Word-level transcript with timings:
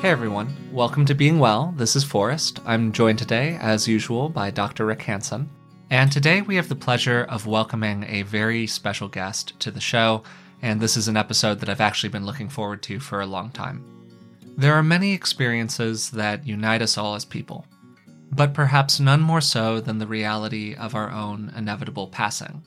Hey 0.00 0.10
everyone, 0.10 0.54
welcome 0.72 1.04
to 1.06 1.14
Being 1.14 1.40
Well. 1.40 1.74
This 1.76 1.96
is 1.96 2.04
Forrest. 2.04 2.60
I'm 2.64 2.92
joined 2.92 3.18
today, 3.18 3.58
as 3.60 3.88
usual, 3.88 4.28
by 4.28 4.48
Dr. 4.52 4.86
Rick 4.86 5.02
Hanson. 5.02 5.50
And 5.90 6.12
today 6.12 6.40
we 6.40 6.54
have 6.54 6.68
the 6.68 6.76
pleasure 6.76 7.26
of 7.28 7.48
welcoming 7.48 8.04
a 8.04 8.22
very 8.22 8.68
special 8.68 9.08
guest 9.08 9.58
to 9.58 9.72
the 9.72 9.80
show, 9.80 10.22
and 10.62 10.80
this 10.80 10.96
is 10.96 11.08
an 11.08 11.16
episode 11.16 11.58
that 11.58 11.68
I've 11.68 11.80
actually 11.80 12.10
been 12.10 12.24
looking 12.24 12.48
forward 12.48 12.80
to 12.84 13.00
for 13.00 13.20
a 13.20 13.26
long 13.26 13.50
time. 13.50 13.84
There 14.56 14.74
are 14.74 14.84
many 14.84 15.14
experiences 15.14 16.12
that 16.12 16.46
unite 16.46 16.80
us 16.80 16.96
all 16.96 17.16
as 17.16 17.24
people, 17.24 17.66
but 18.30 18.54
perhaps 18.54 19.00
none 19.00 19.20
more 19.20 19.40
so 19.40 19.80
than 19.80 19.98
the 19.98 20.06
reality 20.06 20.76
of 20.76 20.94
our 20.94 21.10
own 21.10 21.52
inevitable 21.56 22.06
passing. 22.06 22.62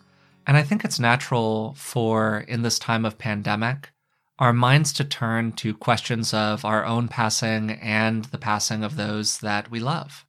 And 0.45 0.57
I 0.57 0.63
think 0.63 0.83
it's 0.83 0.99
natural 0.99 1.75
for, 1.77 2.39
in 2.49 2.61
this 2.61 2.77
time 2.77 3.05
of 3.05 3.17
pandemic, 3.17 3.93
our 4.41 4.53
minds 4.53 4.91
to 4.91 5.03
turn 5.05 5.51
to 5.51 5.71
questions 5.71 6.33
of 6.33 6.65
our 6.65 6.83
own 6.83 7.07
passing 7.07 7.69
and 7.73 8.25
the 8.25 8.39
passing 8.39 8.83
of 8.83 8.95
those 8.95 9.37
that 9.37 9.69
we 9.69 9.79
love. 9.79 10.25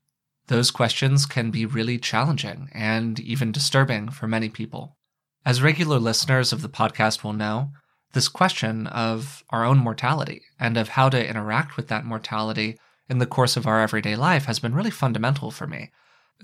Those 0.48 0.70
questions 0.70 1.24
can 1.24 1.50
be 1.50 1.64
really 1.64 1.96
challenging 1.96 2.68
and 2.74 3.18
even 3.18 3.52
disturbing 3.52 4.10
for 4.10 4.28
many 4.28 4.50
people. 4.50 4.98
As 5.46 5.62
regular 5.62 5.98
listeners 5.98 6.52
of 6.52 6.60
the 6.60 6.68
podcast 6.68 7.24
will 7.24 7.32
know, 7.32 7.70
this 8.12 8.28
question 8.28 8.86
of 8.88 9.42
our 9.48 9.64
own 9.64 9.78
mortality 9.78 10.42
and 10.60 10.76
of 10.76 10.90
how 10.90 11.08
to 11.08 11.26
interact 11.26 11.78
with 11.78 11.88
that 11.88 12.04
mortality 12.04 12.76
in 13.08 13.16
the 13.16 13.24
course 13.24 13.56
of 13.56 13.66
our 13.66 13.80
everyday 13.80 14.14
life 14.14 14.44
has 14.44 14.58
been 14.58 14.74
really 14.74 14.90
fundamental 14.90 15.50
for 15.50 15.66
me. 15.66 15.90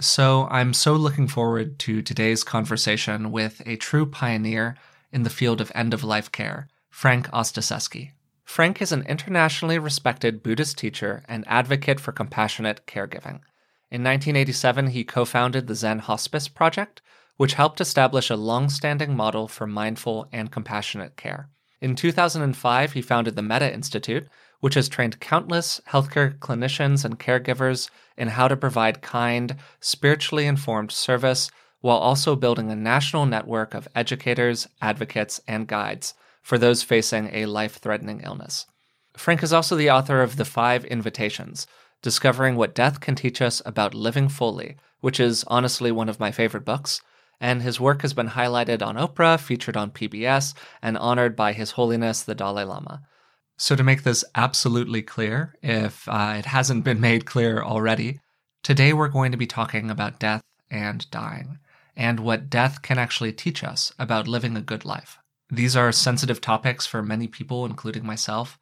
So 0.01 0.49
I'm 0.51 0.73
so 0.73 0.95
looking 0.95 1.29
forward 1.29 1.79
to 1.81 2.01
today's 2.01 2.45
conversation 2.45 3.31
with 3.31 3.61
a 3.67 3.77
true 3.77 4.07
pioneer 4.07 4.79
in 5.13 5.23
the 5.23 5.29
field 5.29 5.61
of 5.61 5.71
end 5.75 5.93
of 5.93 6.03
life 6.03 6.33
care 6.33 6.67
Frank 6.99 7.29
Ostaseski. 7.31 8.11
Frank 8.43 8.83
is 8.83 8.91
an 8.91 9.07
internationally 9.07 9.79
respected 9.79 10.43
Buddhist 10.43 10.77
teacher 10.77 11.23
and 11.29 11.45
advocate 11.47 12.01
for 12.01 12.11
compassionate 12.11 12.81
caregiving. 12.89 13.39
In 13.89 14.03
1987, 14.03 14.89
he 14.89 15.05
co 15.05 15.25
founded 15.25 15.69
the 15.69 15.77
Zen 15.77 16.01
Hospice 16.01 16.49
Project, 16.49 17.01
which 17.37 17.55
helped 17.55 17.81
establish 17.81 18.31
a 18.31 18.37
long 18.37 18.69
standing 18.69 19.15
model 19.15 19.47
for 19.47 19.65
mindful 19.65 20.27
and 20.33 20.51
compassionate 20.51 21.17
care. 21.17 21.49
In 21.81 21.95
2005, 21.95 22.95
he 22.95 23.01
founded 23.01 23.37
the 23.37 23.43
Metta 23.43 23.73
Institute, 23.73 24.27
which 24.59 24.75
has 24.75 24.89
trained 24.89 25.21
countless 25.21 25.81
healthcare 25.91 26.37
clinicians 26.41 27.05
and 27.05 27.21
caregivers 27.21 27.91
in 28.17 28.27
how 28.27 28.49
to 28.49 28.57
provide 28.57 29.03
kind, 29.03 29.55
spiritually 29.79 30.47
informed 30.47 30.91
service 30.91 31.49
while 31.81 31.99
also 31.99 32.35
building 32.35 32.73
a 32.73 32.75
national 32.75 33.25
network 33.25 33.73
of 33.73 33.87
educators, 33.95 34.67
advocates, 34.83 35.41
and 35.47 35.69
guides 35.69 36.15
for 36.49 36.57
those 36.57 36.83
facing 36.83 37.29
a 37.35 37.45
life 37.45 37.77
threatening 37.77 38.23
illness. 38.25 38.65
Frank 39.19 39.43
is 39.43 39.53
also 39.53 39.77
the 39.77 39.91
author 39.91 40.23
of 40.23 40.37
The 40.37 40.47
Five 40.47 40.83
Invitations 40.87 41.67
Discovering 42.01 42.57
What 42.57 42.75
Death 42.75 43.01
Can 43.01 43.15
Teach 43.15 43.43
Us 43.43 43.61
About 43.67 43.93
Living 43.93 44.31
Fully, 44.31 44.77
which 45.01 45.21
is 45.21 45.45
honestly 45.49 45.93
one 45.93 46.09
of 46.09 46.19
my 46.19 46.33
favorite 46.33 46.65
books. 46.65 47.03
And 47.39 47.61
his 47.61 47.79
work 47.79 48.01
has 48.01 48.15
been 48.15 48.31
highlighted 48.31 48.81
on 48.81 48.97
Oprah, 48.97 49.39
featured 49.39 49.77
on 49.77 49.91
PBS, 49.91 50.55
and 50.81 50.97
honored 50.97 51.37
by 51.37 51.53
His 51.53 51.73
Holiness 51.73 52.23
the 52.23 52.35
Dalai 52.35 52.65
Lama. 52.65 53.03
So, 53.59 53.77
to 53.77 53.85
make 53.85 54.05
this 54.05 54.25
absolutely 54.35 55.03
clear, 55.03 55.55
if 55.63 56.09
uh, 56.09 56.37
it 56.39 56.47
hasn't 56.47 56.83
been 56.83 56.99
made 56.99 57.27
clear 57.27 57.63
already, 57.63 58.21
today 58.63 58.95
we're 58.95 59.09
going 59.09 59.33
to 59.33 59.39
be 59.39 59.47
talking 59.47 59.91
about 59.91 60.19
death 60.19 60.41
and 60.71 61.09
dying, 61.11 61.59
and 61.95 62.21
what 62.21 62.49
death 62.49 62.81
can 62.81 62.97
actually 62.97 63.35
teach 63.35 63.63
us 63.63 63.93
about 63.99 64.27
living 64.27 64.57
a 64.57 64.63
good 64.63 64.87
life. 64.87 65.19
These 65.51 65.77
are 65.77 65.93
sensitive 65.93 66.41
topics 66.41 66.87
for 66.87 67.03
many 67.03 67.27
people, 67.27 67.65
including 67.65 68.05
myself. 68.05 68.59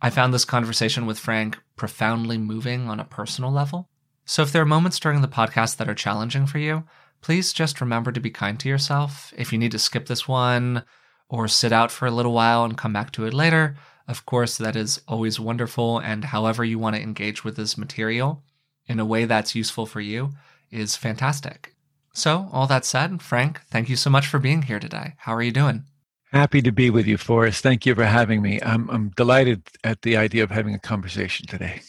I 0.00 0.10
found 0.10 0.32
this 0.32 0.44
conversation 0.44 1.06
with 1.06 1.18
Frank 1.18 1.58
profoundly 1.76 2.38
moving 2.38 2.88
on 2.88 3.00
a 3.00 3.04
personal 3.04 3.50
level. 3.50 3.88
So 4.24 4.42
if 4.42 4.52
there 4.52 4.62
are 4.62 4.66
moments 4.66 5.00
during 5.00 5.20
the 5.20 5.28
podcast 5.28 5.78
that 5.78 5.88
are 5.88 5.94
challenging 5.94 6.46
for 6.46 6.58
you, 6.58 6.84
please 7.20 7.52
just 7.52 7.80
remember 7.80 8.12
to 8.12 8.20
be 8.20 8.30
kind 8.30 8.60
to 8.60 8.68
yourself. 8.68 9.32
If 9.36 9.52
you 9.52 9.58
need 9.58 9.72
to 9.72 9.78
skip 9.78 10.06
this 10.06 10.28
one 10.28 10.84
or 11.28 11.48
sit 11.48 11.72
out 11.72 11.90
for 11.90 12.06
a 12.06 12.12
little 12.12 12.32
while 12.32 12.64
and 12.64 12.78
come 12.78 12.92
back 12.92 13.10
to 13.12 13.24
it 13.24 13.34
later, 13.34 13.76
of 14.06 14.24
course, 14.24 14.56
that 14.58 14.76
is 14.76 15.00
always 15.08 15.40
wonderful. 15.40 15.98
And 15.98 16.26
however 16.26 16.64
you 16.64 16.78
want 16.78 16.94
to 16.94 17.02
engage 17.02 17.42
with 17.42 17.56
this 17.56 17.76
material 17.76 18.44
in 18.86 19.00
a 19.00 19.04
way 19.04 19.24
that's 19.24 19.56
useful 19.56 19.86
for 19.86 20.00
you 20.00 20.30
is 20.70 20.94
fantastic. 20.94 21.74
So, 22.12 22.48
all 22.52 22.66
that 22.68 22.84
said, 22.84 23.22
Frank, 23.22 23.60
thank 23.70 23.88
you 23.88 23.96
so 23.96 24.10
much 24.10 24.26
for 24.26 24.38
being 24.38 24.62
here 24.62 24.80
today. 24.80 25.14
How 25.18 25.34
are 25.34 25.42
you 25.42 25.52
doing? 25.52 25.84
Happy 26.32 26.60
to 26.60 26.72
be 26.72 26.90
with 26.90 27.06
you, 27.06 27.16
Forrest. 27.16 27.62
Thank 27.62 27.86
you 27.86 27.94
for 27.94 28.04
having 28.04 28.42
me. 28.42 28.60
I'm, 28.62 28.90
I'm 28.90 29.08
delighted 29.10 29.62
at 29.82 30.02
the 30.02 30.16
idea 30.16 30.44
of 30.44 30.50
having 30.50 30.74
a 30.74 30.78
conversation 30.78 31.46
today. 31.46 31.80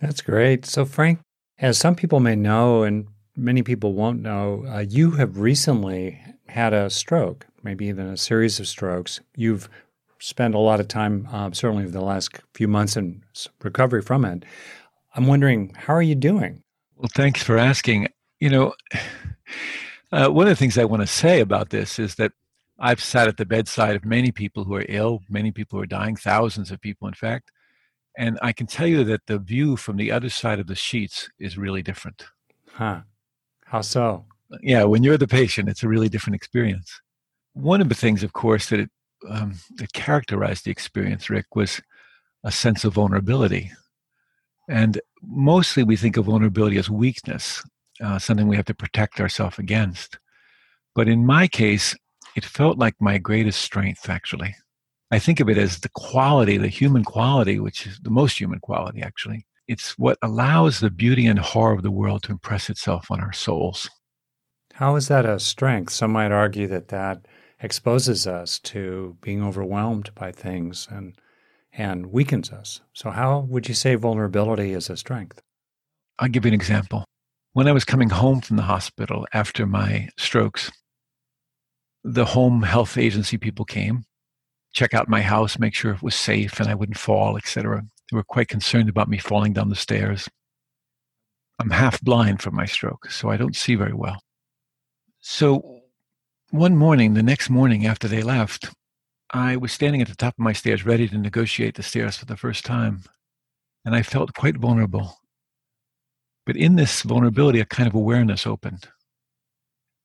That's 0.00 0.20
great. 0.22 0.66
So, 0.66 0.84
Frank, 0.84 1.20
as 1.58 1.78
some 1.78 1.94
people 1.94 2.18
may 2.18 2.34
know, 2.34 2.82
and 2.82 3.06
many 3.36 3.62
people 3.62 3.92
won't 3.92 4.22
know, 4.22 4.64
uh, 4.66 4.80
you 4.80 5.12
have 5.12 5.38
recently 5.38 6.20
had 6.48 6.72
a 6.72 6.90
stroke, 6.90 7.46
maybe 7.62 7.86
even 7.86 8.06
a 8.06 8.16
series 8.16 8.58
of 8.58 8.66
strokes. 8.66 9.20
You've 9.36 9.68
spent 10.18 10.56
a 10.56 10.58
lot 10.58 10.80
of 10.80 10.88
time, 10.88 11.28
uh, 11.30 11.50
certainly 11.52 11.84
over 11.84 11.92
the 11.92 12.00
last 12.00 12.40
few 12.54 12.66
months, 12.66 12.96
in 12.96 13.22
recovery 13.62 14.02
from 14.02 14.24
it. 14.24 14.44
I'm 15.14 15.28
wondering, 15.28 15.74
how 15.76 15.94
are 15.94 16.02
you 16.02 16.16
doing? 16.16 16.64
Well, 16.96 17.10
thanks 17.14 17.42
for 17.42 17.56
asking. 17.56 18.08
You 18.40 18.50
know, 18.50 18.74
uh, 20.12 20.28
one 20.28 20.48
of 20.48 20.50
the 20.50 20.56
things 20.56 20.76
I 20.76 20.84
want 20.84 21.02
to 21.02 21.06
say 21.06 21.38
about 21.38 21.70
this 21.70 22.00
is 22.00 22.16
that 22.16 22.32
I've 22.80 23.02
sat 23.02 23.28
at 23.28 23.36
the 23.36 23.44
bedside 23.44 23.94
of 23.94 24.04
many 24.06 24.32
people 24.32 24.64
who 24.64 24.74
are 24.74 24.86
ill, 24.88 25.22
many 25.28 25.52
people 25.52 25.78
who 25.78 25.82
are 25.82 25.86
dying, 25.86 26.16
thousands 26.16 26.70
of 26.70 26.80
people, 26.80 27.06
in 27.06 27.14
fact. 27.14 27.52
And 28.16 28.38
I 28.42 28.52
can 28.52 28.66
tell 28.66 28.86
you 28.86 29.04
that 29.04 29.26
the 29.26 29.38
view 29.38 29.76
from 29.76 29.96
the 29.96 30.10
other 30.10 30.30
side 30.30 30.58
of 30.58 30.66
the 30.66 30.74
sheets 30.74 31.28
is 31.38 31.58
really 31.58 31.82
different. 31.82 32.24
Huh. 32.72 33.02
How 33.66 33.82
so? 33.82 34.24
Yeah, 34.62 34.84
when 34.84 35.04
you're 35.04 35.18
the 35.18 35.28
patient, 35.28 35.68
it's 35.68 35.82
a 35.82 35.88
really 35.88 36.08
different 36.08 36.36
experience. 36.36 37.00
One 37.52 37.80
of 37.80 37.88
the 37.88 37.94
things, 37.94 38.22
of 38.22 38.32
course, 38.32 38.70
that, 38.70 38.80
it, 38.80 38.90
um, 39.28 39.54
that 39.76 39.92
characterized 39.92 40.64
the 40.64 40.70
experience, 40.70 41.28
Rick, 41.28 41.54
was 41.54 41.80
a 42.42 42.50
sense 42.50 42.84
of 42.84 42.94
vulnerability. 42.94 43.70
And 44.68 45.00
mostly 45.22 45.82
we 45.82 45.96
think 45.96 46.16
of 46.16 46.24
vulnerability 46.24 46.78
as 46.78 46.88
weakness, 46.88 47.62
uh, 48.02 48.18
something 48.18 48.48
we 48.48 48.56
have 48.56 48.64
to 48.66 48.74
protect 48.74 49.20
ourselves 49.20 49.58
against. 49.58 50.18
But 50.94 51.08
in 51.08 51.26
my 51.26 51.46
case, 51.46 51.94
it 52.36 52.44
felt 52.44 52.78
like 52.78 52.94
my 53.00 53.18
greatest 53.18 53.60
strength, 53.60 54.08
actually. 54.08 54.54
I 55.10 55.18
think 55.18 55.40
of 55.40 55.48
it 55.48 55.58
as 55.58 55.80
the 55.80 55.88
quality, 55.90 56.56
the 56.56 56.68
human 56.68 57.04
quality, 57.04 57.58
which 57.58 57.86
is 57.86 57.98
the 58.02 58.10
most 58.10 58.38
human 58.38 58.60
quality, 58.60 59.02
actually. 59.02 59.46
It's 59.66 59.98
what 59.98 60.18
allows 60.22 60.80
the 60.80 60.90
beauty 60.90 61.26
and 61.26 61.38
horror 61.38 61.74
of 61.74 61.82
the 61.82 61.90
world 61.90 62.22
to 62.24 62.32
impress 62.32 62.70
itself 62.70 63.10
on 63.10 63.20
our 63.20 63.32
souls. 63.32 63.88
How 64.74 64.96
is 64.96 65.08
that 65.08 65.26
a 65.26 65.38
strength? 65.38 65.92
Some 65.92 66.12
might 66.12 66.32
argue 66.32 66.66
that 66.68 66.88
that 66.88 67.26
exposes 67.60 68.26
us 68.26 68.58
to 68.60 69.16
being 69.20 69.42
overwhelmed 69.42 70.14
by 70.14 70.32
things 70.32 70.88
and 70.90 71.14
and 71.72 72.06
weakens 72.06 72.50
us. 72.50 72.80
So 72.92 73.10
how 73.10 73.40
would 73.48 73.68
you 73.68 73.74
say 73.74 73.94
vulnerability 73.94 74.72
is 74.72 74.90
a 74.90 74.96
strength? 74.96 75.40
I'll 76.18 76.28
give 76.28 76.44
you 76.44 76.48
an 76.48 76.54
example. 76.54 77.04
When 77.52 77.68
I 77.68 77.72
was 77.72 77.84
coming 77.84 78.10
home 78.10 78.40
from 78.40 78.56
the 78.56 78.64
hospital 78.64 79.26
after 79.32 79.66
my 79.66 80.08
strokes, 80.16 80.70
the 82.04 82.24
home 82.24 82.62
health 82.62 82.96
agency 82.96 83.36
people 83.36 83.64
came, 83.64 84.04
check 84.72 84.94
out 84.94 85.08
my 85.08 85.20
house, 85.20 85.58
make 85.58 85.74
sure 85.74 85.92
it 85.92 86.02
was 86.02 86.14
safe 86.14 86.60
and 86.60 86.68
I 86.68 86.74
wouldn't 86.74 86.98
fall, 86.98 87.36
etc. 87.36 87.82
They 88.10 88.16
were 88.16 88.24
quite 88.24 88.48
concerned 88.48 88.88
about 88.88 89.08
me 89.08 89.18
falling 89.18 89.52
down 89.52 89.68
the 89.68 89.76
stairs. 89.76 90.28
I'm 91.58 91.70
half 91.70 92.00
blind 92.00 92.40
from 92.40 92.54
my 92.54 92.64
stroke, 92.64 93.10
so 93.10 93.28
I 93.28 93.36
don't 93.36 93.56
see 93.56 93.74
very 93.74 93.92
well. 93.92 94.22
So 95.20 95.82
one 96.50 96.76
morning, 96.76 97.14
the 97.14 97.22
next 97.22 97.50
morning 97.50 97.86
after 97.86 98.08
they 98.08 98.22
left, 98.22 98.70
I 99.32 99.56
was 99.56 99.70
standing 99.70 100.00
at 100.00 100.08
the 100.08 100.16
top 100.16 100.34
of 100.34 100.42
my 100.42 100.52
stairs 100.52 100.86
ready 100.86 101.06
to 101.08 101.18
negotiate 101.18 101.74
the 101.74 101.82
stairs 101.82 102.16
for 102.16 102.24
the 102.24 102.36
first 102.36 102.64
time, 102.64 103.02
and 103.84 103.94
I 103.94 104.02
felt 104.02 104.34
quite 104.34 104.56
vulnerable. 104.56 105.18
But 106.46 106.56
in 106.56 106.76
this 106.76 107.02
vulnerability, 107.02 107.60
a 107.60 107.66
kind 107.66 107.86
of 107.86 107.94
awareness 107.94 108.46
opened. 108.46 108.88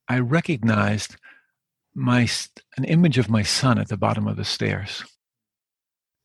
I 0.08 0.20
recognized 0.20 1.16
my 1.96 2.28
an 2.78 2.84
image 2.84 3.18
of 3.18 3.30
my 3.30 3.42
son 3.42 3.80
at 3.80 3.88
the 3.88 3.98
bottom 3.98 4.28
of 4.28 4.36
the 4.36 4.46
stairs. 4.46 5.04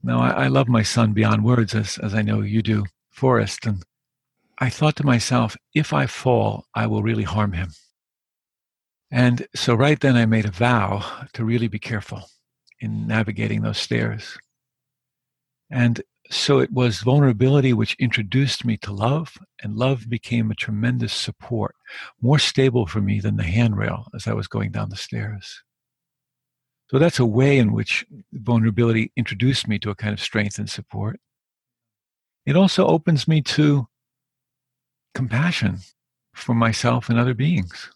Now 0.02 0.20
I, 0.20 0.44
I 0.44 0.46
love 0.48 0.68
my 0.68 0.82
son 0.82 1.12
beyond 1.12 1.44
words, 1.44 1.74
as 1.74 1.96
as 1.98 2.14
I 2.14 2.22
know 2.22 2.40
you 2.40 2.62
do, 2.62 2.84
Forrest, 3.10 3.66
and 3.66 3.84
I 4.58 4.68
thought 4.68 4.96
to 4.96 5.06
myself, 5.06 5.56
if 5.74 5.92
I 5.92 6.06
fall, 6.06 6.66
I 6.74 6.86
will 6.86 7.02
really 7.02 7.22
harm 7.22 7.52
him. 7.52 7.70
And 9.10 9.46
so 9.54 9.74
right 9.74 9.98
then 9.98 10.16
I 10.16 10.26
made 10.26 10.44
a 10.44 10.50
vow 10.50 11.26
to 11.32 11.44
really 11.44 11.68
be 11.68 11.78
careful 11.78 12.28
in 12.80 13.06
navigating 13.06 13.62
those 13.62 13.78
stairs. 13.78 14.38
And 15.70 16.02
so 16.30 16.60
it 16.60 16.72
was 16.72 17.00
vulnerability 17.00 17.72
which 17.72 17.96
introduced 17.98 18.64
me 18.64 18.76
to 18.78 18.92
love, 18.92 19.36
and 19.62 19.76
love 19.76 20.08
became 20.08 20.50
a 20.50 20.54
tremendous 20.54 21.12
support, 21.12 21.74
more 22.20 22.38
stable 22.38 22.86
for 22.86 23.00
me 23.00 23.18
than 23.18 23.36
the 23.36 23.42
handrail 23.42 24.06
as 24.14 24.28
I 24.28 24.32
was 24.32 24.46
going 24.46 24.70
down 24.70 24.90
the 24.90 24.96
stairs. 24.96 25.64
So 26.88 26.98
that's 27.00 27.18
a 27.18 27.26
way 27.26 27.58
in 27.58 27.72
which 27.72 28.06
vulnerability 28.32 29.12
introduced 29.16 29.66
me 29.66 29.78
to 29.80 29.90
a 29.90 29.94
kind 29.96 30.12
of 30.12 30.20
strength 30.20 30.58
and 30.58 30.70
support. 30.70 31.20
it 32.46 32.56
also 32.56 32.86
opens 32.86 33.28
me 33.28 33.42
to 33.42 33.86
compassion 35.14 35.78
for 36.34 36.54
myself 36.54 37.08
and 37.08 37.18
other 37.18 37.34
beings. 37.34 37.90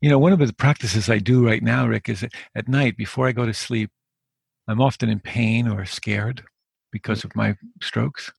You 0.00 0.10
know, 0.10 0.18
one 0.18 0.32
of 0.32 0.38
the 0.38 0.52
practices 0.52 1.10
I 1.10 1.18
do 1.18 1.44
right 1.44 1.62
now, 1.62 1.86
Rick, 1.86 2.08
is 2.08 2.24
at 2.54 2.68
night 2.68 2.96
before 2.96 3.26
I 3.26 3.32
go 3.32 3.46
to 3.46 3.54
sleep, 3.54 3.90
I'm 4.68 4.80
often 4.80 5.08
in 5.08 5.20
pain 5.20 5.68
or 5.68 5.84
scared 5.84 6.44
because 6.90 7.24
of 7.24 7.34
my 7.36 7.56
strokes. 7.82 8.32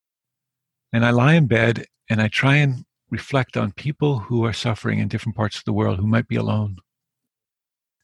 And 0.93 1.05
I 1.05 1.11
lie 1.11 1.33
in 1.35 1.47
bed 1.47 1.85
and 2.09 2.21
I 2.21 2.27
try 2.27 2.57
and 2.57 2.85
reflect 3.09 3.57
on 3.57 3.71
people 3.73 4.19
who 4.19 4.45
are 4.45 4.53
suffering 4.53 4.99
in 4.99 5.07
different 5.07 5.35
parts 5.35 5.57
of 5.57 5.65
the 5.65 5.73
world 5.73 5.99
who 5.99 6.07
might 6.07 6.27
be 6.27 6.35
alone. 6.35 6.77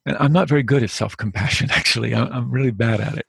And 0.06 0.16
I'm 0.20 0.34
not 0.34 0.48
very 0.48 0.64
good 0.64 0.84
at 0.84 0.90
self 0.90 1.18
compassion, 1.18 1.70
actually. 1.72 2.14
I'm 2.14 2.52
really 2.52 2.72
bad 2.72 3.02
at 3.02 3.18
it. 3.18 3.26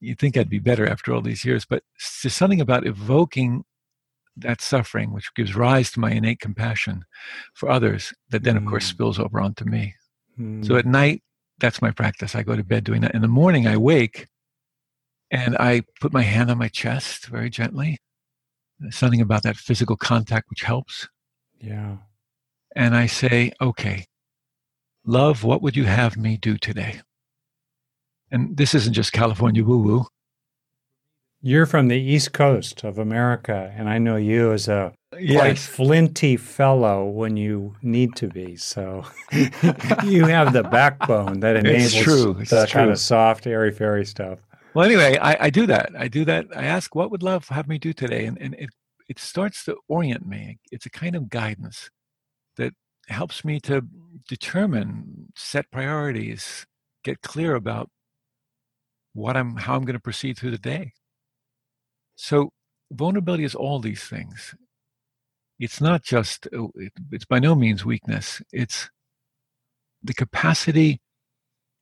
You'd 0.00 0.18
think 0.18 0.36
I'd 0.36 0.48
be 0.48 0.58
better 0.58 0.86
after 0.86 1.12
all 1.12 1.20
these 1.20 1.44
years, 1.44 1.64
but 1.64 1.82
there's 2.22 2.34
something 2.34 2.60
about 2.60 2.86
evoking 2.86 3.64
that 4.36 4.60
suffering, 4.60 5.12
which 5.12 5.32
gives 5.34 5.54
rise 5.54 5.90
to 5.92 6.00
my 6.00 6.10
innate 6.10 6.40
compassion 6.40 7.04
for 7.54 7.70
others, 7.70 8.12
that 8.30 8.42
then, 8.42 8.56
of 8.56 8.64
course, 8.64 8.84
hmm. 8.84 8.94
spills 8.94 9.18
over 9.18 9.40
onto 9.40 9.64
me. 9.64 9.94
Mm. 10.40 10.66
So 10.66 10.76
at 10.76 10.86
night, 10.86 11.22
that's 11.58 11.82
my 11.82 11.90
practice. 11.90 12.34
I 12.34 12.42
go 12.42 12.56
to 12.56 12.64
bed 12.64 12.84
doing 12.84 13.02
that. 13.02 13.14
In 13.14 13.20
the 13.20 13.28
morning, 13.28 13.66
I 13.66 13.76
wake 13.76 14.26
and 15.32 15.56
I 15.56 15.82
put 15.98 16.12
my 16.12 16.22
hand 16.22 16.50
on 16.50 16.58
my 16.58 16.68
chest 16.68 17.26
very 17.26 17.48
gently. 17.48 17.98
There's 18.78 18.94
something 18.94 19.22
about 19.22 19.42
that 19.44 19.56
physical 19.56 19.96
contact 19.96 20.50
which 20.50 20.62
helps. 20.62 21.08
Yeah. 21.58 21.96
And 22.76 22.94
I 22.94 23.06
say, 23.06 23.52
okay, 23.60 24.04
love, 25.06 25.42
what 25.42 25.62
would 25.62 25.74
you 25.74 25.84
have 25.84 26.18
me 26.18 26.36
do 26.36 26.58
today? 26.58 27.00
And 28.30 28.56
this 28.56 28.74
isn't 28.74 28.92
just 28.92 29.12
California 29.12 29.64
woo 29.64 29.78
woo. 29.78 30.06
You're 31.40 31.66
from 31.66 31.88
the 31.88 31.98
East 31.98 32.32
Coast 32.32 32.84
of 32.84 32.98
America, 32.98 33.72
and 33.76 33.88
I 33.88 33.98
know 33.98 34.14
you 34.14 34.52
as 34.52 34.68
a 34.68 34.92
yes. 35.18 35.40
quite 35.40 35.58
flinty 35.58 36.36
fellow 36.36 37.04
when 37.04 37.36
you 37.36 37.74
need 37.82 38.14
to 38.16 38.28
be. 38.28 38.54
So 38.54 39.04
you 39.32 40.24
have 40.24 40.52
the 40.52 40.62
backbone 40.70 41.40
that 41.40 41.56
enables 41.56 41.94
it's 41.94 42.04
true. 42.04 42.36
It's 42.38 42.50
the 42.50 42.66
true. 42.66 42.80
kind 42.80 42.90
of 42.92 42.98
soft, 42.98 43.48
airy 43.48 43.72
fairy 43.72 44.04
stuff. 44.04 44.38
Well, 44.74 44.86
anyway, 44.86 45.18
I, 45.18 45.46
I, 45.46 45.50
do 45.50 45.66
that. 45.66 45.92
I 45.98 46.08
do 46.08 46.24
that. 46.24 46.46
I 46.56 46.64
ask, 46.64 46.94
what 46.94 47.10
would 47.10 47.22
love 47.22 47.48
have 47.48 47.68
me 47.68 47.78
do 47.78 47.92
today? 47.92 48.24
And, 48.24 48.40
and 48.40 48.54
it, 48.54 48.70
it 49.08 49.18
starts 49.18 49.64
to 49.66 49.76
orient 49.88 50.26
me. 50.26 50.58
It's 50.70 50.86
a 50.86 50.90
kind 50.90 51.14
of 51.14 51.28
guidance 51.28 51.90
that 52.56 52.72
helps 53.08 53.44
me 53.44 53.60
to 53.60 53.82
determine, 54.28 55.32
set 55.36 55.70
priorities, 55.70 56.66
get 57.04 57.20
clear 57.20 57.54
about 57.54 57.90
what 59.12 59.36
I'm, 59.36 59.56
how 59.56 59.74
I'm 59.74 59.84
going 59.84 59.94
to 59.94 60.00
proceed 60.00 60.38
through 60.38 60.52
the 60.52 60.58
day. 60.58 60.92
So 62.16 62.52
vulnerability 62.90 63.44
is 63.44 63.54
all 63.54 63.78
these 63.78 64.04
things. 64.04 64.54
It's 65.58 65.82
not 65.82 66.02
just, 66.02 66.48
uh, 66.56 66.68
it's 67.10 67.26
by 67.26 67.40
no 67.40 67.54
means 67.54 67.84
weakness. 67.84 68.40
It's 68.52 68.88
the 70.02 70.14
capacity, 70.14 71.02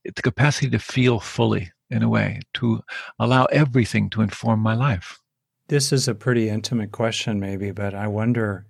it's 0.05 0.17
the 0.17 0.23
capacity 0.23 0.71
to 0.71 0.79
feel 0.81 1.21
fully 1.21 1.71
in 1.91 2.03
a 2.03 2.09
way, 2.09 2.41
to 2.55 2.81
allow 3.19 3.47
everything 3.47 4.11
to 4.11 4.23
inform 4.23 4.61
my 4.61 4.75
life. 4.75 5.21
This 5.69 5.93
is 5.93 6.09
a 6.09 6.15
pretty 6.15 6.49
intimate 6.49 6.93
question, 6.93 7.41
maybe, 7.41 7.71
but 7.71 7.95
I 7.95 8.07
wonder 8.07 8.67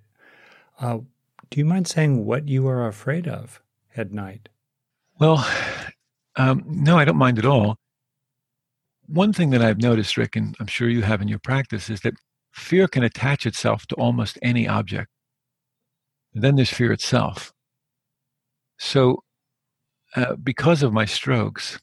uh, 0.80 0.98
do 1.50 1.58
you 1.58 1.64
mind 1.64 1.86
saying 1.86 2.24
what 2.24 2.48
you 2.48 2.66
are 2.68 2.86
afraid 2.86 3.28
of 3.28 3.60
at 3.96 4.12
night? 4.12 4.48
Well, 5.18 5.46
um, 6.36 6.62
no, 6.66 6.96
I 6.96 7.04
don't 7.04 7.16
mind 7.16 7.38
at 7.38 7.44
all 7.44 7.76
one 9.10 9.32
thing 9.32 9.50
that 9.50 9.62
I've 9.62 9.82
noticed, 9.82 10.16
Rick, 10.16 10.36
and 10.36 10.54
I'm 10.60 10.68
sure 10.68 10.88
you 10.88 11.02
have 11.02 11.20
in 11.20 11.28
your 11.28 11.40
practice, 11.40 11.90
is 11.90 12.00
that 12.02 12.14
fear 12.52 12.86
can 12.86 13.02
attach 13.02 13.44
itself 13.44 13.86
to 13.88 13.96
almost 13.96 14.38
any 14.40 14.68
object. 14.68 15.08
And 16.32 16.44
then 16.44 16.54
there's 16.54 16.70
fear 16.70 16.92
itself. 16.92 17.52
So, 18.78 19.24
uh, 20.14 20.36
because 20.36 20.82
of 20.82 20.92
my 20.92 21.04
strokes, 21.04 21.80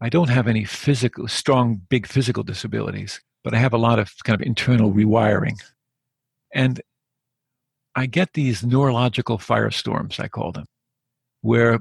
I 0.00 0.08
don't 0.08 0.30
have 0.30 0.48
any 0.48 0.64
physical, 0.64 1.28
strong, 1.28 1.82
big 1.88 2.06
physical 2.06 2.42
disabilities, 2.42 3.20
but 3.44 3.54
I 3.54 3.58
have 3.58 3.74
a 3.74 3.78
lot 3.78 3.98
of 3.98 4.12
kind 4.24 4.40
of 4.40 4.46
internal 4.46 4.92
rewiring. 4.92 5.60
And 6.54 6.80
I 7.94 8.06
get 8.06 8.32
these 8.32 8.64
neurological 8.64 9.38
firestorms, 9.38 10.18
I 10.18 10.28
call 10.28 10.52
them, 10.52 10.66
where 11.42 11.80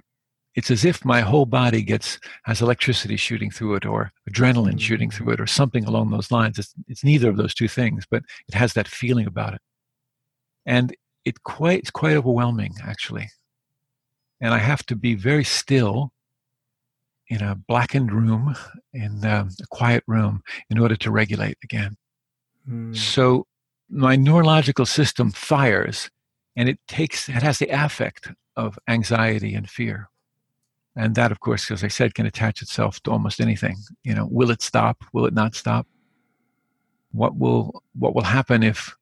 it's 0.56 0.72
as 0.72 0.84
if 0.84 1.06
my 1.06 1.22
whole 1.22 1.46
body 1.46 1.82
gets 1.82 2.20
has 2.44 2.62
electricity 2.62 3.16
shooting 3.16 3.52
through 3.52 3.76
it 3.76 3.86
or 3.86 4.12
adrenaline 4.30 4.80
shooting 4.80 5.12
through 5.12 5.34
it 5.34 5.40
or 5.40 5.48
something 5.48 5.86
along 5.86 6.10
those 6.10 6.32
lines. 6.32 6.60
It's, 6.60 6.74
it's 6.88 7.04
neither 7.04 7.30
of 7.30 7.38
those 7.38 7.54
two 7.54 7.68
things 7.68 8.06
but 8.10 8.24
it 8.48 8.56
has 8.56 8.74
that 8.74 8.88
feeling 8.88 9.28
about 9.28 9.54
it. 9.54 9.62
And 10.66 10.96
it 11.24 11.44
quite 11.44 11.80
it's 11.80 11.92
quite 11.92 12.18
overwhelming 12.18 12.74
actually. 12.84 13.30
And 14.42 14.54
i 14.54 14.58
have 14.58 14.86
to 14.88 14.96
be 14.96 15.16
very 15.16 15.44
still 15.44 16.12
in 17.30 17.42
a 17.42 17.56
blackened 17.56 18.12
room 18.12 18.56
in 18.94 19.24
um, 19.24 19.50
a 19.62 19.68
quiet 19.70 20.04
room 20.08 20.42
in 20.70 20.80
order 20.80 20.96
to 20.96 21.12
regulate 21.12 21.58
again. 21.64 21.96
Mm. 22.68 22.96
so 22.96 23.48
my 23.90 24.16
neurological 24.16 24.86
system 24.86 25.32
fires 25.32 26.10
and 26.56 26.68
it 26.68 26.78
takes 26.88 27.30
it 27.30 27.42
has 27.42 27.58
the 27.58 27.70
affect 27.70 28.32
of 28.56 28.78
anxiety 28.88 29.56
and 29.56 29.70
fear. 29.70 30.10
And 30.96 31.16
that 31.16 31.32
of 31.32 31.40
course 31.40 31.72
as 31.72 31.84
i 31.84 31.88
said 31.88 32.14
can 32.14 32.26
attach 32.26 32.62
itself 32.62 33.00
to 33.04 33.12
almost 33.12 33.40
anything. 33.40 33.78
You 34.04 34.14
know 34.16 34.28
will 34.30 34.52
it 34.52 34.62
stop? 34.62 35.04
Will 35.14 35.26
it 35.26 35.34
not 35.34 35.56
stop? 35.56 35.88
What 37.12 37.38
will 37.38 37.84
what 37.94 38.14
will 38.14 38.24
happen 38.24 38.62
if 38.62 38.96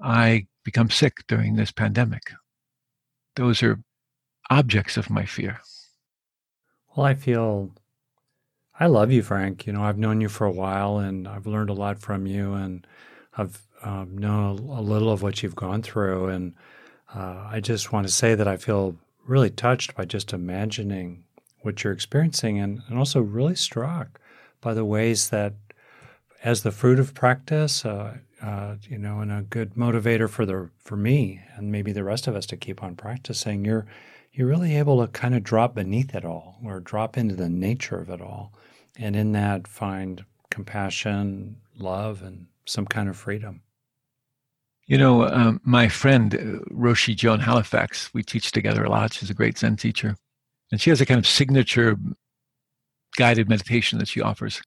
i 0.00 0.46
become 0.64 0.90
sick 0.90 1.14
during 1.28 1.56
this 1.56 1.70
pandemic? 1.70 2.32
Those 3.36 3.62
are 3.62 3.80
objects 4.50 4.96
of 4.96 5.10
my 5.10 5.24
fear 5.24 5.60
well 6.96 7.06
i 7.06 7.14
feel 7.14 7.70
i 8.80 8.86
love 8.86 9.12
you 9.12 9.22
frank. 9.22 9.66
You 9.66 9.72
know 9.74 9.82
i've 9.82 9.98
known 9.98 10.20
you 10.20 10.28
for 10.28 10.46
a 10.46 10.50
while 10.50 10.98
and 10.98 11.28
i've 11.28 11.46
learned 11.46 11.70
a 11.70 11.74
lot 11.74 12.00
from 12.00 12.26
you 12.26 12.54
and 12.54 12.86
i've 13.36 13.62
um, 13.82 14.16
known 14.16 14.58
a 14.58 14.80
little 14.80 15.12
of 15.12 15.22
what 15.22 15.42
you've 15.42 15.54
gone 15.54 15.82
through 15.82 16.26
and 16.28 16.54
uh, 17.14 17.46
i 17.48 17.60
just 17.60 17.92
want 17.92 18.06
to 18.06 18.12
say 18.12 18.34
that 18.34 18.48
i 18.48 18.56
feel 18.56 18.96
really 19.26 19.50
touched 19.50 19.94
by 19.94 20.04
just 20.04 20.32
imagining 20.32 21.24
what 21.62 21.82
you're 21.82 21.92
experiencing 21.92 22.58
and, 22.58 22.80
and 22.88 22.96
also 22.96 23.20
really 23.20 23.56
struck 23.56 24.20
by 24.60 24.72
the 24.72 24.84
ways 24.84 25.30
that 25.30 25.54
as 26.44 26.62
the 26.62 26.70
fruit 26.70 26.98
of 26.98 27.12
practice 27.12 27.84
uh, 27.84 28.16
uh, 28.42 28.76
you 28.88 28.98
know 28.98 29.20
and 29.20 29.32
a 29.32 29.42
good 29.42 29.74
motivator 29.74 30.28
for 30.28 30.46
the 30.46 30.70
for 30.78 30.96
me 30.96 31.40
and 31.56 31.72
maybe 31.72 31.92
the 31.92 32.04
rest 32.04 32.26
of 32.26 32.36
us 32.36 32.46
to 32.46 32.56
keep 32.56 32.82
on 32.82 32.94
practicing 32.94 33.64
you're 33.64 33.86
you're 34.36 34.48
really 34.48 34.76
able 34.76 35.00
to 35.00 35.10
kind 35.12 35.34
of 35.34 35.42
drop 35.42 35.74
beneath 35.74 36.14
it 36.14 36.24
all 36.24 36.58
or 36.64 36.80
drop 36.80 37.16
into 37.16 37.34
the 37.34 37.48
nature 37.48 37.98
of 37.98 38.10
it 38.10 38.20
all 38.20 38.52
and 38.98 39.16
in 39.16 39.32
that 39.32 39.66
find 39.66 40.24
compassion 40.50 41.56
love 41.78 42.22
and 42.22 42.46
some 42.64 42.86
kind 42.86 43.08
of 43.08 43.16
freedom 43.16 43.62
you 44.86 44.96
know 44.98 45.26
um, 45.26 45.60
my 45.64 45.88
friend 45.88 46.34
uh, 46.34 46.38
roshi 46.74 47.14
joan 47.16 47.40
halifax 47.40 48.12
we 48.14 48.22
teach 48.22 48.52
together 48.52 48.84
a 48.84 48.90
lot 48.90 49.12
she's 49.12 49.30
a 49.30 49.34
great 49.34 49.58
zen 49.58 49.76
teacher 49.76 50.16
and 50.70 50.80
she 50.80 50.90
has 50.90 51.00
a 51.00 51.06
kind 51.06 51.18
of 51.18 51.26
signature 51.26 51.96
guided 53.16 53.48
meditation 53.48 53.98
that 53.98 54.08
she 54.08 54.20
offers. 54.20 54.62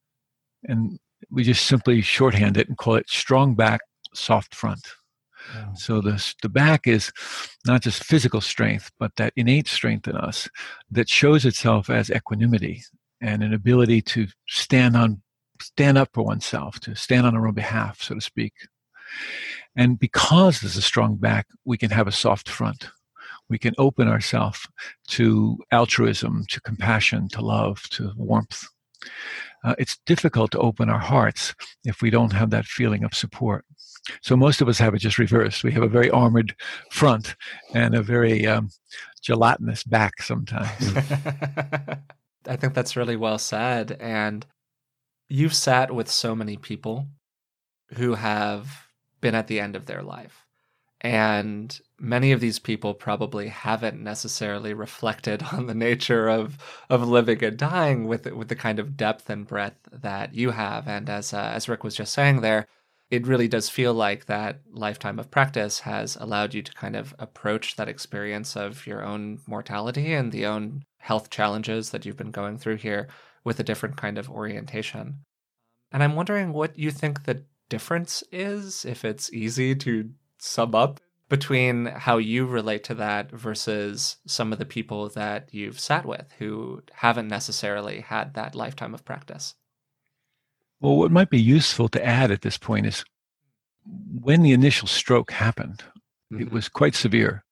And 0.64 0.98
we 1.30 1.44
just 1.44 1.66
simply 1.66 2.02
shorthand 2.02 2.56
it 2.56 2.68
and 2.68 2.76
call 2.76 2.96
it 2.96 3.08
strong 3.08 3.54
back, 3.54 3.80
soft 4.14 4.54
front. 4.54 4.86
So 5.74 6.00
the, 6.00 6.34
the 6.42 6.48
back 6.48 6.86
is 6.86 7.12
not 7.66 7.82
just 7.82 8.04
physical 8.04 8.40
strength, 8.40 8.90
but 8.98 9.16
that 9.16 9.32
innate 9.36 9.66
strength 9.66 10.06
in 10.06 10.16
us 10.16 10.48
that 10.90 11.08
shows 11.08 11.44
itself 11.44 11.90
as 11.90 12.10
equanimity 12.10 12.82
and 13.20 13.42
an 13.42 13.52
ability 13.52 14.02
to 14.02 14.26
stand 14.48 14.96
on 14.96 15.22
stand 15.60 15.98
up 15.98 16.08
for 16.14 16.22
oneself, 16.22 16.80
to 16.80 16.94
stand 16.94 17.26
on 17.26 17.36
our 17.36 17.46
own 17.46 17.52
behalf, 17.52 18.00
so 18.00 18.14
to 18.14 18.20
speak. 18.20 18.54
And 19.76 19.98
because 19.98 20.60
there's 20.60 20.76
a 20.76 20.82
strong 20.82 21.16
back, 21.16 21.46
we 21.66 21.76
can 21.76 21.90
have 21.90 22.08
a 22.08 22.12
soft 22.12 22.48
front 22.48 22.88
we 23.50 23.58
can 23.58 23.74
open 23.76 24.08
ourselves 24.08 24.66
to 25.08 25.58
altruism, 25.72 26.44
to 26.48 26.60
compassion, 26.62 27.28
to 27.28 27.42
love, 27.42 27.82
to 27.90 28.12
warmth. 28.16 28.64
Uh, 29.64 29.74
it's 29.76 29.98
difficult 30.06 30.52
to 30.52 30.58
open 30.58 30.88
our 30.88 31.00
hearts 31.00 31.54
if 31.84 32.00
we 32.00 32.08
don't 32.08 32.32
have 32.32 32.50
that 32.50 32.64
feeling 32.64 33.04
of 33.04 33.12
support. 33.12 33.66
So 34.22 34.36
most 34.36 34.60
of 34.60 34.68
us 34.68 34.78
have 34.78 34.94
it 34.94 34.98
just 34.98 35.18
reversed. 35.18 35.64
We 35.64 35.72
have 35.72 35.82
a 35.82 35.88
very 35.88 36.10
armored 36.10 36.54
front 36.90 37.34
and 37.74 37.94
a 37.94 38.02
very 38.02 38.46
um, 38.46 38.70
gelatinous 39.22 39.84
back 39.84 40.22
sometimes. 40.22 40.92
I 42.46 42.56
think 42.56 42.74
that's 42.74 42.96
really 42.96 43.16
well 43.16 43.38
said. 43.38 43.96
And 44.00 44.46
you've 45.28 45.54
sat 45.54 45.94
with 45.94 46.10
so 46.10 46.34
many 46.34 46.56
people 46.56 47.08
who 47.94 48.14
have 48.14 48.86
been 49.20 49.34
at 49.34 49.46
the 49.46 49.60
end 49.60 49.76
of 49.76 49.86
their 49.86 50.02
life. 50.02 50.46
And 51.02 51.78
many 51.98 52.32
of 52.32 52.40
these 52.40 52.58
people 52.58 52.92
probably 52.92 53.48
haven't 53.48 54.02
necessarily 54.02 54.74
reflected 54.74 55.42
on 55.52 55.66
the 55.66 55.74
nature 55.74 56.28
of 56.28 56.58
of 56.90 57.08
living 57.08 57.42
and 57.42 57.56
dying 57.56 58.06
with 58.06 58.26
with 58.26 58.48
the 58.48 58.56
kind 58.56 58.78
of 58.78 58.98
depth 58.98 59.30
and 59.30 59.46
breadth 59.46 59.88
that 59.92 60.34
you 60.34 60.50
have. 60.50 60.86
And 60.86 61.08
as 61.08 61.32
uh, 61.32 61.52
as 61.54 61.68
Rick 61.70 61.84
was 61.84 61.94
just 61.94 62.12
saying 62.12 62.42
there, 62.42 62.66
it 63.10 63.26
really 63.26 63.48
does 63.48 63.68
feel 63.68 63.92
like 63.92 64.26
that 64.26 64.60
lifetime 64.70 65.18
of 65.18 65.30
practice 65.30 65.80
has 65.80 66.16
allowed 66.16 66.54
you 66.54 66.62
to 66.62 66.72
kind 66.72 66.94
of 66.94 67.14
approach 67.18 67.76
that 67.76 67.88
experience 67.88 68.56
of 68.56 68.86
your 68.86 69.04
own 69.04 69.40
mortality 69.46 70.12
and 70.12 70.30
the 70.30 70.46
own 70.46 70.84
health 70.98 71.28
challenges 71.28 71.90
that 71.90 72.06
you've 72.06 72.16
been 72.16 72.30
going 72.30 72.56
through 72.56 72.76
here 72.76 73.08
with 73.42 73.58
a 73.58 73.64
different 73.64 73.96
kind 73.96 74.16
of 74.16 74.30
orientation. 74.30 75.18
And 75.90 76.02
I'm 76.02 76.14
wondering 76.14 76.52
what 76.52 76.78
you 76.78 76.92
think 76.92 77.24
the 77.24 77.42
difference 77.68 78.22
is, 78.30 78.84
if 78.84 79.04
it's 79.04 79.32
easy 79.32 79.74
to 79.74 80.10
sum 80.38 80.74
up 80.74 81.00
between 81.28 81.86
how 81.86 82.18
you 82.18 82.44
relate 82.44 82.84
to 82.84 82.94
that 82.94 83.30
versus 83.30 84.16
some 84.26 84.52
of 84.52 84.58
the 84.58 84.64
people 84.64 85.08
that 85.10 85.48
you've 85.52 85.78
sat 85.78 86.04
with 86.04 86.32
who 86.38 86.82
haven't 86.92 87.28
necessarily 87.28 88.00
had 88.00 88.34
that 88.34 88.54
lifetime 88.54 88.94
of 88.94 89.04
practice. 89.04 89.54
Well, 90.80 90.96
what 90.96 91.10
might 91.10 91.30
be 91.30 91.40
useful 91.40 91.88
to 91.90 92.04
add 92.04 92.30
at 92.30 92.42
this 92.42 92.56
point 92.56 92.86
is 92.86 93.04
when 94.20 94.42
the 94.42 94.52
initial 94.52 94.88
stroke 94.88 95.30
happened, 95.30 95.84
mm-hmm. 96.32 96.42
it 96.42 96.52
was 96.52 96.68
quite 96.68 96.94
severe. 96.94 97.44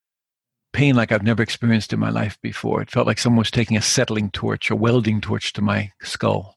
Pain 0.72 0.94
like 0.94 1.12
I've 1.12 1.22
never 1.22 1.42
experienced 1.42 1.92
in 1.92 1.98
my 1.98 2.10
life 2.10 2.38
before. 2.42 2.82
It 2.82 2.90
felt 2.90 3.06
like 3.06 3.18
someone 3.18 3.38
was 3.38 3.50
taking 3.50 3.76
a 3.76 3.82
settling 3.82 4.30
torch, 4.30 4.70
a 4.70 4.76
welding 4.76 5.20
torch 5.20 5.52
to 5.54 5.62
my 5.62 5.92
skull. 6.02 6.56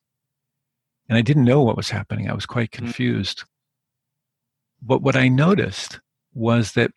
And 1.10 1.18
I 1.18 1.22
didn't 1.22 1.46
know 1.46 1.62
what 1.62 1.78
was 1.78 1.90
happening. 1.90 2.30
I 2.30 2.34
was 2.34 2.46
quite 2.46 2.72
mm-hmm. 2.72 2.86
confused. 2.86 3.40
Mm-hmm. 3.40 4.88
But 4.88 5.02
what 5.02 5.16
I 5.16 5.28
noticed 5.28 6.00
was 6.34 6.74
that 6.74 6.92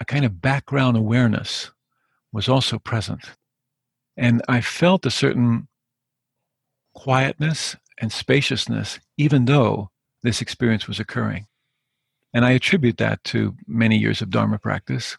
a 0.00 0.04
kind 0.04 0.24
of 0.24 0.40
background 0.40 0.96
awareness 0.96 1.70
was 2.32 2.48
also 2.48 2.78
present. 2.78 3.32
And 4.16 4.42
I 4.48 4.60
felt 4.60 5.06
a 5.06 5.10
certain 5.10 5.68
quietness 6.94 7.76
and 8.00 8.10
spaciousness, 8.10 8.98
even 9.16 9.44
though 9.44 9.90
this 10.22 10.40
experience 10.40 10.88
was 10.88 10.98
occurring. 10.98 11.46
And 12.32 12.44
I 12.44 12.52
attribute 12.52 12.96
that 12.98 13.22
to 13.24 13.54
many 13.66 13.96
years 13.98 14.22
of 14.22 14.30
Dharma 14.30 14.58
practice. 14.58 15.18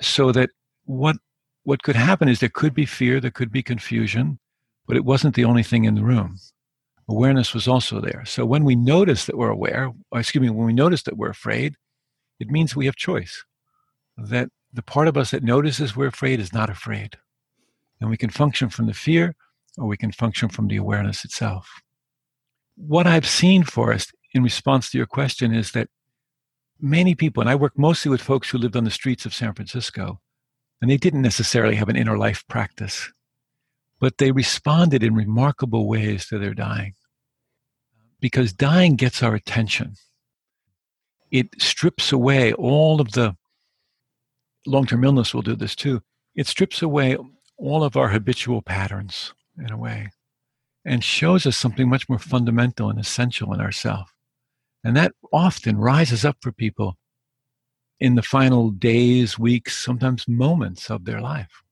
So 0.00 0.32
that 0.32 0.50
what, 0.84 1.16
what 1.64 1.82
could 1.82 1.96
happen 1.96 2.28
is 2.28 2.40
there 2.40 2.48
could 2.48 2.74
be 2.74 2.86
fear, 2.86 3.20
there 3.20 3.30
could 3.30 3.52
be 3.52 3.62
confusion, 3.62 4.38
but 4.86 4.96
it 4.96 5.04
wasn't 5.04 5.34
the 5.34 5.44
only 5.44 5.62
thing 5.62 5.84
in 5.84 5.94
the 5.94 6.04
room. 6.04 6.38
Awareness 7.08 7.52
was 7.52 7.68
also 7.68 8.00
there. 8.00 8.24
So 8.24 8.46
when 8.46 8.64
we 8.64 8.74
notice 8.74 9.26
that 9.26 9.36
we're 9.36 9.50
aware, 9.50 9.92
or 10.10 10.20
excuse 10.20 10.40
me, 10.40 10.50
when 10.50 10.66
we 10.66 10.72
notice 10.72 11.02
that 11.02 11.16
we're 11.16 11.30
afraid, 11.30 11.74
it 12.40 12.50
means 12.50 12.74
we 12.74 12.86
have 12.86 12.96
choice. 12.96 13.44
That 14.16 14.48
the 14.72 14.82
part 14.82 15.08
of 15.08 15.16
us 15.16 15.32
that 15.32 15.42
notices 15.42 15.96
we're 15.96 16.06
afraid 16.06 16.40
is 16.40 16.52
not 16.52 16.70
afraid. 16.70 17.18
And 18.00 18.08
we 18.08 18.16
can 18.16 18.30
function 18.30 18.68
from 18.68 18.86
the 18.86 18.94
fear 18.94 19.34
or 19.78 19.86
we 19.86 19.96
can 19.96 20.12
function 20.12 20.48
from 20.48 20.68
the 20.68 20.76
awareness 20.76 21.24
itself. 21.24 21.68
What 22.76 23.06
I've 23.06 23.26
seen, 23.26 23.64
Forrest, 23.64 24.12
in 24.34 24.42
response 24.42 24.90
to 24.90 24.98
your 24.98 25.06
question, 25.06 25.54
is 25.54 25.72
that 25.72 25.88
many 26.80 27.14
people, 27.14 27.40
and 27.40 27.50
I 27.50 27.54
work 27.54 27.78
mostly 27.78 28.10
with 28.10 28.22
folks 28.22 28.50
who 28.50 28.58
lived 28.58 28.76
on 28.76 28.84
the 28.84 28.90
streets 28.90 29.26
of 29.26 29.34
San 29.34 29.54
Francisco, 29.54 30.20
and 30.80 30.90
they 30.90 30.96
didn't 30.96 31.22
necessarily 31.22 31.76
have 31.76 31.88
an 31.88 31.96
inner 31.96 32.18
life 32.18 32.44
practice, 32.48 33.12
but 34.00 34.18
they 34.18 34.32
responded 34.32 35.02
in 35.02 35.14
remarkable 35.14 35.88
ways 35.88 36.26
to 36.26 36.38
their 36.38 36.54
dying. 36.54 36.94
Because 38.20 38.52
dying 38.52 38.96
gets 38.96 39.22
our 39.22 39.34
attention 39.34 39.96
it 41.32 41.60
strips 41.60 42.12
away 42.12 42.52
all 42.52 43.00
of 43.00 43.12
the 43.12 43.34
long 44.66 44.86
term 44.86 45.02
illness 45.02 45.34
will 45.34 45.42
do 45.42 45.56
this 45.56 45.74
too. 45.74 46.02
It 46.36 46.46
strips 46.46 46.82
away 46.82 47.16
all 47.56 47.82
of 47.82 47.96
our 47.96 48.08
habitual 48.08 48.62
patterns 48.62 49.32
in 49.58 49.70
a 49.70 49.76
way 49.76 50.10
and 50.84 51.04
shows 51.04 51.46
us 51.46 51.56
something 51.56 51.88
much 51.88 52.08
more 52.08 52.18
fundamental 52.18 52.90
and 52.90 52.98
essential 52.98 53.52
in 53.52 53.60
ourself. 53.60 54.12
And 54.84 54.96
that 54.96 55.12
often 55.32 55.76
rises 55.76 56.24
up 56.24 56.36
for 56.40 56.50
people 56.50 56.96
in 58.00 58.16
the 58.16 58.22
final 58.22 58.70
days, 58.70 59.38
weeks, 59.38 59.78
sometimes 59.78 60.26
moments 60.26 60.90
of 60.90 61.04
their 61.04 61.20
life. 61.20 61.62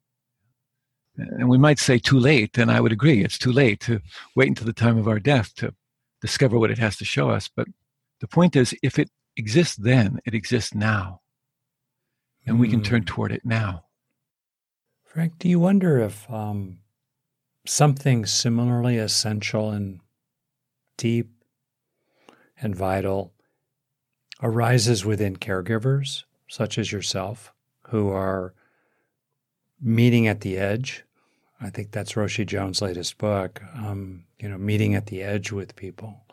And 1.17 1.49
we 1.49 1.59
might 1.59 1.81
say 1.81 1.99
too 1.99 2.21
late, 2.21 2.57
and 2.57 2.71
I 2.71 2.81
would 2.81 2.93
agree, 2.93 3.25
it's 3.25 3.37
too 3.37 3.53
late 3.53 3.81
to 3.81 4.01
wait 4.37 4.49
until 4.49 4.67
the 4.67 4.73
time 4.73 4.97
of 4.97 5.09
our 5.09 5.19
death 5.19 5.55
to 5.57 5.75
discover 6.21 6.59
what 6.59 6.71
it 6.71 6.79
has 6.79 6.97
to 6.99 7.05
show 7.05 7.31
us. 7.31 7.49
But 7.49 7.67
the 8.21 8.29
point 8.29 8.55
is, 8.55 8.75
if 8.83 8.99
it 8.99 9.11
exists 9.37 9.77
then, 9.77 10.21
it 10.25 10.35
exists 10.35 10.73
now. 10.73 11.21
And 12.47 12.57
mm. 12.57 12.61
we 12.61 12.69
can 12.69 12.83
turn 12.83 13.03
hmm. 13.03 13.07
toward 13.07 13.33
it 13.33 13.45
now. 13.45 13.85
Frank, 15.05 15.39
do 15.39 15.49
you 15.49 15.59
wonder 15.59 15.99
if 15.99 16.31
um, 16.31 16.79
something 17.67 18.27
similarly 18.27 18.97
essential 18.99 19.71
and 19.71 20.01
deep 20.97 21.31
and 22.61 22.75
vital 22.75 23.33
arises 24.43 25.05
within 25.05 25.37
caregivers, 25.37 26.25
such 26.49 26.79
as 26.79 26.93
yourself, 26.93 27.53
who 27.89 28.11
are 28.11 28.55
meeting 29.81 30.27
at 30.27 30.41
the 30.41 30.57
edge? 30.57 31.05
I 31.61 31.71
think 31.71 31.91
that's 31.91 32.15
Roshi 32.15 32.47
Joan's 32.47 32.81
latest 32.81 33.19
book. 33.19 33.63
Um, 33.75 34.25
you 34.39 34.49
know, 34.49 34.59
meeting 34.59 34.95
at 34.95 35.07
the 35.07 35.23
edge 35.23 35.53
with 35.53 35.77
people 35.77 36.25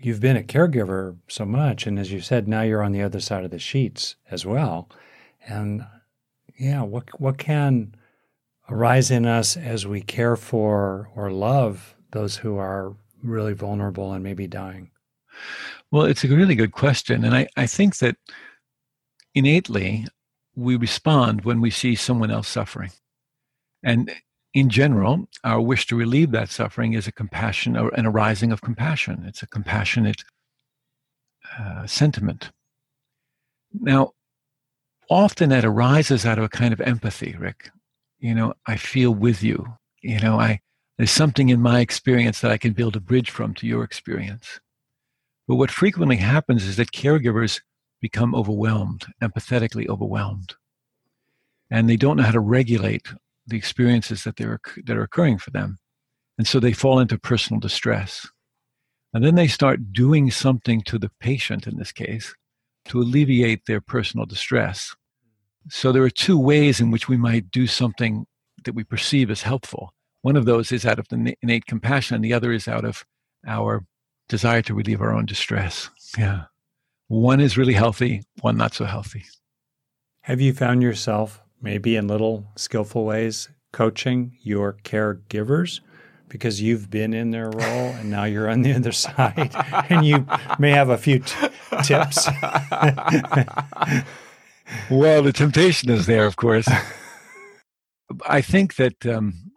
you've 0.00 0.20
been 0.20 0.36
a 0.36 0.42
caregiver 0.42 1.16
so 1.28 1.44
much, 1.44 1.86
and 1.86 1.98
as 1.98 2.12
you 2.12 2.20
said, 2.20 2.48
now 2.48 2.62
you're 2.62 2.82
on 2.82 2.92
the 2.92 3.02
other 3.02 3.20
side 3.20 3.44
of 3.44 3.50
the 3.50 3.58
sheets 3.58 4.16
as 4.30 4.44
well. 4.44 4.88
And 5.46 5.86
yeah, 6.58 6.82
what 6.82 7.20
what 7.20 7.38
can 7.38 7.94
arise 8.68 9.10
in 9.10 9.26
us 9.26 9.56
as 9.56 9.86
we 9.86 10.00
care 10.00 10.36
for 10.36 11.10
or 11.14 11.30
love 11.30 11.94
those 12.12 12.36
who 12.36 12.56
are 12.56 12.96
really 13.22 13.52
vulnerable 13.52 14.12
and 14.12 14.22
maybe 14.22 14.46
dying? 14.46 14.90
Well, 15.90 16.04
it's 16.04 16.24
a 16.24 16.28
really 16.28 16.54
good 16.54 16.72
question. 16.72 17.24
And 17.24 17.34
I, 17.34 17.48
I 17.56 17.66
think 17.66 17.98
that 17.98 18.16
innately 19.34 20.06
we 20.54 20.76
respond 20.76 21.44
when 21.44 21.60
we 21.60 21.70
see 21.70 21.94
someone 21.94 22.30
else 22.30 22.48
suffering. 22.48 22.90
And 23.82 24.12
in 24.54 24.70
general, 24.70 25.28
our 25.44 25.60
wish 25.60 25.86
to 25.88 25.96
relieve 25.96 26.30
that 26.30 26.48
suffering 26.48 26.94
is 26.94 27.06
a 27.06 27.12
compassion 27.12 27.76
or 27.76 27.90
an 27.90 28.06
arising 28.06 28.52
of 28.52 28.62
compassion. 28.62 29.24
It's 29.26 29.42
a 29.42 29.46
compassionate 29.46 30.24
uh, 31.58 31.86
sentiment. 31.86 32.50
Now, 33.72 34.12
often 35.10 35.50
that 35.50 35.64
arises 35.64 36.24
out 36.24 36.38
of 36.38 36.44
a 36.44 36.48
kind 36.48 36.72
of 36.72 36.80
empathy, 36.80 37.36
Rick. 37.38 37.70
You 38.18 38.34
know, 38.34 38.54
I 38.66 38.76
feel 38.76 39.12
with 39.12 39.42
you. 39.42 39.66
You 40.02 40.20
know, 40.20 40.38
I 40.38 40.60
there's 40.98 41.10
something 41.10 41.50
in 41.50 41.60
my 41.60 41.80
experience 41.80 42.40
that 42.40 42.50
I 42.50 42.58
can 42.58 42.72
build 42.72 42.96
a 42.96 43.00
bridge 43.00 43.30
from 43.30 43.52
to 43.54 43.66
your 43.66 43.84
experience. 43.84 44.60
But 45.46 45.56
what 45.56 45.70
frequently 45.70 46.16
happens 46.16 46.64
is 46.64 46.76
that 46.76 46.92
caregivers 46.92 47.60
become 48.00 48.34
overwhelmed, 48.34 49.06
empathetically 49.22 49.88
overwhelmed. 49.88 50.54
And 51.70 51.88
they 51.88 51.96
don't 51.96 52.16
know 52.16 52.22
how 52.22 52.32
to 52.32 52.40
regulate 52.40 53.08
the 53.46 53.56
experiences 53.56 54.24
that 54.24 54.36
they're 54.36 54.60
that 54.84 54.96
are 54.96 55.02
occurring 55.02 55.38
for 55.38 55.50
them 55.50 55.78
and 56.38 56.46
so 56.46 56.60
they 56.60 56.72
fall 56.72 56.98
into 56.98 57.18
personal 57.18 57.60
distress 57.60 58.28
and 59.14 59.24
then 59.24 59.34
they 59.34 59.46
start 59.46 59.92
doing 59.92 60.30
something 60.30 60.82
to 60.82 60.98
the 60.98 61.10
patient 61.20 61.66
in 61.66 61.76
this 61.76 61.92
case 61.92 62.34
to 62.86 63.00
alleviate 63.00 63.64
their 63.66 63.80
personal 63.80 64.26
distress 64.26 64.94
so 65.68 65.92
there 65.92 66.02
are 66.02 66.10
two 66.10 66.38
ways 66.38 66.80
in 66.80 66.90
which 66.90 67.08
we 67.08 67.16
might 67.16 67.50
do 67.50 67.66
something 67.66 68.26
that 68.64 68.74
we 68.74 68.84
perceive 68.84 69.30
as 69.30 69.42
helpful. 69.42 69.92
One 70.22 70.36
of 70.36 70.44
those 70.44 70.72
is 70.72 70.84
out 70.86 70.98
of 70.98 71.08
the 71.08 71.36
innate 71.42 71.66
compassion 71.66 72.14
and 72.14 72.24
the 72.24 72.32
other 72.32 72.52
is 72.52 72.68
out 72.68 72.84
of 72.84 73.04
our 73.46 73.84
desire 74.28 74.62
to 74.62 74.74
relieve 74.74 75.00
our 75.00 75.14
own 75.14 75.26
distress. 75.26 75.90
Yeah. 76.18 76.44
One 77.08 77.40
is 77.40 77.56
really 77.56 77.74
healthy 77.74 78.22
one 78.40 78.56
not 78.56 78.74
so 78.74 78.84
healthy. 78.84 79.24
Have 80.22 80.40
you 80.40 80.52
found 80.52 80.82
yourself 80.82 81.40
maybe 81.62 81.96
in 81.96 82.08
little 82.08 82.48
skillful 82.56 83.04
ways, 83.04 83.48
coaching 83.72 84.36
your 84.42 84.76
caregivers? 84.82 85.80
Because 86.28 86.60
you've 86.60 86.90
been 86.90 87.14
in 87.14 87.30
their 87.30 87.50
role 87.50 87.62
and 87.94 88.10
now 88.10 88.24
you're 88.24 88.50
on 88.50 88.62
the 88.62 88.72
other 88.72 88.90
side 88.90 89.54
and 89.88 90.04
you 90.04 90.26
may 90.58 90.70
have 90.70 90.88
a 90.88 90.98
few 90.98 91.20
t- 91.20 91.48
tips. 91.84 92.28
well, 94.90 95.22
the 95.22 95.32
temptation 95.32 95.90
is 95.90 96.06
there, 96.06 96.26
of 96.26 96.36
course. 96.36 96.68
I 98.26 98.40
think 98.40 98.76
that 98.76 99.04
um, 99.06 99.52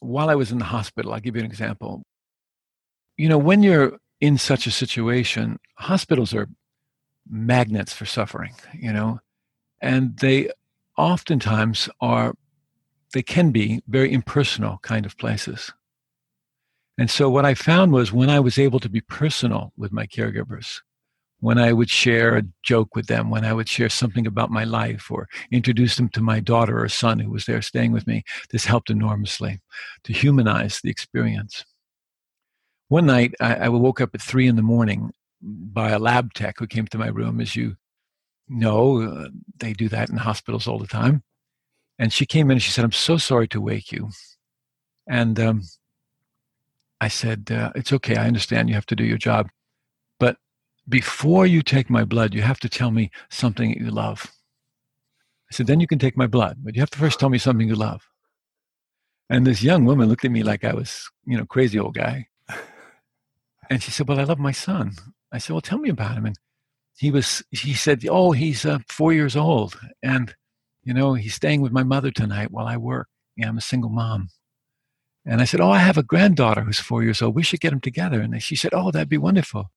while 0.00 0.30
I 0.30 0.34
was 0.34 0.50
in 0.50 0.58
the 0.58 0.64
hospital, 0.64 1.12
I'll 1.12 1.20
give 1.20 1.36
you 1.36 1.40
an 1.40 1.46
example. 1.46 2.02
You 3.16 3.28
know, 3.28 3.38
when 3.38 3.62
you're 3.62 3.98
in 4.20 4.38
such 4.38 4.66
a 4.66 4.70
situation, 4.70 5.58
hospitals 5.76 6.34
are 6.34 6.48
magnets 7.28 7.92
for 7.92 8.06
suffering, 8.06 8.54
you 8.74 8.92
know, 8.92 9.20
and 9.80 10.16
they 10.18 10.50
oftentimes 10.96 11.88
are 12.00 12.34
they 13.12 13.22
can 13.22 13.50
be 13.50 13.82
very 13.88 14.12
impersonal 14.12 14.78
kind 14.82 15.04
of 15.04 15.16
places. 15.18 15.72
And 16.98 17.10
so 17.10 17.28
what 17.30 17.44
I 17.44 17.54
found 17.54 17.92
was 17.92 18.12
when 18.12 18.30
I 18.30 18.40
was 18.40 18.58
able 18.58 18.80
to 18.80 18.88
be 18.88 19.00
personal 19.00 19.72
with 19.76 19.92
my 19.92 20.06
caregivers, 20.06 20.80
when 21.42 21.58
I 21.58 21.72
would 21.72 21.90
share 21.90 22.36
a 22.36 22.44
joke 22.62 22.94
with 22.94 23.08
them, 23.08 23.28
when 23.28 23.44
I 23.44 23.52
would 23.52 23.68
share 23.68 23.88
something 23.88 24.28
about 24.28 24.52
my 24.52 24.62
life 24.62 25.10
or 25.10 25.28
introduce 25.50 25.96
them 25.96 26.08
to 26.10 26.20
my 26.20 26.38
daughter 26.38 26.80
or 26.80 26.88
son 26.88 27.18
who 27.18 27.30
was 27.30 27.46
there 27.46 27.60
staying 27.60 27.90
with 27.90 28.06
me, 28.06 28.22
this 28.50 28.64
helped 28.64 28.90
enormously 28.90 29.60
to 30.04 30.12
humanize 30.12 30.80
the 30.80 30.88
experience. 30.90 31.64
one 32.86 33.06
night 33.06 33.34
I, 33.40 33.54
I 33.56 33.68
woke 33.70 34.00
up 34.00 34.14
at 34.14 34.22
three 34.22 34.46
in 34.46 34.54
the 34.54 34.62
morning 34.62 35.10
by 35.42 35.90
a 35.90 35.98
lab 35.98 36.32
tech 36.32 36.60
who 36.60 36.68
came 36.68 36.86
to 36.86 36.98
my 36.98 37.08
room, 37.08 37.40
as 37.40 37.56
you 37.56 37.76
know, 38.48 39.02
uh, 39.02 39.28
they 39.56 39.72
do 39.72 39.88
that 39.88 40.10
in 40.10 40.18
hospitals 40.18 40.68
all 40.68 40.78
the 40.78 40.86
time. 40.86 41.24
And 41.98 42.12
she 42.12 42.24
came 42.24 42.50
in 42.50 42.52
and 42.52 42.62
she 42.62 42.70
said, 42.70 42.84
I'm 42.84 42.92
so 42.92 43.16
sorry 43.16 43.48
to 43.48 43.60
wake 43.60 43.90
you. 43.90 44.10
And 45.08 45.40
um, 45.40 45.62
I 47.00 47.08
said, 47.08 47.50
uh, 47.50 47.72
It's 47.74 47.92
okay. 47.92 48.16
I 48.16 48.28
understand 48.28 48.68
you 48.68 48.76
have 48.76 48.86
to 48.86 48.96
do 48.96 49.04
your 49.04 49.18
job. 49.18 49.48
Before 50.88 51.46
you 51.46 51.62
take 51.62 51.88
my 51.88 52.04
blood, 52.04 52.34
you 52.34 52.42
have 52.42 52.60
to 52.60 52.68
tell 52.68 52.90
me 52.90 53.10
something 53.30 53.70
that 53.70 53.78
you 53.78 53.90
love. 53.90 54.32
I 55.50 55.54
said, 55.54 55.66
Then 55.66 55.80
you 55.80 55.86
can 55.86 55.98
take 55.98 56.16
my 56.16 56.26
blood, 56.26 56.58
but 56.62 56.74
you 56.74 56.82
have 56.82 56.90
to 56.90 56.98
first 56.98 57.20
tell 57.20 57.28
me 57.28 57.38
something 57.38 57.68
you 57.68 57.74
love. 57.74 58.08
And 59.30 59.46
this 59.46 59.62
young 59.62 59.84
woman 59.84 60.08
looked 60.08 60.24
at 60.24 60.30
me 60.30 60.42
like 60.42 60.64
I 60.64 60.74
was, 60.74 61.10
you 61.24 61.36
know, 61.38 61.46
crazy 61.46 61.78
old 61.78 61.94
guy. 61.94 62.26
And 63.70 63.82
she 63.82 63.90
said, 63.90 64.08
Well, 64.08 64.20
I 64.20 64.24
love 64.24 64.38
my 64.38 64.52
son. 64.52 64.92
I 65.32 65.38
said, 65.38 65.54
Well, 65.54 65.62
tell 65.62 65.78
me 65.78 65.88
about 65.88 66.16
him. 66.16 66.26
And 66.26 66.38
he 66.96 67.10
was, 67.10 67.42
he 67.50 67.74
said, 67.74 68.04
Oh, 68.08 68.32
he's 68.32 68.66
uh, 68.66 68.80
four 68.88 69.12
years 69.12 69.36
old. 69.36 69.80
And, 70.02 70.34
you 70.84 70.92
know, 70.92 71.14
he's 71.14 71.34
staying 71.34 71.62
with 71.62 71.72
my 71.72 71.82
mother 71.82 72.10
tonight 72.10 72.50
while 72.50 72.66
I 72.66 72.76
work. 72.76 73.08
Yeah, 73.36 73.48
I'm 73.48 73.56
a 73.56 73.62
single 73.62 73.90
mom. 73.90 74.28
And 75.24 75.40
I 75.40 75.44
said, 75.44 75.60
Oh, 75.60 75.70
I 75.70 75.78
have 75.78 75.96
a 75.96 76.02
granddaughter 76.02 76.62
who's 76.62 76.80
four 76.80 77.02
years 77.02 77.22
old. 77.22 77.34
We 77.34 77.42
should 77.42 77.60
get 77.60 77.70
them 77.70 77.80
together. 77.80 78.20
And 78.20 78.42
she 78.42 78.56
said, 78.56 78.74
Oh, 78.74 78.90
that'd 78.90 79.08
be 79.08 79.18
wonderful. 79.18 79.70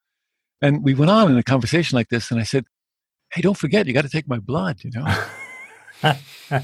And 0.61 0.83
we 0.83 0.93
went 0.93 1.11
on 1.11 1.31
in 1.31 1.37
a 1.37 1.43
conversation 1.43 1.95
like 1.95 2.09
this. 2.09 2.31
And 2.31 2.39
I 2.39 2.43
said, 2.43 2.65
Hey, 3.31 3.41
don't 3.41 3.57
forget, 3.57 3.87
you 3.87 3.93
got 3.93 4.03
to 4.03 4.09
take 4.09 4.27
my 4.27 4.39
blood, 4.39 4.83
you 4.83 4.91
know? 4.91 6.19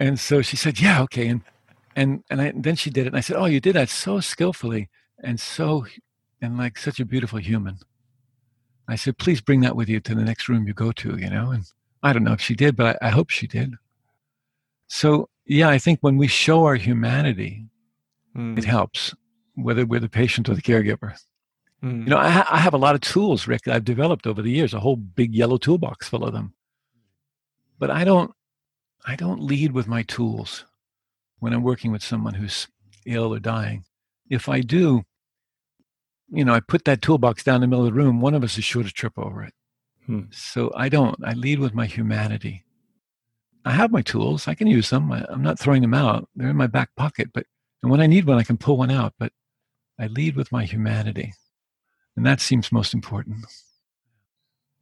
and 0.00 0.18
so 0.18 0.42
she 0.42 0.56
said, 0.56 0.80
Yeah, 0.80 1.02
okay. 1.02 1.28
And, 1.28 1.42
and, 1.96 2.24
and, 2.30 2.40
I, 2.40 2.46
and 2.46 2.64
then 2.64 2.76
she 2.76 2.90
did 2.90 3.06
it. 3.06 3.08
And 3.08 3.16
I 3.16 3.20
said, 3.20 3.36
Oh, 3.36 3.46
you 3.46 3.60
did 3.60 3.76
that 3.76 3.88
so 3.88 4.20
skillfully 4.20 4.88
and 5.22 5.38
so, 5.38 5.86
and 6.40 6.56
like 6.58 6.78
such 6.78 7.00
a 7.00 7.04
beautiful 7.04 7.38
human. 7.38 7.78
I 8.88 8.96
said, 8.96 9.18
Please 9.18 9.40
bring 9.40 9.60
that 9.60 9.76
with 9.76 9.88
you 9.88 10.00
to 10.00 10.14
the 10.14 10.24
next 10.24 10.48
room 10.48 10.66
you 10.66 10.74
go 10.74 10.92
to, 10.92 11.16
you 11.16 11.30
know? 11.30 11.50
And 11.50 11.64
I 12.02 12.12
don't 12.12 12.24
know 12.24 12.32
if 12.32 12.40
she 12.40 12.54
did, 12.54 12.76
but 12.76 12.98
I, 13.02 13.08
I 13.08 13.10
hope 13.10 13.30
she 13.30 13.46
did. 13.46 13.74
So, 14.88 15.28
yeah, 15.46 15.68
I 15.68 15.78
think 15.78 15.98
when 16.00 16.16
we 16.16 16.26
show 16.26 16.64
our 16.64 16.76
humanity, 16.76 17.66
Mm. 18.36 18.58
It 18.58 18.64
helps, 18.64 19.14
whether 19.54 19.86
we're 19.86 20.00
the 20.00 20.08
patient 20.08 20.48
or 20.48 20.54
the 20.54 20.62
caregiver. 20.62 21.16
Mm. 21.84 22.04
You 22.04 22.10
know, 22.10 22.18
I, 22.18 22.30
ha- 22.30 22.48
I, 22.50 22.58
have 22.58 22.72
a 22.72 22.78
lot 22.78 22.94
of 22.94 23.02
tools, 23.02 23.46
Rick, 23.46 23.68
I've 23.68 23.84
developed 23.84 24.26
over 24.26 24.40
the 24.40 24.50
years, 24.50 24.72
a 24.72 24.80
whole 24.80 24.96
big 24.96 25.34
yellow 25.34 25.58
toolbox 25.58 26.08
full 26.08 26.24
of 26.24 26.32
them. 26.32 26.54
But 27.78 27.90
I 27.90 28.04
don't, 28.04 28.32
I 29.06 29.16
don't 29.16 29.42
lead 29.42 29.72
with 29.72 29.86
my 29.86 30.02
tools 30.02 30.64
when 31.40 31.52
I'm 31.52 31.62
working 31.62 31.92
with 31.92 32.02
someone 32.02 32.34
who's 32.34 32.68
ill 33.04 33.34
or 33.34 33.38
dying. 33.38 33.84
If 34.30 34.48
I 34.48 34.60
do, 34.60 35.04
you 36.30 36.44
know, 36.44 36.54
I 36.54 36.60
put 36.60 36.86
that 36.86 37.02
toolbox 37.02 37.44
down 37.44 37.56
in 37.56 37.60
the 37.60 37.66
middle 37.66 37.86
of 37.86 37.92
the 37.92 38.00
room, 38.00 38.22
one 38.22 38.34
of 38.34 38.42
us 38.42 38.56
is 38.56 38.64
sure 38.64 38.82
to 38.82 38.90
trip 38.90 39.12
over 39.18 39.42
it. 39.42 39.52
Hmm. 40.06 40.22
So 40.30 40.72
I 40.74 40.88
don't. 40.88 41.16
I 41.22 41.34
lead 41.34 41.58
with 41.58 41.74
my 41.74 41.84
humanity. 41.84 42.64
I 43.66 43.72
have 43.72 43.92
my 43.92 44.02
tools. 44.02 44.48
I 44.48 44.54
can 44.54 44.66
use 44.66 44.90
them. 44.90 45.12
I, 45.12 45.26
am 45.30 45.42
not 45.42 45.58
throwing 45.58 45.82
them 45.82 45.94
out. 45.94 46.28
They're 46.34 46.50
in 46.50 46.56
my 46.56 46.66
back 46.66 46.90
pocket. 46.96 47.30
But 47.32 47.46
and 47.82 47.90
when 47.90 48.00
I 48.00 48.06
need 48.06 48.26
one, 48.26 48.38
I 48.38 48.42
can 48.42 48.56
pull 48.56 48.78
one 48.78 48.90
out, 48.90 49.14
but 49.18 49.32
I 49.98 50.06
lead 50.06 50.36
with 50.36 50.52
my 50.52 50.64
humanity. 50.64 51.34
And 52.16 52.24
that 52.24 52.40
seems 52.40 52.72
most 52.72 52.94
important. 52.94 53.44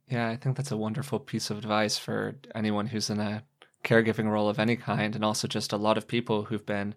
Yeah, 0.07 0.29
I 0.29 0.35
think 0.35 0.57
that's 0.57 0.71
a 0.71 0.77
wonderful 0.77 1.19
piece 1.19 1.49
of 1.49 1.57
advice 1.57 1.97
for 1.97 2.35
anyone 2.53 2.87
who's 2.87 3.09
in 3.09 3.19
a 3.19 3.43
caregiving 3.83 4.29
role 4.29 4.49
of 4.49 4.59
any 4.59 4.75
kind, 4.75 5.15
and 5.15 5.25
also 5.25 5.47
just 5.47 5.73
a 5.73 5.77
lot 5.77 5.97
of 5.97 6.07
people 6.07 6.45
who've 6.45 6.65
been 6.65 6.95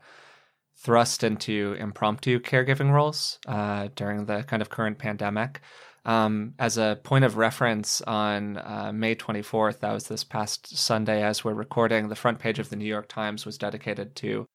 thrust 0.76 1.24
into 1.24 1.74
impromptu 1.78 2.38
caregiving 2.38 2.92
roles 2.92 3.38
uh, 3.46 3.88
during 3.94 4.26
the 4.26 4.42
kind 4.42 4.60
of 4.60 4.68
current 4.68 4.98
pandemic. 4.98 5.60
Um, 6.04 6.54
as 6.58 6.78
a 6.78 7.00
point 7.02 7.24
of 7.24 7.36
reference, 7.36 8.00
on 8.02 8.58
uh, 8.58 8.92
May 8.94 9.16
24th, 9.16 9.80
that 9.80 9.92
was 9.92 10.06
this 10.06 10.22
past 10.22 10.76
Sunday 10.76 11.22
as 11.22 11.42
we're 11.42 11.54
recording, 11.54 12.08
the 12.08 12.14
front 12.14 12.38
page 12.38 12.60
of 12.60 12.68
the 12.68 12.76
New 12.76 12.84
York 12.84 13.08
Times 13.08 13.44
was 13.44 13.58
dedicated 13.58 14.14
to 14.16 14.46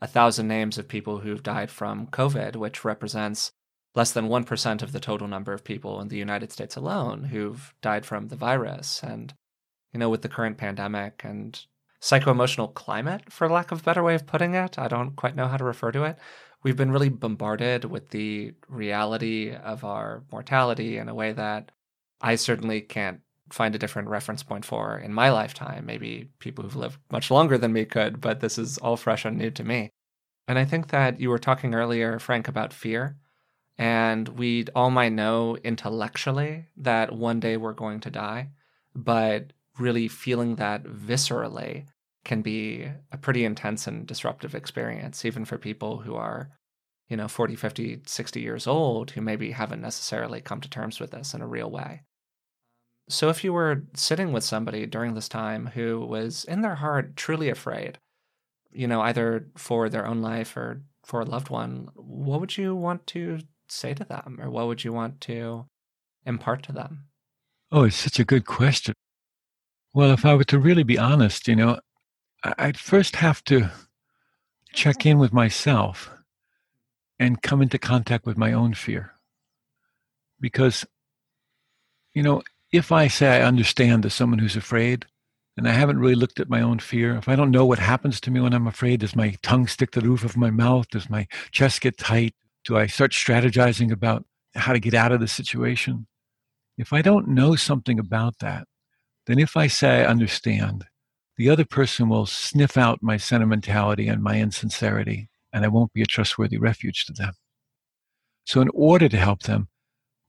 a 0.00 0.06
thousand 0.06 0.46
names 0.46 0.78
of 0.78 0.86
people 0.86 1.18
who've 1.18 1.42
died 1.42 1.70
from 1.70 2.06
COVID, 2.06 2.54
which 2.56 2.84
represents 2.84 3.50
less 3.94 4.12
than 4.12 4.28
1% 4.28 4.82
of 4.82 4.92
the 4.92 5.00
total 5.00 5.26
number 5.26 5.52
of 5.52 5.64
people 5.64 6.00
in 6.00 6.08
the 6.08 6.16
United 6.16 6.52
States 6.52 6.76
alone 6.76 7.24
who've 7.24 7.74
died 7.82 8.06
from 8.06 8.28
the 8.28 8.36
virus. 8.36 9.02
And, 9.02 9.34
you 9.92 9.98
know, 9.98 10.08
with 10.08 10.22
the 10.22 10.28
current 10.28 10.58
pandemic 10.58 11.22
and 11.24 11.60
psycho-emotional 12.00 12.68
climate, 12.68 13.32
for 13.32 13.48
lack 13.48 13.72
of 13.72 13.80
a 13.80 13.82
better 13.82 14.02
way 14.02 14.14
of 14.14 14.26
putting 14.26 14.54
it, 14.54 14.78
I 14.78 14.88
don't 14.88 15.16
quite 15.16 15.36
know 15.36 15.48
how 15.48 15.56
to 15.56 15.64
refer 15.64 15.92
to 15.92 16.04
it. 16.04 16.16
We've 16.62 16.76
been 16.76 16.92
really 16.92 17.08
bombarded 17.08 17.84
with 17.84 18.10
the 18.10 18.52
reality 18.68 19.52
of 19.54 19.82
our 19.82 20.22
mortality 20.30 20.98
in 20.98 21.08
a 21.08 21.14
way 21.14 21.32
that 21.32 21.72
I 22.20 22.36
certainly 22.36 22.82
can't 22.82 23.20
find 23.50 23.74
a 23.74 23.78
different 23.78 24.08
reference 24.08 24.42
point 24.42 24.64
for 24.64 24.98
in 24.98 25.12
my 25.12 25.30
lifetime. 25.30 25.86
Maybe 25.86 26.28
people 26.38 26.62
who've 26.62 26.76
lived 26.76 26.98
much 27.10 27.30
longer 27.30 27.58
than 27.58 27.72
me 27.72 27.84
could, 27.84 28.20
but 28.20 28.40
this 28.40 28.58
is 28.58 28.78
all 28.78 28.96
fresh 28.96 29.24
and 29.24 29.36
new 29.36 29.50
to 29.50 29.64
me. 29.64 29.90
And 30.46 30.58
I 30.58 30.64
think 30.64 30.88
that 30.88 31.18
you 31.18 31.30
were 31.30 31.38
talking 31.38 31.74
earlier, 31.74 32.18
Frank, 32.18 32.46
about 32.46 32.72
fear. 32.72 33.16
And 33.80 34.28
we 34.28 34.66
all 34.74 34.90
might 34.90 35.14
know 35.14 35.56
intellectually 35.64 36.66
that 36.76 37.12
one 37.16 37.40
day 37.40 37.56
we're 37.56 37.72
going 37.72 38.00
to 38.00 38.10
die, 38.10 38.50
but 38.94 39.54
really 39.78 40.06
feeling 40.06 40.56
that 40.56 40.84
viscerally 40.84 41.86
can 42.22 42.42
be 42.42 42.86
a 43.10 43.16
pretty 43.16 43.42
intense 43.46 43.86
and 43.86 44.06
disruptive 44.06 44.54
experience, 44.54 45.24
even 45.24 45.46
for 45.46 45.56
people 45.56 45.96
who 45.96 46.14
are, 46.14 46.50
you 47.08 47.16
know, 47.16 47.26
40, 47.26 47.56
50, 47.56 48.02
60 48.04 48.40
years 48.42 48.66
old 48.66 49.12
who 49.12 49.22
maybe 49.22 49.52
haven't 49.52 49.80
necessarily 49.80 50.42
come 50.42 50.60
to 50.60 50.68
terms 50.68 51.00
with 51.00 51.12
this 51.12 51.32
in 51.32 51.40
a 51.40 51.48
real 51.48 51.70
way. 51.70 52.02
So, 53.08 53.30
if 53.30 53.42
you 53.42 53.54
were 53.54 53.84
sitting 53.94 54.30
with 54.30 54.44
somebody 54.44 54.84
during 54.84 55.14
this 55.14 55.28
time 55.28 55.70
who 55.72 56.00
was 56.00 56.44
in 56.44 56.60
their 56.60 56.74
heart 56.74 57.16
truly 57.16 57.48
afraid, 57.48 57.98
you 58.70 58.86
know, 58.86 59.00
either 59.00 59.48
for 59.56 59.88
their 59.88 60.06
own 60.06 60.20
life 60.20 60.54
or 60.54 60.82
for 61.02 61.22
a 61.22 61.24
loved 61.24 61.48
one, 61.48 61.88
what 61.94 62.40
would 62.40 62.58
you 62.58 62.76
want 62.76 63.06
to 63.06 63.40
say 63.72 63.94
to 63.94 64.04
them 64.04 64.38
or 64.40 64.50
what 64.50 64.66
would 64.66 64.84
you 64.84 64.92
want 64.92 65.20
to 65.22 65.66
impart 66.24 66.62
to 66.64 66.72
them? 66.72 67.04
Oh, 67.72 67.84
it's 67.84 67.96
such 67.96 68.18
a 68.18 68.24
good 68.24 68.44
question. 68.44 68.94
Well, 69.92 70.10
if 70.12 70.24
I 70.24 70.34
were 70.34 70.44
to 70.44 70.58
really 70.58 70.82
be 70.82 70.98
honest, 70.98 71.48
you 71.48 71.56
know, 71.56 71.80
I'd 72.42 72.78
first 72.78 73.16
have 73.16 73.42
to 73.44 73.70
check 74.72 75.04
in 75.04 75.18
with 75.18 75.32
myself 75.32 76.10
and 77.18 77.42
come 77.42 77.60
into 77.60 77.78
contact 77.78 78.24
with 78.24 78.36
my 78.36 78.52
own 78.52 78.74
fear. 78.74 79.12
Because, 80.40 80.86
you 82.14 82.22
know, 82.22 82.42
if 82.72 82.92
I 82.92 83.08
say 83.08 83.36
I 83.36 83.42
understand 83.42 84.06
as 84.06 84.14
someone 84.14 84.38
who's 84.38 84.56
afraid, 84.56 85.06
and 85.56 85.68
I 85.68 85.72
haven't 85.72 85.98
really 85.98 86.14
looked 86.14 86.40
at 86.40 86.48
my 86.48 86.62
own 86.62 86.78
fear, 86.78 87.16
if 87.16 87.28
I 87.28 87.36
don't 87.36 87.50
know 87.50 87.66
what 87.66 87.78
happens 87.78 88.20
to 88.22 88.30
me 88.30 88.40
when 88.40 88.54
I'm 88.54 88.66
afraid, 88.66 89.00
does 89.00 89.14
my 89.14 89.36
tongue 89.42 89.66
stick 89.66 89.90
to 89.92 90.00
the 90.00 90.08
roof 90.08 90.24
of 90.24 90.36
my 90.36 90.50
mouth? 90.50 90.88
Does 90.88 91.10
my 91.10 91.26
chest 91.50 91.82
get 91.82 91.98
tight? 91.98 92.34
Do 92.64 92.76
I 92.76 92.86
start 92.86 93.12
strategizing 93.12 93.90
about 93.90 94.24
how 94.54 94.72
to 94.72 94.80
get 94.80 94.94
out 94.94 95.12
of 95.12 95.20
the 95.20 95.28
situation? 95.28 96.06
If 96.76 96.92
I 96.92 97.02
don't 97.02 97.28
know 97.28 97.56
something 97.56 97.98
about 97.98 98.38
that, 98.40 98.66
then 99.26 99.38
if 99.38 99.56
I 99.56 99.66
say 99.66 100.02
I 100.02 100.06
understand, 100.06 100.84
the 101.36 101.48
other 101.48 101.64
person 101.64 102.08
will 102.08 102.26
sniff 102.26 102.76
out 102.76 103.02
my 103.02 103.16
sentimentality 103.16 104.08
and 104.08 104.22
my 104.22 104.40
insincerity, 104.40 105.28
and 105.52 105.64
I 105.64 105.68
won't 105.68 105.92
be 105.92 106.02
a 106.02 106.06
trustworthy 106.06 106.58
refuge 106.58 107.06
to 107.06 107.12
them. 107.12 107.32
So, 108.44 108.60
in 108.60 108.68
order 108.74 109.08
to 109.08 109.16
help 109.16 109.44
them, 109.44 109.68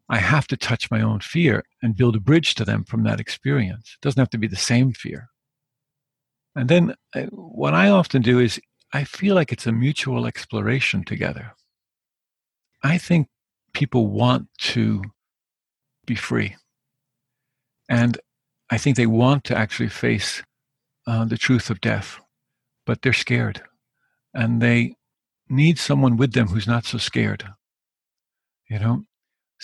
I 0.07 0.17
have 0.17 0.47
to 0.47 0.57
touch 0.57 0.91
my 0.91 1.01
own 1.01 1.21
fear 1.21 1.63
and 1.81 1.95
build 1.95 2.15
a 2.15 2.19
bridge 2.19 2.55
to 2.55 2.65
them 2.65 2.83
from 2.83 3.03
that 3.03 3.19
experience. 3.19 3.97
It 3.97 4.03
doesn't 4.03 4.19
have 4.19 4.29
to 4.31 4.37
be 4.37 4.47
the 4.47 4.55
same 4.55 4.93
fear. 4.93 5.29
And 6.55 6.69
then 6.69 6.95
uh, 7.15 7.23
what 7.31 7.73
I 7.73 7.89
often 7.89 8.21
do 8.21 8.39
is 8.39 8.59
I 8.93 9.05
feel 9.05 9.35
like 9.35 9.53
it's 9.53 9.67
a 9.67 9.71
mutual 9.71 10.25
exploration 10.25 11.05
together. 11.05 11.53
I 12.83 12.97
think 12.97 13.27
people 13.73 14.07
want 14.07 14.47
to 14.59 15.03
be 16.05 16.15
free. 16.15 16.55
And 17.89 18.17
I 18.69 18.77
think 18.77 18.95
they 18.95 19.05
want 19.05 19.43
to 19.45 19.57
actually 19.57 19.89
face 19.89 20.41
uh, 21.07 21.25
the 21.25 21.37
truth 21.37 21.69
of 21.69 21.81
death, 21.81 22.19
but 22.85 23.01
they're 23.01 23.13
scared. 23.13 23.61
And 24.33 24.61
they 24.61 24.95
need 25.49 25.77
someone 25.77 26.17
with 26.17 26.33
them 26.33 26.47
who's 26.47 26.67
not 26.67 26.85
so 26.85 26.97
scared. 26.97 27.45
You 28.69 28.79
know, 28.79 29.05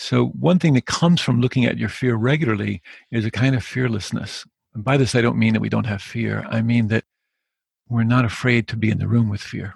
so, 0.00 0.26
one 0.26 0.60
thing 0.60 0.74
that 0.74 0.86
comes 0.86 1.20
from 1.20 1.40
looking 1.40 1.64
at 1.64 1.76
your 1.76 1.88
fear 1.88 2.14
regularly 2.14 2.82
is 3.10 3.24
a 3.24 3.32
kind 3.32 3.56
of 3.56 3.64
fearlessness. 3.64 4.46
And 4.72 4.84
by 4.84 4.96
this, 4.96 5.16
I 5.16 5.22
don't 5.22 5.36
mean 5.36 5.54
that 5.54 5.60
we 5.60 5.68
don't 5.68 5.86
have 5.86 6.00
fear. 6.00 6.46
I 6.48 6.62
mean 6.62 6.86
that 6.88 7.02
we're 7.88 8.04
not 8.04 8.24
afraid 8.24 8.68
to 8.68 8.76
be 8.76 8.90
in 8.92 8.98
the 8.98 9.08
room 9.08 9.28
with 9.28 9.40
fear. 9.40 9.74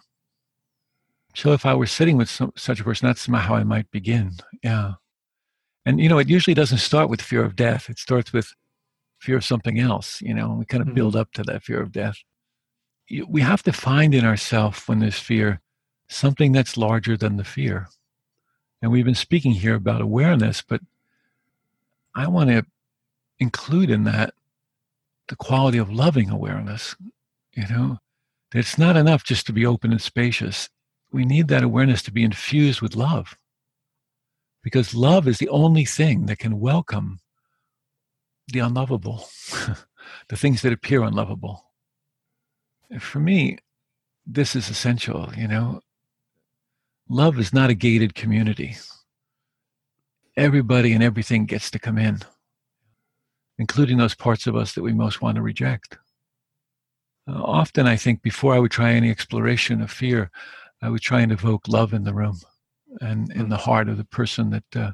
So, 1.35 1.53
if 1.53 1.65
I 1.67 1.75
were 1.75 1.87
sitting 1.87 2.17
with 2.17 2.29
some, 2.29 2.53
such 2.57 2.81
a 2.81 2.85
person, 2.85 3.07
that's 3.07 3.27
how 3.27 3.55
I 3.55 3.65
might 3.65 3.91
begin. 3.91 4.33
Yeah. 4.63 4.95
And, 5.87 6.01
you 6.01 6.09
know, 6.09 6.19
it 6.19 6.29
usually 6.29 6.55
doesn't 6.55 6.79
start 6.79 7.09
with 7.11 7.23
fear 7.23 7.45
of 7.45 7.57
death, 7.57 7.91
it 7.91 7.99
starts 7.99 8.33
with 8.33 8.53
fear 9.19 9.37
of 9.37 9.45
something 9.45 9.79
else. 9.79 10.21
You 10.23 10.35
know, 10.35 10.57
we 10.59 10.67
kind 10.67 10.81
of 10.81 10.89
mm-hmm. 10.89 10.95
build 10.95 11.17
up 11.17 11.33
to 11.33 11.43
that 11.45 11.63
fear 11.63 11.81
of 11.81 11.93
death. 11.93 12.17
We 13.29 13.41
have 13.41 13.63
to 13.65 13.73
find 13.73 14.15
in 14.15 14.25
ourselves, 14.25 14.87
when 14.87 15.01
there's 15.01 15.19
fear, 15.19 15.61
something 16.09 16.53
that's 16.53 16.77
larger 16.77 17.17
than 17.17 17.37
the 17.37 17.45
fear 17.45 17.89
And 18.81 18.93
we've 18.93 19.05
been 19.05 19.15
speaking 19.15 19.53
here 19.53 19.75
about 19.75 20.01
awareness, 20.01 20.63
but 20.63 20.81
I 22.15 22.29
want 22.29 22.51
to 22.51 22.65
include 23.39 23.91
in 23.91 24.05
that 24.05 24.35
the 25.29 25.37
quality 25.37 25.79
of 25.79 25.91
loving 25.91 26.31
awareness. 26.31 26.95
You 27.55 27.65
know, 27.69 27.99
it's 28.55 28.79
not 28.79 28.97
enough 28.97 29.25
just 29.25 29.47
to 29.47 29.53
be 29.53 29.67
open 29.67 29.93
and 29.93 30.01
spacious. 30.01 30.69
We 31.13 31.25
need 31.25 31.49
that 31.49 31.63
awareness 31.63 32.03
to 32.05 32.13
be 32.13 32.25
infused 32.25 32.81
with 32.81 32.97
love 32.97 33.37
because 34.63 34.95
love 34.95 35.29
is 35.29 35.39
the 35.39 35.49
only 35.49 35.85
thing 35.85 36.27
that 36.27 36.39
can 36.39 36.61
welcome 36.61 37.21
the 38.49 38.61
unlovable, 38.61 39.29
the 40.29 40.37
things 40.37 40.63
that 40.63 40.73
appear 40.73 41.03
unlovable. 41.03 41.65
For 42.99 43.19
me, 43.19 43.59
this 44.27 44.55
is 44.55 44.69
essential, 44.69 45.33
you 45.37 45.49
know. 45.49 45.81
Love 47.09 47.39
is 47.39 47.53
not 47.53 47.71
a 47.71 47.75
gated 47.75 48.15
community. 48.15 48.77
Everybody 50.37 50.93
and 50.93 51.03
everything 51.03 51.47
gets 51.47 51.71
to 51.73 51.79
come 51.79 51.99
in, 51.99 52.21
including 53.59 53.99
those 53.99 54.15
parts 54.15 54.47
of 54.47 54.57
us 54.57 54.75
that 54.75 54.83
we 54.83 54.93
most 54.93 55.21
want 55.21 55.37
to 55.37 55.43
reject. 55.43 55.99
Uh, 57.29 57.43
often, 57.43 57.87
I 57.87 57.97
think, 57.97 58.23
before 58.23 58.55
I 58.55 58.59
would 58.59 58.71
try 58.71 58.93
any 58.93 59.11
exploration 59.11 59.81
of 59.83 59.91
fear, 59.91 60.31
I 60.83 60.91
would 60.91 61.01
try 61.01 61.21
and 61.21 61.33
evoke 61.33 61.69
love 61.69 61.95
in 61.95 62.03
the 62.03 62.13
room 62.13 62.41
and 63.01 63.33
in 63.33 63.49
the 63.49 63.57
heart 63.57 63.89
of 63.89 63.97
the 63.97 64.05
person 64.05 64.51
that 64.51 64.77
uh, 64.77 64.91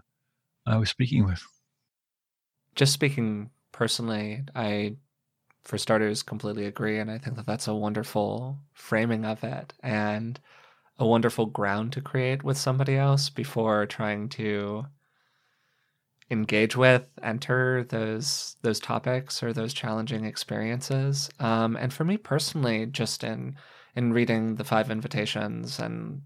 I 0.66 0.76
was 0.76 0.90
speaking 0.90 1.24
with. 1.24 1.42
Just 2.76 2.92
speaking 2.92 3.50
personally, 3.72 4.44
I, 4.54 4.96
for 5.64 5.78
starters, 5.78 6.22
completely 6.22 6.66
agree. 6.66 6.98
And 6.98 7.10
I 7.10 7.18
think 7.18 7.36
that 7.36 7.46
that's 7.46 7.66
a 7.66 7.74
wonderful 7.74 8.58
framing 8.74 9.24
of 9.24 9.42
it 9.42 9.72
and 9.82 10.38
a 10.98 11.06
wonderful 11.06 11.46
ground 11.46 11.92
to 11.92 12.00
create 12.00 12.44
with 12.44 12.58
somebody 12.58 12.96
else 12.96 13.30
before 13.30 13.86
trying 13.86 14.28
to 14.30 14.84
engage 16.30 16.76
with, 16.76 17.04
enter 17.22 17.84
those 17.84 18.56
those 18.62 18.80
topics 18.80 19.42
or 19.42 19.52
those 19.52 19.72
challenging 19.72 20.24
experiences. 20.24 21.30
Um, 21.40 21.76
and 21.76 21.92
for 21.92 22.04
me 22.04 22.16
personally, 22.16 22.86
just 22.86 23.24
in 23.24 23.56
in 23.96 24.12
reading 24.12 24.56
the 24.56 24.64
five 24.64 24.90
invitations 24.90 25.78
and 25.78 26.22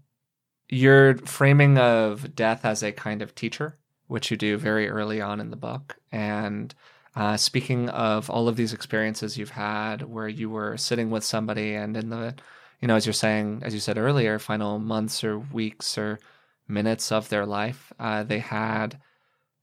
your 0.69 1.17
framing 1.17 1.77
of 1.77 2.35
death 2.35 2.65
as 2.65 2.83
a 2.83 2.91
kind 2.91 3.21
of 3.21 3.35
teacher, 3.35 3.77
which 4.07 4.31
you 4.31 4.37
do 4.37 4.57
very 4.57 4.89
early 4.89 5.21
on 5.21 5.39
in 5.39 5.49
the 5.49 5.55
book, 5.55 5.97
and 6.11 6.73
uh, 7.15 7.37
speaking 7.37 7.89
of 7.89 8.29
all 8.29 8.47
of 8.47 8.55
these 8.55 8.73
experiences 8.73 9.37
you've 9.37 9.51
had 9.51 10.01
where 10.01 10.27
you 10.27 10.49
were 10.49 10.77
sitting 10.77 11.11
with 11.11 11.23
somebody 11.23 11.75
and 11.75 11.95
in 11.95 12.09
the, 12.09 12.33
you 12.81 12.87
know, 12.87 12.95
as 12.95 13.05
you're 13.05 13.13
saying, 13.13 13.61
as 13.63 13.73
you 13.73 13.79
said 13.79 13.97
earlier, 13.97 14.39
final 14.39 14.79
months 14.79 15.23
or 15.23 15.37
weeks 15.37 15.97
or 15.97 16.17
minutes 16.67 17.11
of 17.11 17.29
their 17.29 17.45
life, 17.45 17.93
uh, 17.99 18.23
they 18.23 18.39
had 18.39 18.99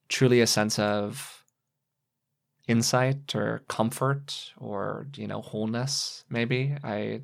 truly 0.09 0.41
a 0.41 0.47
sense 0.47 0.79
of 0.79 1.45
insight 2.69 3.35
or 3.35 3.63
comfort 3.69 4.53
or, 4.57 5.09
you 5.17 5.27
know, 5.27 5.41
wholeness, 5.41 6.25
maybe. 6.31 6.77
I, 6.85 7.23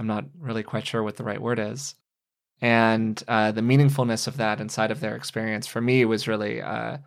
I'm 0.00 0.06
not 0.06 0.24
really 0.38 0.64
quite 0.64 0.86
sure 0.86 1.02
what 1.02 1.16
the 1.16 1.24
right 1.24 1.40
word 1.40 1.60
is 1.60 1.94
and 2.60 3.22
uh, 3.26 3.52
the 3.52 3.62
meaningfulness 3.62 4.26
of 4.26 4.36
that 4.36 4.60
inside 4.60 4.90
of 4.90 5.00
their 5.00 5.16
experience 5.16 5.66
for 5.66 5.80
me 5.80 6.04
was 6.04 6.28
really 6.28 6.60
uh, 6.60 6.98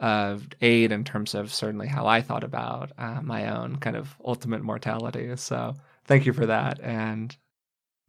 uh, 0.00 0.38
aid 0.60 0.90
in 0.90 1.04
terms 1.04 1.34
of 1.34 1.52
certainly 1.52 1.86
how 1.86 2.06
I 2.06 2.20
thought 2.20 2.44
about 2.44 2.92
uh, 2.98 3.20
my 3.22 3.48
own 3.56 3.76
kind 3.76 3.96
of 3.96 4.16
ultimate 4.24 4.62
mortality. 4.62 5.36
So 5.36 5.74
thank 6.06 6.26
you 6.26 6.32
for 6.32 6.46
that, 6.46 6.80
and 6.80 7.36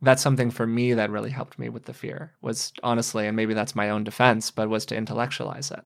that's 0.01 0.21
something 0.21 0.49
for 0.49 0.65
me 0.65 0.93
that 0.93 1.11
really 1.11 1.29
helped 1.29 1.59
me 1.59 1.69
with 1.69 1.85
the 1.85 1.93
fear 1.93 2.31
was 2.41 2.73
honestly, 2.81 3.27
and 3.27 3.35
maybe 3.35 3.53
that's 3.53 3.75
my 3.75 3.89
own 3.89 4.03
defense, 4.03 4.49
but 4.49 4.69
was 4.69 4.85
to 4.87 4.95
intellectualize 4.95 5.71
it 5.71 5.83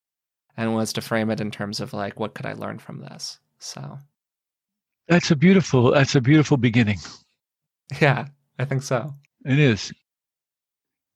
and 0.56 0.76
was 0.76 0.94
to 0.94 1.02
frame 1.02 1.32
it 1.32 1.42
in 1.42 1.52
terms 1.52 1.80
of 1.82 1.94
like 1.94 2.20
what 2.20 2.36
could 2.36 2.46
I 2.46 2.54
learn 2.54 2.80
from 2.80 3.02
this. 3.02 3.40
So 3.60 3.98
that's 5.10 5.32
a 5.32 5.36
beautiful 5.36 5.92
that's 5.92 6.16
a 6.16 6.22
beautiful 6.22 6.56
beginning. 6.56 7.00
Yeah, 8.02 8.28
I 8.58 8.66
think 8.66 8.82
so. 8.82 9.14
It 9.46 9.60
is. 9.60 9.92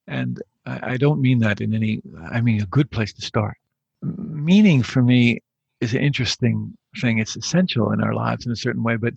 And 0.07 0.41
I, 0.65 0.93
I 0.93 0.97
don't 0.97 1.21
mean 1.21 1.39
that 1.39 1.61
in 1.61 1.73
any, 1.73 2.01
I 2.29 2.41
mean 2.41 2.61
a 2.61 2.65
good 2.67 2.91
place 2.91 3.13
to 3.13 3.21
start. 3.21 3.57
Meaning 4.01 4.83
for 4.83 5.01
me 5.01 5.39
is 5.81 5.93
an 5.93 6.01
interesting 6.01 6.77
thing. 6.99 7.19
It's 7.19 7.35
essential 7.35 7.91
in 7.91 8.01
our 8.01 8.13
lives 8.13 8.45
in 8.45 8.51
a 8.51 8.55
certain 8.55 8.83
way, 8.83 8.95
but 8.95 9.13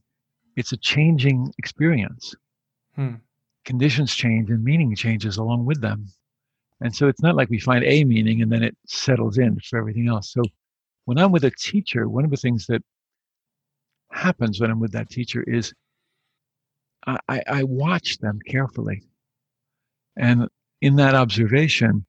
it's 0.56 0.72
a 0.72 0.76
changing 0.76 1.52
experience. 1.58 2.34
Hmm. 2.96 3.14
Conditions 3.64 4.14
change 4.14 4.50
and 4.50 4.64
meaning 4.64 4.94
changes 4.94 5.36
along 5.36 5.66
with 5.66 5.80
them. 5.80 6.06
And 6.80 6.94
so 6.94 7.08
it's 7.08 7.22
not 7.22 7.36
like 7.36 7.50
we 7.50 7.60
find 7.60 7.84
a 7.84 8.04
meaning 8.04 8.42
and 8.42 8.50
then 8.50 8.62
it 8.62 8.76
settles 8.86 9.38
in 9.38 9.58
for 9.60 9.78
everything 9.78 10.08
else. 10.08 10.32
So 10.32 10.42
when 11.04 11.18
I'm 11.18 11.30
with 11.30 11.44
a 11.44 11.50
teacher, 11.50 12.08
one 12.08 12.24
of 12.24 12.30
the 12.30 12.36
things 12.36 12.66
that 12.66 12.82
happens 14.10 14.60
when 14.60 14.70
I'm 14.70 14.80
with 14.80 14.92
that 14.92 15.10
teacher 15.10 15.42
is 15.42 15.72
I, 17.06 17.42
I 17.46 17.62
watch 17.64 18.18
them 18.18 18.38
carefully. 18.46 19.02
And 20.16 20.48
in 20.80 20.96
that 20.96 21.14
observation, 21.14 22.04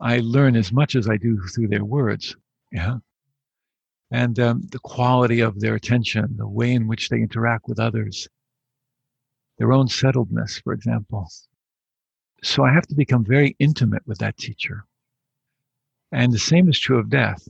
I 0.00 0.20
learn 0.20 0.56
as 0.56 0.72
much 0.72 0.96
as 0.96 1.08
I 1.08 1.16
do 1.16 1.40
through 1.48 1.68
their 1.68 1.84
words. 1.84 2.36
Yeah. 2.72 2.98
And 4.10 4.38
um, 4.40 4.62
the 4.72 4.78
quality 4.78 5.40
of 5.40 5.60
their 5.60 5.74
attention, 5.74 6.36
the 6.36 6.48
way 6.48 6.72
in 6.72 6.88
which 6.88 7.08
they 7.08 7.18
interact 7.18 7.68
with 7.68 7.78
others, 7.78 8.28
their 9.58 9.72
own 9.72 9.88
settledness, 9.88 10.62
for 10.62 10.72
example. 10.72 11.28
So 12.42 12.64
I 12.64 12.72
have 12.72 12.86
to 12.88 12.94
become 12.94 13.24
very 13.24 13.54
intimate 13.58 14.02
with 14.06 14.18
that 14.18 14.38
teacher. 14.38 14.84
And 16.12 16.32
the 16.32 16.38
same 16.38 16.68
is 16.68 16.80
true 16.80 16.98
of 16.98 17.10
death. 17.10 17.46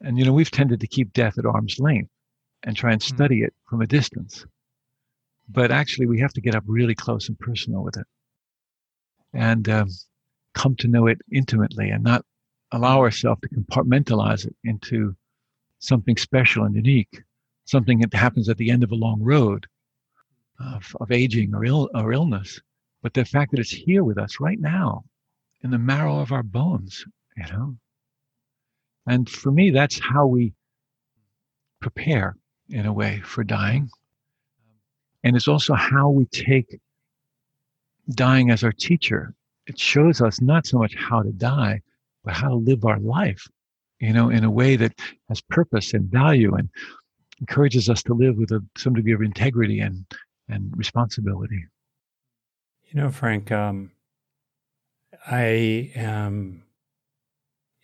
And, 0.00 0.18
you 0.18 0.24
know, 0.24 0.32
we've 0.32 0.50
tended 0.50 0.80
to 0.80 0.86
keep 0.86 1.12
death 1.12 1.38
at 1.38 1.44
arm's 1.44 1.78
length 1.78 2.10
and 2.62 2.76
try 2.76 2.92
and 2.92 3.02
hmm. 3.02 3.14
study 3.14 3.42
it 3.42 3.52
from 3.68 3.82
a 3.82 3.86
distance. 3.86 4.46
But 5.48 5.70
actually, 5.70 6.06
we 6.06 6.20
have 6.20 6.32
to 6.34 6.40
get 6.40 6.54
up 6.54 6.64
really 6.66 6.94
close 6.94 7.28
and 7.28 7.38
personal 7.38 7.82
with 7.82 7.96
it 7.96 8.06
and 9.34 9.68
um, 9.68 9.88
come 10.54 10.76
to 10.76 10.88
know 10.88 11.06
it 11.06 11.20
intimately 11.32 11.90
and 11.90 12.04
not 12.04 12.24
allow 12.72 13.00
ourselves 13.00 13.40
to 13.42 13.48
compartmentalize 13.48 14.46
it 14.46 14.56
into 14.64 15.14
something 15.78 16.16
special 16.16 16.64
and 16.64 16.74
unique, 16.74 17.22
something 17.64 18.00
that 18.00 18.14
happens 18.14 18.48
at 18.48 18.56
the 18.56 18.70
end 18.70 18.82
of 18.82 18.92
a 18.92 18.96
long 18.96 19.20
road 19.20 19.66
of, 20.60 20.94
of 21.00 21.10
aging 21.10 21.54
or, 21.54 21.64
Ill, 21.64 21.90
or 21.94 22.12
illness. 22.12 22.60
But 23.02 23.14
the 23.14 23.24
fact 23.24 23.50
that 23.50 23.60
it's 23.60 23.70
here 23.70 24.04
with 24.04 24.18
us 24.18 24.40
right 24.40 24.60
now 24.60 25.04
in 25.62 25.70
the 25.70 25.78
marrow 25.78 26.18
of 26.18 26.32
our 26.32 26.42
bones, 26.42 27.04
you 27.36 27.44
know. 27.52 27.76
And 29.06 29.28
for 29.28 29.50
me, 29.50 29.70
that's 29.70 29.98
how 29.98 30.26
we 30.26 30.54
prepare 31.80 32.36
in 32.68 32.86
a 32.86 32.92
way 32.92 33.20
for 33.24 33.42
dying. 33.42 33.90
And 35.24 35.36
it's 35.36 35.48
also 35.48 35.74
how 35.74 36.10
we 36.10 36.26
take 36.26 36.80
dying 38.10 38.50
as 38.50 38.64
our 38.64 38.72
teacher. 38.72 39.34
It 39.66 39.78
shows 39.78 40.20
us 40.20 40.40
not 40.40 40.66
so 40.66 40.78
much 40.78 40.94
how 40.96 41.22
to 41.22 41.30
die, 41.30 41.80
but 42.24 42.34
how 42.34 42.48
to 42.48 42.56
live 42.56 42.84
our 42.84 42.98
life, 42.98 43.46
you 44.00 44.12
know, 44.12 44.28
in 44.28 44.44
a 44.44 44.50
way 44.50 44.76
that 44.76 44.92
has 45.28 45.40
purpose 45.40 45.94
and 45.94 46.10
value 46.10 46.54
and 46.54 46.68
encourages 47.40 47.88
us 47.88 48.02
to 48.04 48.14
live 48.14 48.36
with 48.36 48.50
a, 48.50 48.64
some 48.76 48.94
degree 48.94 49.12
of 49.12 49.22
integrity 49.22 49.80
and, 49.80 50.04
and 50.48 50.72
responsibility. 50.76 51.64
You 52.90 53.00
know, 53.00 53.10
Frank, 53.10 53.50
um, 53.50 53.92
I 55.26 55.92
am 55.94 56.64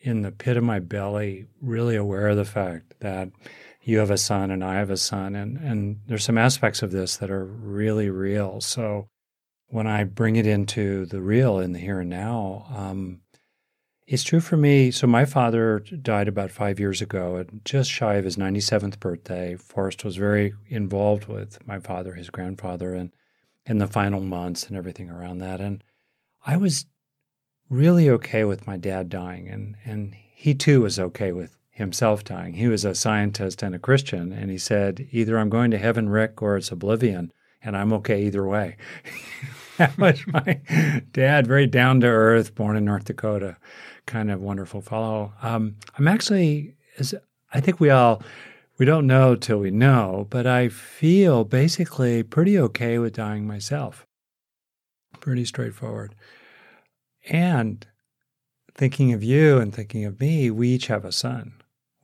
in 0.00 0.22
the 0.22 0.32
pit 0.32 0.56
of 0.56 0.64
my 0.64 0.78
belly 0.78 1.46
really 1.60 1.96
aware 1.96 2.28
of 2.28 2.36
the 2.36 2.44
fact 2.44 2.94
that 3.00 3.30
you 3.88 3.98
have 3.98 4.10
a 4.10 4.18
son 4.18 4.50
and 4.50 4.62
I 4.62 4.74
have 4.74 4.90
a 4.90 4.96
son, 4.96 5.34
and, 5.34 5.56
and 5.56 6.00
there's 6.06 6.24
some 6.24 6.38
aspects 6.38 6.82
of 6.82 6.92
this 6.92 7.16
that 7.16 7.30
are 7.30 7.44
really 7.44 8.10
real. 8.10 8.60
So 8.60 9.08
when 9.68 9.86
I 9.86 10.04
bring 10.04 10.36
it 10.36 10.46
into 10.46 11.06
the 11.06 11.20
real 11.20 11.58
in 11.58 11.72
the 11.72 11.78
here 11.78 12.00
and 12.00 12.10
now, 12.10 12.66
um, 12.74 13.20
it's 14.06 14.22
true 14.22 14.40
for 14.40 14.56
me. 14.56 14.90
So 14.90 15.06
my 15.06 15.24
father 15.24 15.80
died 15.80 16.28
about 16.28 16.50
five 16.50 16.80
years 16.80 17.02
ago, 17.02 17.44
just 17.64 17.90
shy 17.90 18.14
of 18.14 18.24
his 18.24 18.36
97th 18.36 18.98
birthday. 19.00 19.56
Forrest 19.56 20.04
was 20.04 20.16
very 20.16 20.54
involved 20.68 21.26
with 21.26 21.66
my 21.66 21.78
father, 21.78 22.14
his 22.14 22.30
grandfather, 22.30 22.94
and 22.94 23.12
in 23.66 23.78
the 23.78 23.86
final 23.86 24.20
months 24.20 24.66
and 24.66 24.76
everything 24.76 25.10
around 25.10 25.38
that. 25.38 25.60
And 25.60 25.84
I 26.46 26.56
was 26.56 26.86
really 27.68 28.08
okay 28.08 28.44
with 28.44 28.66
my 28.66 28.78
dad 28.78 29.10
dying, 29.10 29.48
and 29.48 29.76
and 29.84 30.14
he 30.14 30.54
too 30.54 30.80
was 30.82 30.98
okay 30.98 31.32
with 31.32 31.57
himself 31.78 32.22
dying. 32.22 32.54
He 32.54 32.68
was 32.68 32.84
a 32.84 32.94
scientist 32.94 33.62
and 33.62 33.74
a 33.74 33.78
Christian, 33.78 34.32
and 34.32 34.50
he 34.50 34.58
said, 34.58 35.08
"Either 35.10 35.38
I'm 35.38 35.48
going 35.48 35.70
to 35.72 35.78
heaven, 35.78 36.08
Rick, 36.08 36.42
or 36.42 36.56
it's 36.56 36.70
oblivion." 36.70 37.32
and 37.62 37.76
I'm 37.76 37.92
okay 37.94 38.24
either 38.24 38.46
way. 38.46 38.76
that 39.78 39.96
was 39.98 40.26
my 40.26 40.60
dad, 41.12 41.46
very 41.46 41.66
down 41.66 42.00
to 42.00 42.06
earth, 42.06 42.54
born 42.54 42.76
in 42.76 42.84
North 42.84 43.04
Dakota, 43.04 43.56
kind 44.06 44.30
of 44.30 44.40
wonderful 44.40 44.80
fellow. 44.80 45.32
Um, 45.42 45.76
I'm 45.98 46.08
actually, 46.08 46.76
I 47.52 47.60
think 47.60 47.80
we 47.80 47.90
all, 47.90 48.22
we 48.78 48.86
don't 48.86 49.06
know 49.06 49.34
till 49.34 49.58
we 49.58 49.70
know, 49.70 50.26
but 50.30 50.46
I 50.46 50.68
feel 50.68 51.44
basically 51.44 52.22
pretty 52.22 52.58
okay 52.58 52.98
with 52.98 53.14
dying 53.14 53.46
myself. 53.46 54.06
Pretty 55.20 55.44
straightforward. 55.44 56.14
And 57.28 57.84
thinking 58.74 59.12
of 59.12 59.22
you 59.22 59.58
and 59.58 59.74
thinking 59.74 60.04
of 60.04 60.20
me, 60.20 60.50
we 60.50 60.68
each 60.68 60.86
have 60.86 61.04
a 61.04 61.12
son. 61.12 61.54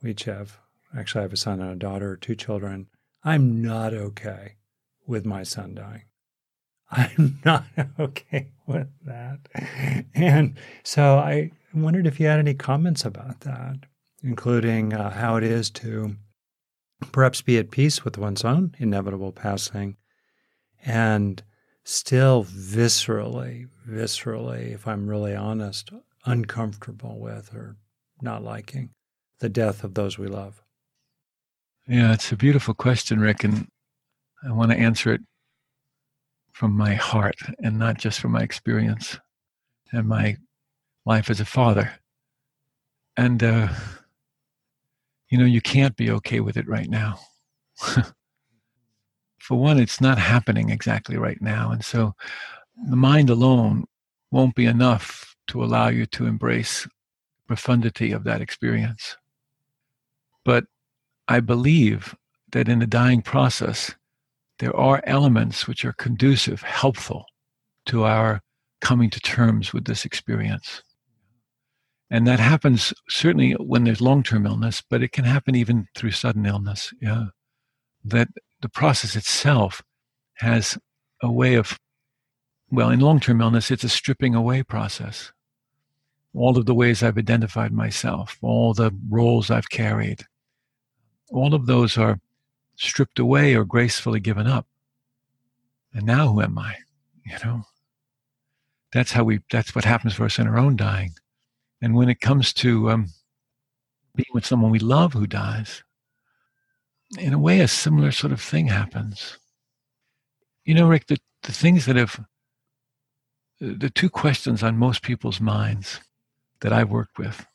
We 0.05 0.11
each 0.11 0.25
have, 0.25 0.59
actually, 0.95 1.21
I 1.21 1.23
have 1.23 1.33
a 1.33 1.37
son 1.37 1.59
and 1.59 1.71
a 1.71 1.75
daughter, 1.75 2.15
two 2.15 2.35
children. 2.35 2.89
I'm 3.23 3.63
not 3.63 3.91
okay 3.91 4.57
with 5.07 5.25
my 5.25 5.41
son 5.41 5.73
dying. 5.73 6.03
I'm 6.91 7.39
not 7.43 7.63
okay 7.99 8.51
with 8.67 8.87
that. 9.03 9.39
And 10.13 10.59
so 10.83 11.17
I 11.17 11.49
wondered 11.73 12.05
if 12.05 12.19
you 12.19 12.27
had 12.27 12.37
any 12.37 12.53
comments 12.53 13.03
about 13.03 13.39
that, 13.39 13.77
including 14.21 14.93
uh, 14.93 15.09
how 15.09 15.37
it 15.37 15.43
is 15.43 15.71
to 15.71 16.17
perhaps 17.11 17.41
be 17.41 17.57
at 17.57 17.71
peace 17.71 18.05
with 18.05 18.19
one's 18.19 18.45
own 18.45 18.75
inevitable 18.77 19.31
passing 19.31 19.97
and 20.85 21.41
still 21.83 22.43
viscerally, 22.45 23.69
viscerally, 23.89 24.71
if 24.71 24.87
I'm 24.87 25.07
really 25.07 25.33
honest, 25.35 25.89
uncomfortable 26.27 27.19
with 27.19 27.55
or 27.55 27.77
not 28.21 28.43
liking 28.43 28.91
the 29.39 29.49
death 29.49 29.83
of 29.83 29.93
those 29.93 30.17
we 30.17 30.27
love? 30.27 30.61
Yeah, 31.87 32.13
it's 32.13 32.31
a 32.31 32.37
beautiful 32.37 32.73
question, 32.73 33.19
Rick, 33.19 33.43
and 33.43 33.67
I 34.47 34.51
want 34.51 34.71
to 34.71 34.77
answer 34.77 35.13
it 35.13 35.21
from 36.51 36.71
my 36.71 36.93
heart 36.93 37.35
and 37.59 37.77
not 37.77 37.97
just 37.97 38.19
from 38.19 38.31
my 38.31 38.41
experience 38.41 39.19
and 39.91 40.07
my 40.07 40.37
life 41.05 41.29
as 41.29 41.39
a 41.39 41.45
father. 41.45 41.91
And, 43.17 43.43
uh, 43.43 43.67
you 45.29 45.37
know, 45.37 45.45
you 45.45 45.61
can't 45.61 45.95
be 45.95 46.09
okay 46.11 46.39
with 46.39 46.57
it 46.57 46.67
right 46.67 46.89
now. 46.89 47.19
For 49.39 49.59
one, 49.59 49.77
it's 49.79 50.01
not 50.01 50.17
happening 50.17 50.69
exactly 50.69 51.17
right 51.17 51.41
now. 51.41 51.71
And 51.71 51.85
so 51.85 52.15
the 52.89 52.95
mind 52.95 53.29
alone 53.29 53.85
won't 54.31 54.55
be 54.55 54.65
enough 54.65 55.35
to 55.47 55.63
allow 55.63 55.89
you 55.89 56.05
to 56.07 56.25
embrace 56.25 56.87
profundity 57.47 58.11
of 58.11 58.23
that 58.23 58.41
experience. 58.41 59.17
But 60.45 60.65
I 61.27 61.41
believe 61.41 62.15
that 62.51 62.69
in 62.69 62.79
the 62.79 62.87
dying 62.87 63.21
process, 63.21 63.93
there 64.59 64.75
are 64.75 65.01
elements 65.05 65.67
which 65.67 65.83
are 65.83 65.93
conducive, 65.93 66.61
helpful 66.61 67.25
to 67.87 68.05
our 68.05 68.41
coming 68.79 69.09
to 69.09 69.19
terms 69.19 69.73
with 69.73 69.85
this 69.85 70.05
experience. 70.05 70.83
And 72.09 72.27
that 72.27 72.39
happens 72.39 72.93
certainly 73.09 73.53
when 73.53 73.83
there's 73.83 73.99
long 73.99 74.23
term 74.23 74.45
illness, 74.45 74.81
but 74.89 75.01
it 75.01 75.11
can 75.11 75.25
happen 75.25 75.55
even 75.55 75.87
through 75.95 76.11
sudden 76.11 76.45
illness. 76.45 76.93
Yeah. 77.01 77.25
That 78.03 78.29
the 78.61 78.69
process 78.69 79.15
itself 79.15 79.81
has 80.35 80.77
a 81.21 81.31
way 81.31 81.55
of, 81.55 81.79
well, 82.69 82.91
in 82.91 82.99
long 82.99 83.19
term 83.19 83.41
illness, 83.41 83.71
it's 83.71 83.83
a 83.83 83.89
stripping 83.89 84.35
away 84.35 84.61
process. 84.63 85.31
All 86.35 86.57
of 86.57 86.65
the 86.65 86.75
ways 86.75 87.01
I've 87.01 87.17
identified 87.17 87.71
myself, 87.71 88.37
all 88.41 88.73
the 88.73 88.91
roles 89.09 89.49
I've 89.49 89.69
carried, 89.69 90.25
all 91.31 91.53
of 91.53 91.65
those 91.65 91.97
are 91.97 92.19
stripped 92.75 93.19
away 93.19 93.55
or 93.55 93.65
gracefully 93.65 94.19
given 94.19 94.47
up. 94.47 94.67
And 95.93 96.05
now 96.05 96.33
who 96.33 96.41
am 96.41 96.57
I? 96.57 96.75
You 97.25 97.37
know? 97.43 97.63
That's 98.93 99.11
how 99.11 99.23
we, 99.23 99.41
that's 99.51 99.75
what 99.75 99.85
happens 99.85 100.13
for 100.13 100.25
us 100.25 100.39
in 100.39 100.47
our 100.47 100.57
own 100.57 100.75
dying. 100.75 101.13
And 101.81 101.95
when 101.95 102.09
it 102.09 102.21
comes 102.21 102.53
to 102.53 102.89
um, 102.91 103.07
being 104.15 104.25
with 104.33 104.45
someone 104.45 104.71
we 104.71 104.79
love 104.79 105.13
who 105.13 105.27
dies, 105.27 105.83
in 107.17 107.33
a 107.33 107.39
way, 107.39 107.59
a 107.59 107.67
similar 107.67 108.11
sort 108.11 108.33
of 108.33 108.41
thing 108.41 108.67
happens. 108.67 109.37
You 110.63 110.73
know, 110.73 110.87
Rick, 110.87 111.07
the, 111.07 111.17
the 111.43 111.51
things 111.51 111.85
that 111.85 111.95
have, 111.95 112.19
the 113.59 113.89
two 113.89 114.09
questions 114.09 114.63
on 114.63 114.77
most 114.77 115.01
people's 115.01 115.39
minds 115.39 115.99
that 116.61 116.73
I've 116.73 116.89
worked 116.89 117.17
with 117.17 117.45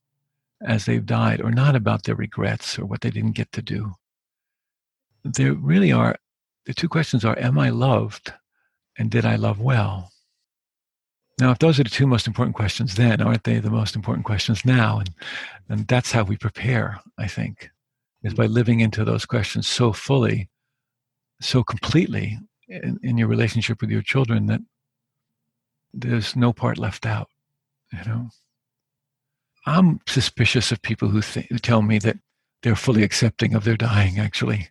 as 0.63 0.85
they've 0.85 1.07
died 1.07 1.41
or 1.41 1.51
not 1.51 1.75
about 1.75 2.05
their 2.05 2.15
regrets 2.15 2.79
or 2.79 2.85
what 2.85 3.01
they 3.01 3.11
didn't 3.11 3.33
get 3.33 3.51
to 3.53 3.63
do. 3.63 3.93
There 5.25 5.55
really 5.55 5.93
are, 5.93 6.17
the 6.67 6.75
two 6.75 6.89
questions 6.89 7.25
are 7.25 7.39
Am 7.39 7.59
I 7.59 7.71
loved 7.71 8.33
and 8.99 9.11
did 9.11 9.25
I 9.25 9.37
love 9.37 9.61
well? 9.61 10.11
Now, 11.39 11.53
if 11.53 11.59
those 11.59 11.81
are 11.81 11.85
the 11.85 11.91
two 11.91 12.07
most 12.07 12.27
important 12.27 12.55
questions 12.55 12.97
then, 12.97 13.23
aren't 13.23 13.45
they 13.45 13.59
the 13.59 13.71
most 13.71 13.97
important 13.97 14.27
questions 14.27 14.65
now? 14.65 14.99
And, 14.99 15.11
and 15.71 15.89
that's 15.89 16.13
how 16.13 16.23
we 16.23 16.37
prepare, 16.37 17.01
I 17.19 17.27
think 17.27 17.71
is 18.23 18.35
by 18.35 18.47
living 18.47 18.81
into 18.81 19.05
those 19.05 19.25
questions 19.25 19.67
so 19.67 19.93
fully, 19.93 20.49
so 21.41 21.63
completely 21.63 22.39
in, 22.69 22.99
in 23.03 23.19
your 23.19 23.29
relationship 23.29 23.81
with 23.81 23.91
your 23.91 24.03
children 24.03 24.47
that 24.47 24.61
there's 25.93 26.37
no 26.37 26.53
part 26.53 26.79
left 26.79 27.07
out. 27.07 27.29
You 27.93 28.05
know, 28.05 28.29
I'm 29.67 30.01
suspicious 30.07 30.73
of 30.73 30.83
people 30.83 31.09
who, 31.09 31.21
th- 31.21 31.47
who 31.49 31.59
tell 31.59 31.83
me 31.83 31.99
that 31.99 32.19
they're 32.63 32.77
fully 32.77 33.03
accepting 33.03 33.55
of 33.55 33.65
their 33.65 33.77
dying. 33.77 34.19
Actually, 34.19 34.69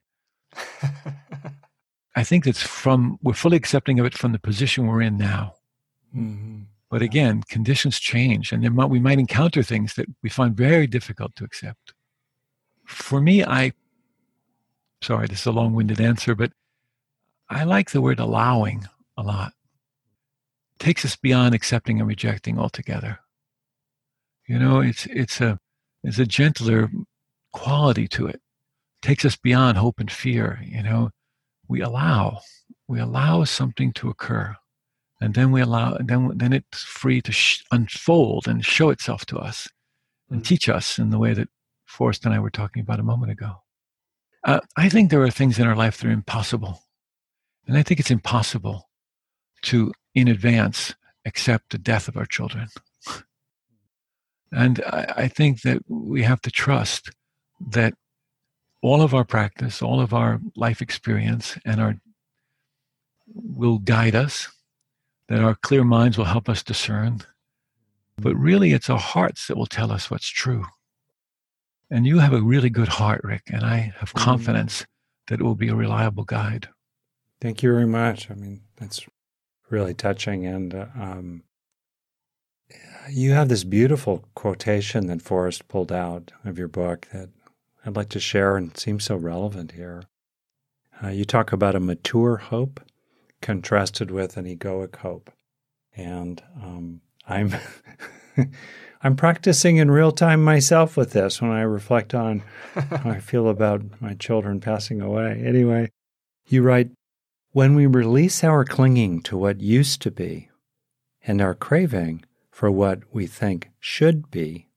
I 2.15 2.23
think 2.23 2.47
it's 2.47 2.62
from 2.62 3.19
we're 3.21 3.34
fully 3.34 3.58
accepting 3.58 3.99
of 3.99 4.06
it 4.06 4.17
from 4.17 4.32
the 4.32 4.39
position 4.39 4.88
we're 4.88 5.02
in 5.02 5.17
now. 5.17 5.56
Mm-hmm. 6.15 6.62
But 6.89 7.04
again, 7.04 7.43
conditions 7.47 7.99
change, 7.99 8.52
and 8.52 8.67
might, 8.73 8.89
we 8.89 8.99
might 8.99 9.19
encounter 9.19 9.62
things 9.62 9.93
that 9.93 10.08
we 10.23 10.30
find 10.30 10.58
very 10.58 10.88
difficult 10.88 11.36
to 11.36 11.43
accept 11.43 11.93
for 12.89 13.21
me, 13.21 13.43
I, 13.43 13.73
sorry, 15.02 15.28
this 15.28 15.41
is 15.41 15.45
a 15.45 15.52
long 15.52 15.73
winded 15.73 16.02
answer, 16.02 16.36
but 16.36 16.52
I 17.47 17.63
like 17.63 17.91
the 17.91 18.02
word 18.02 18.19
allowing 18.19 18.88
a 19.15 19.21
lot. 19.21 19.54
It 20.75 20.84
takes 20.84 21.06
us 21.06 21.15
beyond 21.15 21.54
accepting 21.54 21.99
and 21.99 22.08
rejecting 22.08 22.58
altogether. 22.58 23.19
You 24.49 24.59
know, 24.59 24.81
it's, 24.81 25.05
it's, 25.05 25.39
a, 25.39 25.59
it's 26.03 26.19
a 26.19 26.25
gentler 26.25 26.89
quality 27.53 28.07
to 28.09 28.27
it. 28.27 28.35
it. 28.35 28.41
Takes 29.01 29.23
us 29.23 29.38
beyond 29.38 29.77
hope 29.77 29.99
and 29.99 30.12
fear. 30.12 30.59
You 30.65 30.83
know, 30.83 31.12
we 31.67 31.81
allow, 31.81 32.39
we 32.88 32.99
allow 32.99 33.43
something 33.45 33.93
to 33.93 34.09
occur 34.09 34.55
and 35.21 35.33
then 35.33 35.51
we 35.51 35.62
allow 35.62 35.97
then 35.99 36.31
then 36.38 36.53
it's 36.53 36.83
free 36.83 37.21
to 37.21 37.31
sh- 37.31 37.63
unfold 37.71 38.47
and 38.47 38.65
show 38.65 38.89
itself 38.89 39.25
to 39.27 39.38
us 39.38 39.67
and 40.29 40.41
mm. 40.41 40.45
teach 40.45 40.69
us 40.69 40.97
in 40.97 41.09
the 41.09 41.19
way 41.19 41.33
that 41.33 41.49
Forrest 41.85 42.25
and 42.25 42.33
I 42.33 42.39
were 42.39 42.49
talking 42.49 42.81
about 42.81 42.99
a 42.99 43.03
moment 43.03 43.31
ago. 43.31 43.55
Uh, 44.43 44.59
I 44.77 44.89
think 44.89 45.09
there 45.09 45.23
are 45.23 45.31
things 45.31 45.59
in 45.59 45.67
our 45.67 45.75
life 45.75 45.97
that 45.97 46.07
are 46.07 46.12
impossible. 46.12 46.83
And 47.67 47.77
I 47.77 47.83
think 47.83 47.99
it's 47.99 48.12
impossible 48.12 48.89
to, 49.63 49.91
in 50.15 50.27
advance, 50.27 50.93
accept 51.25 51.71
the 51.71 51.77
death 51.77 52.07
of 52.07 52.15
our 52.15 52.25
children. 52.25 52.67
And 54.51 54.81
I, 54.85 55.13
I 55.17 55.27
think 55.27 55.62
that 55.62 55.83
we 55.88 56.23
have 56.23 56.41
to 56.41 56.51
trust 56.51 57.12
that 57.71 57.93
all 58.81 59.01
of 59.01 59.13
our 59.13 59.25
practice, 59.25 59.81
all 59.81 59.99
of 59.99 60.13
our 60.13 60.39
life 60.55 60.81
experience, 60.81 61.57
and 61.65 61.81
our 61.81 61.95
will 63.27 63.79
guide 63.79 64.15
us, 64.15 64.47
that 65.27 65.43
our 65.43 65.55
clear 65.55 65.83
minds 65.83 66.17
will 66.17 66.25
help 66.25 66.49
us 66.49 66.63
discern. 66.63 67.21
But 68.17 68.35
really, 68.35 68.73
it's 68.73 68.89
our 68.89 68.99
hearts 68.99 69.47
that 69.47 69.57
will 69.57 69.67
tell 69.67 69.91
us 69.91 70.09
what's 70.09 70.27
true. 70.27 70.65
And 71.91 72.05
you 72.05 72.19
have 72.19 72.33
a 72.33 72.41
really 72.41 72.69
good 72.69 72.88
heart, 72.88 73.21
Rick, 73.23 73.43
and 73.47 73.63
I 73.63 73.93
have 73.97 74.13
mm-hmm. 74.13 74.23
confidence 74.23 74.85
that 75.27 75.39
it 75.39 75.43
will 75.43 75.55
be 75.55 75.69
a 75.69 75.75
reliable 75.75 76.23
guide. 76.23 76.69
Thank 77.41 77.63
you 77.63 77.71
very 77.71 77.88
much. 77.88 78.29
I 78.29 78.33
mean, 78.33 78.62
that's 78.77 79.05
really 79.69 79.93
touching. 79.93 80.45
And 80.45 80.73
uh, 80.73 80.88
um, 80.99 81.43
you 83.10 83.32
have 83.32 83.49
this 83.49 83.63
beautiful 83.63 84.25
quotation 84.36 85.08
that 85.08 85.21
Forrest 85.21 85.67
pulled 85.67 85.91
out 85.91 86.32
of 86.45 86.58
your 86.58 86.67
book 86.67 87.08
that 87.12 87.29
I'd 87.86 87.95
like 87.95 88.10
to 88.10 88.19
share 88.19 88.58
and 88.58 88.75
seems 88.77 89.05
so 89.05 89.15
relevant 89.15 89.71
here. 89.71 90.03
Uh, 91.03 91.08
you 91.08 91.25
talk 91.25 91.51
about 91.51 91.75
a 91.75 91.79
mature 91.79 92.38
hope 92.38 92.82
contrasted 93.41 94.12
with 94.12 94.38
an 94.38 94.45
egoic 94.45 94.97
hope. 94.97 95.32
And 95.95 96.41
um, 96.62 97.01
I'm 97.27 97.55
I'm 99.01 99.15
practicing 99.15 99.77
in 99.77 99.89
real 99.89 100.12
time 100.12 100.43
myself 100.43 100.97
with 100.97 101.13
this 101.13 101.41
when 101.41 101.51
I 101.51 101.62
reflect 101.62 102.13
on 102.13 102.43
how 102.73 103.10
I 103.10 103.19
feel 103.19 103.47
about 103.47 104.01
my 104.01 104.13
children 104.13 104.60
passing 104.60 105.01
away. 105.01 105.41
Anyway, 105.45 105.89
you 106.47 106.62
write 106.62 106.91
When 107.51 107.75
we 107.75 107.86
release 107.86 108.43
our 108.43 108.65
clinging 108.65 109.21
to 109.23 109.38
what 109.38 109.62
used 109.62 110.01
to 110.01 110.12
be 110.12 110.49
and 111.23 111.41
our 111.41 111.55
craving 111.55 112.25
for 112.51 112.69
what 112.71 113.03
we 113.12 113.27
think 113.27 113.69
should 113.79 114.29
be, 114.31 114.67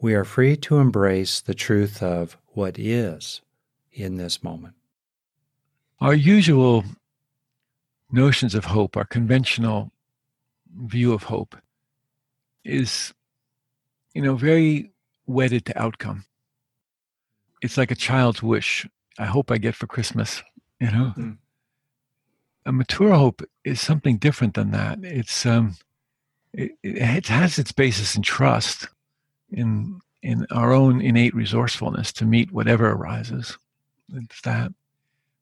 we 0.00 0.14
are 0.14 0.24
free 0.24 0.56
to 0.56 0.78
embrace 0.78 1.40
the 1.40 1.54
truth 1.54 2.02
of 2.02 2.36
what 2.48 2.78
is 2.78 3.40
in 3.92 4.16
this 4.16 4.42
moment. 4.42 4.74
Our 6.00 6.14
usual 6.14 6.84
notions 8.10 8.54
of 8.54 8.66
hope, 8.66 8.96
our 8.96 9.04
conventional 9.04 9.90
view 10.72 11.12
of 11.12 11.24
hope, 11.24 11.56
is 12.64 13.12
you 14.18 14.22
know, 14.22 14.34
very 14.34 14.90
wedded 15.26 15.64
to 15.66 15.80
outcome. 15.80 16.24
It's 17.62 17.76
like 17.76 17.92
a 17.92 17.94
child's 17.94 18.42
wish. 18.42 18.84
I 19.16 19.26
hope 19.26 19.52
I 19.52 19.58
get 19.58 19.76
for 19.76 19.86
Christmas, 19.86 20.42
you 20.80 20.90
know. 20.90 21.12
Mm. 21.16 21.38
A 22.66 22.72
mature 22.72 23.14
hope 23.14 23.42
is 23.64 23.80
something 23.80 24.16
different 24.16 24.54
than 24.54 24.72
that. 24.72 24.98
It's 25.02 25.46
um, 25.46 25.76
it, 26.58 26.72
it 26.82 27.28
has 27.28 27.58
its 27.58 27.70
basis 27.70 28.16
in 28.16 28.22
trust 28.22 28.88
in 29.50 30.00
in 30.22 30.44
our 30.50 30.72
own 30.72 31.00
innate 31.00 31.34
resourcefulness 31.34 32.12
to 32.12 32.24
meet 32.24 32.50
whatever 32.50 32.90
arises. 32.90 33.56
It's 34.12 34.40
that. 34.42 34.72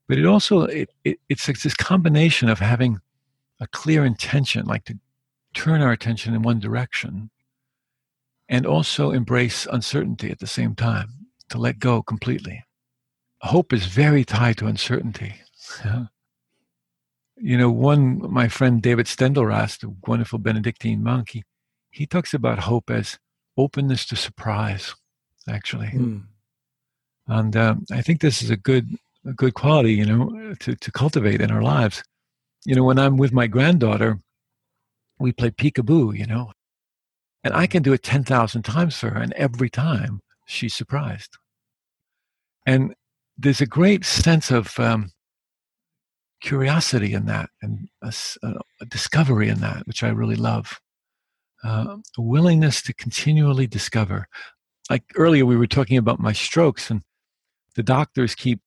But 0.08 0.18
it 0.18 0.26
also 0.26 0.64
it, 0.64 0.90
it 1.04 1.18
it's 1.30 1.46
this 1.46 1.74
combination 1.74 2.50
of 2.50 2.58
having 2.58 2.98
a 3.60 3.66
clear 3.68 4.04
intention, 4.04 4.66
like 4.66 4.84
to 4.84 4.98
turn 5.54 5.80
our 5.80 5.92
attention 5.92 6.34
in 6.34 6.42
one 6.42 6.60
direction, 6.60 7.30
and 8.50 8.66
also 8.66 9.10
embrace 9.10 9.66
uncertainty 9.72 10.30
at 10.30 10.40
the 10.40 10.46
same 10.46 10.74
time, 10.74 11.08
to 11.48 11.56
let 11.56 11.78
go 11.78 12.02
completely. 12.02 12.62
Hope 13.40 13.72
is 13.72 13.86
very 13.86 14.24
tied 14.24 14.58
to 14.58 14.66
uncertainty. 14.66 15.34
you 17.36 17.56
know, 17.56 17.70
one, 17.70 18.20
my 18.32 18.48
friend 18.48 18.82
David 18.82 19.06
Steindl-Rast, 19.06 19.84
a 19.84 19.92
wonderful 20.06 20.38
Benedictine 20.38 21.02
monk, 21.02 21.30
he, 21.30 21.44
he 21.90 22.06
talks 22.06 22.34
about 22.34 22.60
hope 22.60 22.90
as 22.90 23.18
openness 23.56 24.06
to 24.06 24.16
surprise, 24.16 24.94
actually. 25.48 25.88
Mm. 25.88 26.24
And 27.28 27.56
um, 27.56 27.84
I 27.92 28.02
think 28.02 28.20
this 28.20 28.42
is 28.42 28.50
a 28.50 28.56
good, 28.56 28.88
a 29.26 29.32
good 29.32 29.54
quality, 29.54 29.94
you 29.94 30.06
know, 30.06 30.54
to, 30.60 30.74
to 30.76 30.92
cultivate 30.92 31.40
in 31.40 31.50
our 31.50 31.62
lives. 31.62 32.02
You 32.64 32.74
know, 32.74 32.84
when 32.84 32.98
I'm 32.98 33.16
with 33.16 33.32
my 33.32 33.46
granddaughter, 33.46 34.20
we 35.18 35.32
play 35.32 35.50
peekaboo, 35.50 36.16
you 36.16 36.26
know, 36.26 36.52
and 37.44 37.54
I 37.54 37.66
can 37.66 37.82
do 37.82 37.92
it 37.92 38.02
10,000 38.02 38.62
times 38.62 38.96
for 38.96 39.10
her, 39.10 39.20
and 39.20 39.32
every 39.34 39.70
time 39.70 40.20
she's 40.46 40.74
surprised. 40.74 41.36
And 42.66 42.94
there's 43.38 43.60
a 43.60 43.66
great 43.66 44.04
sense 44.04 44.50
of 44.50 44.78
um, 44.80 45.10
curiosity 46.40 47.12
in 47.12 47.26
that 47.26 47.50
and 47.62 47.88
a, 48.02 48.12
a, 48.80 48.86
discovery 48.86 49.48
in 49.48 49.60
that, 49.60 49.86
which 49.86 50.02
I 50.02 50.08
really 50.08 50.36
love. 50.36 50.80
Uh, 51.64 51.96
a 52.18 52.22
willingness 52.22 52.82
to 52.82 52.94
continually 52.94 53.66
discover. 53.66 54.28
Like 54.90 55.04
earlier, 55.16 55.46
we 55.46 55.56
were 55.56 55.66
talking 55.66 55.96
about 55.96 56.20
my 56.20 56.32
strokes, 56.32 56.90
and 56.90 57.02
the 57.74 57.82
doctors 57.82 58.34
keep 58.34 58.60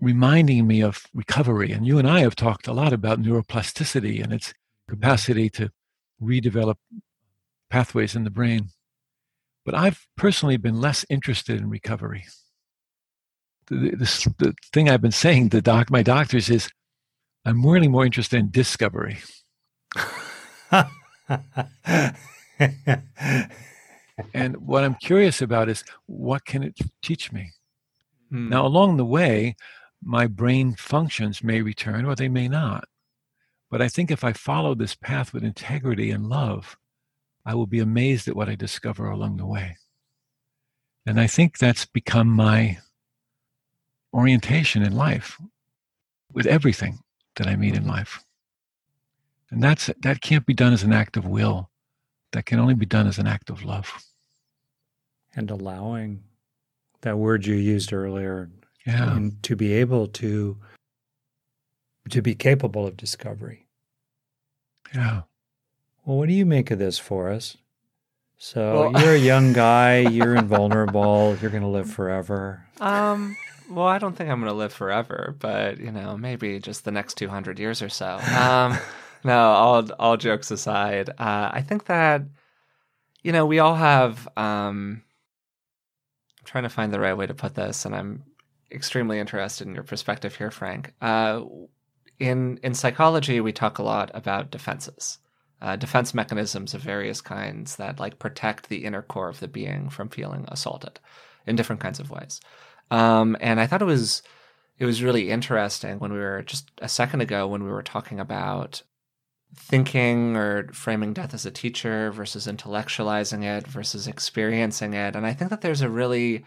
reminding 0.00 0.66
me 0.66 0.82
of 0.82 1.04
recovery. 1.12 1.72
And 1.72 1.86
you 1.86 1.98
and 1.98 2.08
I 2.08 2.20
have 2.20 2.36
talked 2.36 2.68
a 2.68 2.72
lot 2.72 2.92
about 2.92 3.20
neuroplasticity 3.20 4.22
and 4.22 4.32
its 4.32 4.54
capacity 4.88 5.50
to 5.50 5.70
redevelop 6.22 6.76
pathways 7.70 8.14
in 8.14 8.24
the 8.24 8.30
brain. 8.30 8.68
But 9.64 9.74
I've 9.74 10.06
personally 10.16 10.56
been 10.56 10.80
less 10.80 11.04
interested 11.10 11.58
in 11.58 11.68
recovery 11.68 12.24
the, 13.66 13.90
the, 13.96 14.34
the 14.38 14.54
thing 14.72 14.88
I've 14.88 15.02
been 15.02 15.12
saying 15.12 15.50
to 15.50 15.60
doc, 15.60 15.90
my 15.90 16.02
doctors 16.02 16.50
is 16.50 16.68
I'm 17.44 17.64
really 17.64 17.88
more 17.88 18.06
interested 18.06 18.38
in 18.38 18.50
discovery. 18.50 19.18
and 24.32 24.56
what 24.56 24.84
I'm 24.84 24.94
curious 24.96 25.42
about 25.42 25.68
is 25.68 25.84
what 26.06 26.44
can 26.44 26.62
it 26.62 26.78
teach 27.02 27.32
me? 27.32 27.50
Hmm. 28.30 28.48
Now, 28.48 28.66
along 28.66 28.96
the 28.96 29.04
way, 29.04 29.56
my 30.02 30.26
brain 30.26 30.74
functions 30.74 31.42
may 31.42 31.60
return 31.62 32.04
or 32.04 32.14
they 32.14 32.28
may 32.28 32.48
not. 32.48 32.84
But 33.70 33.82
I 33.82 33.88
think 33.88 34.10
if 34.10 34.24
I 34.24 34.32
follow 34.32 34.74
this 34.74 34.94
path 34.94 35.32
with 35.32 35.44
integrity 35.44 36.10
and 36.10 36.28
love, 36.28 36.76
I 37.44 37.54
will 37.54 37.66
be 37.66 37.80
amazed 37.80 38.28
at 38.28 38.36
what 38.36 38.48
I 38.48 38.54
discover 38.54 39.10
along 39.10 39.36
the 39.36 39.46
way. 39.46 39.76
And 41.06 41.20
I 41.20 41.26
think 41.26 41.58
that's 41.58 41.84
become 41.84 42.28
my 42.28 42.78
orientation 44.14 44.82
in 44.82 44.94
life 44.94 45.38
with 46.32 46.46
everything 46.46 47.00
that 47.36 47.46
I 47.46 47.56
meet 47.56 47.74
in 47.74 47.86
life. 47.86 48.22
And 49.50 49.62
that's 49.62 49.90
that 50.02 50.20
can't 50.20 50.46
be 50.46 50.54
done 50.54 50.72
as 50.72 50.82
an 50.82 50.92
act 50.92 51.16
of 51.16 51.26
will. 51.26 51.70
That 52.32 52.46
can 52.46 52.58
only 52.58 52.74
be 52.74 52.86
done 52.86 53.06
as 53.06 53.18
an 53.18 53.26
act 53.26 53.50
of 53.50 53.64
love. 53.64 53.92
And 55.36 55.50
allowing 55.50 56.22
that 57.02 57.18
word 57.18 57.46
you 57.46 57.54
used 57.54 57.92
earlier. 57.92 58.50
Yeah. 58.86 59.16
And 59.16 59.42
to 59.44 59.56
be 59.56 59.72
able 59.74 60.06
to 60.08 60.56
to 62.10 62.22
be 62.22 62.34
capable 62.34 62.86
of 62.86 62.96
discovery. 62.96 63.66
Yeah. 64.94 65.22
Well, 66.04 66.18
what 66.18 66.28
do 66.28 66.34
you 66.34 66.46
make 66.46 66.70
of 66.70 66.78
this 66.78 66.98
for 66.98 67.30
us? 67.30 67.56
So 68.38 68.90
well, 68.90 69.02
you're 69.04 69.14
a 69.14 69.18
young 69.18 69.52
guy, 69.52 69.98
you're 69.98 70.34
invulnerable, 70.34 71.36
you're 71.40 71.50
gonna 71.50 71.70
live 71.70 71.90
forever. 71.90 72.66
Um 72.80 73.36
well, 73.74 73.86
I 73.86 73.98
don't 73.98 74.16
think 74.16 74.30
I'm 74.30 74.40
going 74.40 74.50
to 74.50 74.56
live 74.56 74.72
forever, 74.72 75.34
but 75.38 75.78
you 75.78 75.90
know, 75.90 76.16
maybe 76.16 76.58
just 76.60 76.84
the 76.84 76.92
next 76.92 77.14
200 77.14 77.58
years 77.58 77.82
or 77.82 77.88
so. 77.88 78.18
Um, 78.38 78.78
no, 79.24 79.38
all 79.38 79.92
all 79.92 80.16
jokes 80.16 80.50
aside, 80.50 81.10
uh, 81.10 81.50
I 81.52 81.62
think 81.66 81.86
that 81.86 82.22
you 83.22 83.32
know 83.32 83.46
we 83.46 83.58
all 83.58 83.74
have. 83.74 84.28
Um, 84.36 85.02
I'm 86.40 86.44
trying 86.44 86.64
to 86.64 86.70
find 86.70 86.92
the 86.92 87.00
right 87.00 87.16
way 87.16 87.26
to 87.26 87.34
put 87.34 87.54
this, 87.54 87.84
and 87.84 87.94
I'm 87.94 88.24
extremely 88.70 89.18
interested 89.18 89.66
in 89.66 89.74
your 89.74 89.84
perspective 89.84 90.36
here, 90.36 90.50
Frank. 90.50 90.92
Uh, 91.00 91.42
in 92.18 92.58
in 92.62 92.74
psychology, 92.74 93.40
we 93.40 93.52
talk 93.52 93.78
a 93.78 93.82
lot 93.82 94.10
about 94.14 94.50
defenses. 94.50 95.18
Uh, 95.62 95.76
defense 95.76 96.12
mechanisms 96.12 96.74
of 96.74 96.82
various 96.82 97.22
kinds 97.22 97.76
that 97.76 97.98
like 97.98 98.18
protect 98.18 98.68
the 98.68 98.84
inner 98.84 99.00
core 99.00 99.30
of 99.30 99.40
the 99.40 99.48
being 99.48 99.88
from 99.88 100.10
feeling 100.10 100.44
assaulted 100.48 101.00
in 101.46 101.56
different 101.56 101.80
kinds 101.80 101.98
of 101.98 102.10
ways. 102.10 102.40
Um, 102.90 103.36
and 103.40 103.60
I 103.60 103.66
thought 103.66 103.82
it 103.82 103.86
was 103.86 104.22
it 104.78 104.86
was 104.86 105.02
really 105.02 105.30
interesting 105.30 105.98
when 105.98 106.12
we 106.12 106.18
were 106.18 106.42
just 106.42 106.70
a 106.78 106.88
second 106.88 107.20
ago 107.20 107.46
when 107.46 107.64
we 107.64 107.70
were 107.70 107.82
talking 107.82 108.18
about 108.18 108.82
thinking 109.56 110.36
or 110.36 110.68
framing 110.72 111.12
death 111.12 111.32
as 111.32 111.46
a 111.46 111.50
teacher 111.50 112.10
versus 112.10 112.46
intellectualizing 112.46 113.44
it 113.44 113.66
versus 113.66 114.08
experiencing 114.08 114.94
it. 114.94 115.14
And 115.14 115.26
I 115.26 115.32
think 115.32 115.50
that 115.50 115.60
there's 115.60 115.80
a 115.80 115.88
really 115.88 116.44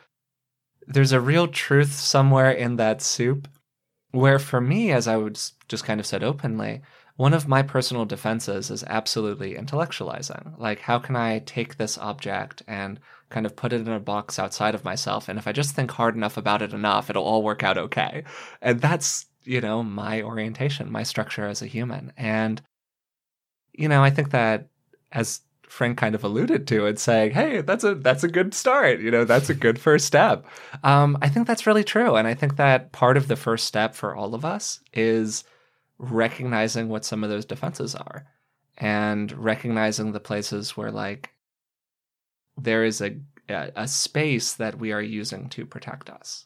there's 0.88 1.12
a 1.12 1.22
real 1.22 1.48
truth 1.48 1.94
somewhere 1.94 2.52
in 2.52 2.78
that 2.78 3.02
soup 3.02 3.48
where 4.12 4.40
for 4.40 4.62
me, 4.62 4.92
as 4.92 5.08
I 5.08 5.18
would 5.18 5.40
just 5.68 5.84
kind 5.84 6.00
of 6.00 6.06
said 6.06 6.24
openly, 6.24 6.82
one 7.18 7.34
of 7.34 7.48
my 7.48 7.62
personal 7.62 8.06
defenses 8.06 8.70
is 8.70 8.84
absolutely 8.86 9.56
intellectualizing. 9.56 10.58
Like, 10.58 10.80
how 10.80 11.00
can 11.00 11.16
I 11.16 11.40
take 11.40 11.76
this 11.76 11.98
object 11.98 12.62
and 12.68 13.00
kind 13.30 13.46
of 13.46 13.56
put 13.56 13.74
it 13.74 13.82
in 13.82 13.90
a 13.90 14.00
box 14.00 14.40
outside 14.40 14.76
of 14.76 14.86
myself. 14.86 15.28
And 15.28 15.38
if 15.38 15.48
I 15.48 15.52
just 15.52 15.76
think 15.76 15.92
hard 15.92 16.16
enough 16.16 16.38
about 16.38 16.62
it 16.62 16.74
enough, 16.74 17.10
it'll 17.10 17.24
all 17.24 17.44
work 17.44 17.64
out 17.64 17.78
okay. 17.78 18.24
And 18.62 18.80
that's, 18.80 19.26
you 19.44 19.62
know, 19.62 19.84
my 19.84 20.22
orientation, 20.22 20.92
my 20.92 21.04
structure 21.04 21.46
as 21.46 21.62
a 21.62 21.68
human. 21.68 22.14
And, 22.18 22.62
you 23.74 23.90
know, 23.90 24.04
I 24.04 24.10
think 24.10 24.32
that 24.32 24.70
as 25.12 25.42
Frank 25.68 25.98
kind 25.98 26.16
of 26.16 26.24
alluded 26.24 26.66
to 26.68 26.86
and 26.86 26.98
saying, 26.98 27.32
"Hey, 27.32 27.62
that's 27.62 27.84
a 27.84 27.96
that's 27.96 28.24
a 28.24 28.30
good 28.30 28.54
start. 28.54 29.00
You 29.00 29.12
know, 29.12 29.26
that's 29.26 29.50
a 29.50 29.54
good 29.54 29.80
first 29.80 30.06
step." 30.06 30.46
Um, 30.84 31.18
I 31.22 31.30
think 31.30 31.46
that's 31.46 31.68
really 31.68 31.84
true, 31.84 32.16
and 32.16 32.28
I 32.28 32.34
think 32.34 32.56
that 32.56 32.94
part 32.94 33.18
of 33.18 33.28
the 33.28 33.36
first 33.36 33.66
step 33.66 33.94
for 33.94 34.16
all 34.16 34.34
of 34.34 34.46
us 34.46 34.80
is 34.94 35.44
recognizing 36.00 36.90
what 36.90 37.06
some 37.06 37.24
of 37.24 37.30
those 37.30 37.46
defenses 37.46 37.96
are, 37.96 38.26
and 38.78 39.32
recognizing 39.34 40.14
the 40.14 40.20
places 40.20 40.78
where 40.78 40.92
like 40.92 41.32
there 42.58 42.84
is 42.84 43.02
a, 43.02 43.16
a 43.48 43.88
space 43.88 44.54
that 44.54 44.80
we 44.80 44.92
are 44.92 45.02
using 45.02 45.50
to 45.50 45.66
protect 45.66 46.10
us. 46.10 46.46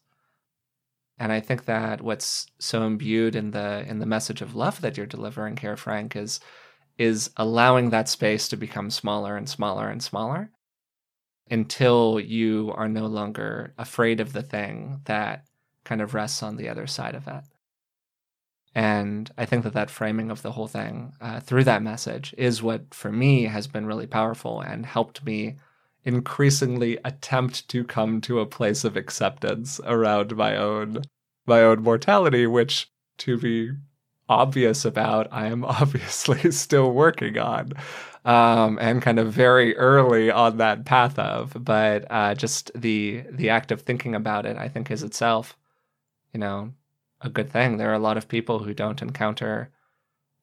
And 1.17 1.31
I 1.31 1.39
think 1.39 1.65
that 1.65 2.01
what's 2.01 2.47
so 2.59 2.83
imbued 2.83 3.35
in 3.35 3.51
the 3.51 3.85
in 3.87 3.99
the 3.99 4.07
message 4.07 4.41
of 4.41 4.55
love 4.55 4.81
that 4.81 4.97
you're 4.97 5.05
delivering 5.05 5.57
here, 5.57 5.77
Frank, 5.77 6.15
is 6.15 6.39
is 6.97 7.29
allowing 7.37 7.89
that 7.89 8.09
space 8.09 8.47
to 8.49 8.57
become 8.57 8.89
smaller 8.89 9.37
and 9.37 9.47
smaller 9.47 9.89
and 9.89 10.01
smaller 10.01 10.51
until 11.49 12.19
you 12.19 12.71
are 12.75 12.87
no 12.87 13.05
longer 13.05 13.73
afraid 13.77 14.19
of 14.19 14.33
the 14.33 14.41
thing 14.41 15.01
that 15.05 15.45
kind 15.83 16.01
of 16.01 16.13
rests 16.13 16.41
on 16.41 16.57
the 16.57 16.69
other 16.69 16.87
side 16.87 17.15
of 17.15 17.27
it. 17.27 17.43
And 18.73 19.29
I 19.37 19.45
think 19.45 19.63
that 19.63 19.73
that 19.73 19.89
framing 19.91 20.31
of 20.31 20.41
the 20.41 20.53
whole 20.53 20.67
thing 20.67 21.13
uh, 21.19 21.41
through 21.41 21.65
that 21.65 21.83
message 21.83 22.33
is 22.37 22.63
what, 22.63 22.93
for 22.93 23.11
me, 23.11 23.43
has 23.43 23.67
been 23.67 23.85
really 23.85 24.07
powerful 24.07 24.61
and 24.61 24.85
helped 24.85 25.25
me 25.25 25.57
increasingly 26.03 26.97
attempt 27.05 27.67
to 27.69 27.83
come 27.83 28.21
to 28.21 28.39
a 28.39 28.45
place 28.45 28.83
of 28.83 28.97
acceptance 28.97 29.79
around 29.85 30.35
my 30.35 30.55
own 30.55 31.01
my 31.45 31.61
own 31.61 31.81
mortality 31.81 32.47
which 32.47 32.89
to 33.17 33.37
be 33.37 33.71
obvious 34.29 34.85
about 34.85 35.27
i 35.31 35.45
am 35.47 35.63
obviously 35.79 36.51
still 36.51 36.91
working 36.91 37.37
on 37.37 37.73
um, 38.23 38.77
and 38.79 39.01
kind 39.01 39.17
of 39.17 39.33
very 39.33 39.75
early 39.77 40.29
on 40.29 40.57
that 40.57 40.85
path 40.85 41.17
of. 41.17 41.57
But 41.59 42.05
uh, 42.11 42.35
just 42.35 42.69
the 42.75 43.23
the 43.31 43.49
act 43.49 43.71
of 43.71 43.81
thinking 43.81 44.13
about 44.13 44.45
it 44.45 44.57
i 44.57 44.67
think 44.67 44.91
is 44.91 45.01
itself 45.01 45.57
you 46.33 46.39
know 46.39 46.71
a 47.21 47.29
good 47.29 47.49
thing. 47.49 47.77
There 47.77 47.89
are 47.89 47.95
a 47.95 47.99
lot 47.99 48.17
of 48.17 48.27
people 48.27 48.59
who 48.59 48.73
don't 48.73 49.01
encounter 49.01 49.69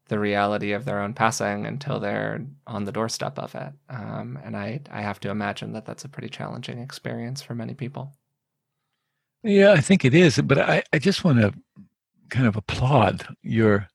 the 0.09 0.19
reality 0.19 0.73
of 0.73 0.85
their 0.85 1.01
own 1.01 1.15
passing 1.15 1.67
until 1.67 2.01
they're 2.01 2.45
on 2.67 2.85
the 2.85 2.93
doorstep 2.93 3.39
of 3.39 3.55
it. 3.55 3.73
Um, 3.89 4.39
and 4.43 4.57
I, 4.57 4.81
I 4.91 5.03
have 5.03 5.21
to 5.21 5.31
imagine 5.31 5.73
that 5.73 5.87
that's 5.87 6.05
a 6.05 6.09
pretty 6.09 6.29
challenging 6.29 6.79
experience 6.79 7.43
for 7.43 7.55
many 7.55 7.75
people. 7.75 8.15
Yeah, 9.43 9.73
I 9.73 9.81
think 9.81 10.05
it 10.05 10.15
is. 10.15 10.39
But 10.39 10.59
I, 10.59 10.83
I 10.93 10.99
just 10.99 11.25
want 11.25 11.39
to 11.39 11.55
kind 12.31 12.47
of 12.47 12.57
applaud 12.57 13.27
your 13.43 13.89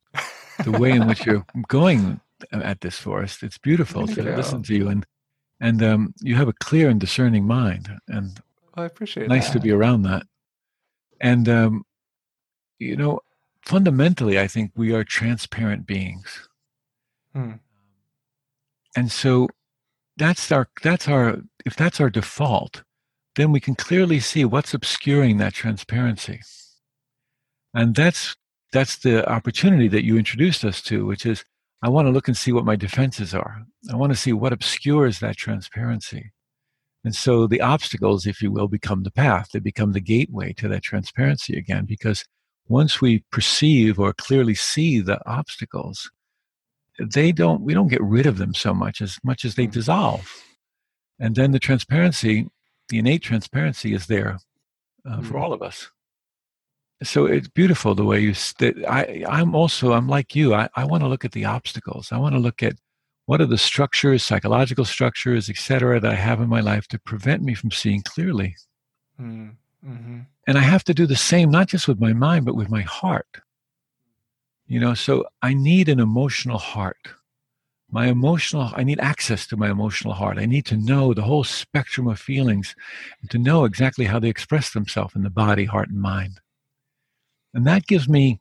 the 0.64 0.72
way 0.72 0.92
in 0.92 1.08
which 1.08 1.26
you're 1.26 1.46
going 1.68 2.20
at 2.52 2.82
this 2.82 2.98
Forrest. 2.98 3.44
It's 3.44 3.58
beautiful 3.58 4.08
to 4.08 4.24
listen 4.24 4.64
to 4.64 4.76
you 4.76 4.90
and 4.90 5.06
And 5.60 5.82
um, 5.82 6.14
you 6.22 6.36
have 6.36 6.48
a 6.48 6.54
clear 6.54 6.90
and 6.90 7.00
discerning 7.00 7.46
mind, 7.46 7.90
and 8.08 8.40
well, 8.76 8.84
I 8.84 8.86
appreciate 8.86 9.30
nice 9.30 9.48
that. 9.48 9.54
to 9.54 9.60
be 9.60 9.72
around 9.72 10.04
that. 10.04 10.24
And 11.22 11.48
um, 11.48 11.84
you 12.80 12.98
know, 12.98 13.22
fundamentally, 13.66 14.40
I 14.40 14.48
think 14.48 14.72
we 14.76 14.94
are 14.94 15.04
transparent 15.04 15.86
beings. 15.86 16.48
Hmm. 17.34 17.54
And 18.96 19.12
so 19.12 19.48
that's 20.18 20.52
our 20.52 20.68
that's 20.84 21.08
our 21.08 21.42
if 21.66 21.76
that's 21.76 22.00
our 22.00 22.10
default, 22.10 22.84
then 23.36 23.52
we 23.52 23.60
can 23.60 23.76
clearly 23.76 24.20
see 24.20 24.46
what's 24.46 24.74
obscuring 24.74 25.38
that 25.38 25.54
transparency. 25.54 26.42
And 27.74 27.96
that's 27.96 28.36
that's 28.72 28.98
the 28.98 29.28
opportunity 29.30 29.88
that 29.88 30.04
you 30.04 30.18
introduced 30.18 30.64
us 30.64 30.82
to, 30.84 31.06
which 31.06 31.26
is 31.26 31.44
I 31.82 31.90
want 31.90 32.08
to 32.08 32.12
look 32.12 32.28
and 32.28 32.38
see 32.38 32.52
what 32.52 32.66
my 32.66 32.76
defenses 32.76 33.34
are. 33.34 33.66
I 33.92 33.96
want 33.96 34.12
to 34.12 34.18
see 34.18 34.34
what 34.34 34.54
obscures 34.54 35.20
that 35.20 35.38
transparency. 35.38 36.32
And 37.04 37.14
so 37.16 37.48
the 37.48 37.60
obstacles, 37.60 38.26
if 38.26 38.42
you 38.42 38.52
will, 38.52 38.70
become 38.70 39.04
the 39.04 39.12
path. 39.12 39.50
They 39.52 39.60
become 39.60 39.92
the 39.92 40.00
gateway 40.00 40.54
to 40.54 40.68
that 40.70 40.84
transparency 40.84 41.58
again, 41.58 41.86
because 41.86 42.24
once 42.68 43.02
we 43.02 43.24
perceive 43.32 44.00
or 44.00 44.14
clearly 44.14 44.56
see 44.56 45.00
the 45.00 45.20
obstacles, 45.28 46.10
they 47.00 47.32
don't 47.32 47.62
we 47.62 47.74
don't 47.74 47.88
get 47.88 48.02
rid 48.02 48.26
of 48.26 48.38
them 48.38 48.54
so 48.54 48.74
much 48.74 49.02
as 49.02 49.18
much 49.24 49.46
as 49.46 49.56
they 49.56 49.64
mm-hmm. 49.64 49.72
dissolve. 49.72 50.30
And 51.20 51.36
then 51.36 51.52
the 51.52 51.60
transparency 51.60 52.48
the 52.90 53.00
innate 53.00 53.24
transparency 53.24 53.94
is 53.94 54.08
there 54.08 54.40
uh, 55.06 55.18
for 55.18 55.22
mm-hmm. 55.22 55.38
all 55.38 55.54
of 55.54 55.62
us. 55.62 55.90
So 57.02 57.26
it's 57.26 57.48
beautiful 57.48 57.96
the 57.96 58.06
way 58.06 58.22
you 58.22 58.34
st- 58.34 58.86
i 58.88 59.26
i'm 59.28 59.56
also 59.56 59.92
i'm 59.92 60.08
like 60.08 60.36
you 60.36 60.54
i, 60.54 60.70
I 60.76 60.86
want 60.86 61.04
to 61.04 61.10
look 61.10 61.26
at 61.26 61.34
the 61.34 61.46
obstacles. 61.46 62.12
I 62.12 62.18
want 62.18 62.34
to 62.36 62.40
look 62.40 62.64
at 62.64 62.76
what 63.26 63.42
are 63.42 63.46
the 63.46 63.58
structures 63.58 64.24
psychological 64.24 64.86
structures 64.86 65.50
etc 65.50 66.00
that 66.00 66.12
i 66.12 66.16
have 66.16 66.40
in 66.40 66.48
my 66.48 66.62
life 66.62 66.88
to 66.90 67.00
prevent 67.00 67.42
me 67.42 67.54
from 67.54 67.72
seeing 67.72 68.02
clearly 68.04 68.56
mm. 69.20 69.56
Mm-hmm. 69.86 70.20
and 70.48 70.58
i 70.58 70.62
have 70.62 70.84
to 70.84 70.94
do 70.94 71.06
the 71.06 71.16
same 71.16 71.50
not 71.50 71.68
just 71.68 71.88
with 71.88 72.00
my 72.00 72.14
mind 72.14 72.46
but 72.46 72.56
with 72.56 72.70
my 72.70 72.82
heart 72.82 73.42
you 74.68 74.80
know, 74.80 74.94
so 74.94 75.26
I 75.42 75.54
need 75.54 75.90
an 75.90 76.00
emotional 76.00 76.58
heart. 76.58 77.10
My 77.92 78.08
emotional, 78.08 78.72
I 78.74 78.84
need 78.84 79.00
access 79.00 79.46
to 79.48 79.58
my 79.58 79.70
emotional 79.70 80.14
heart. 80.14 80.40
I 80.40 80.46
need 80.46 80.66
to 80.66 80.78
know 80.78 81.14
the 81.14 81.22
whole 81.22 81.44
spectrum 81.44 82.08
of 82.08 82.20
feelings 82.20 82.76
and 83.22 83.30
to 83.30 83.38
know 83.38 83.66
exactly 83.66 84.06
how 84.06 84.20
they 84.20 84.30
express 84.30 84.72
themselves 84.72 85.16
in 85.16 85.22
the 85.22 85.30
body, 85.30 85.66
heart, 85.66 85.90
and 85.90 86.02
mind. 86.02 86.40
And 87.54 87.68
that 87.68 87.86
gives 87.86 88.10
me 88.10 88.40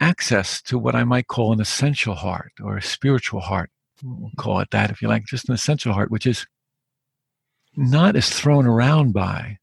access 0.00 0.62
to 0.62 0.78
what 0.78 0.94
I 0.94 1.02
might 1.02 1.26
call 1.26 1.52
an 1.52 1.60
essential 1.60 2.14
heart 2.14 2.52
or 2.62 2.76
a 2.76 2.82
spiritual 2.82 3.40
heart. 3.40 3.70
We'll 4.02 4.30
call 4.36 4.60
it 4.60 4.70
that 4.70 4.90
if 4.90 5.02
you 5.02 5.08
like, 5.08 5.24
just 5.24 5.48
an 5.48 5.54
essential 5.54 5.92
heart, 5.92 6.10
which 6.10 6.26
is 6.26 6.46
not 7.76 8.14
as 8.14 8.30
thrown 8.30 8.66
around 8.66 9.12
by 9.12 9.58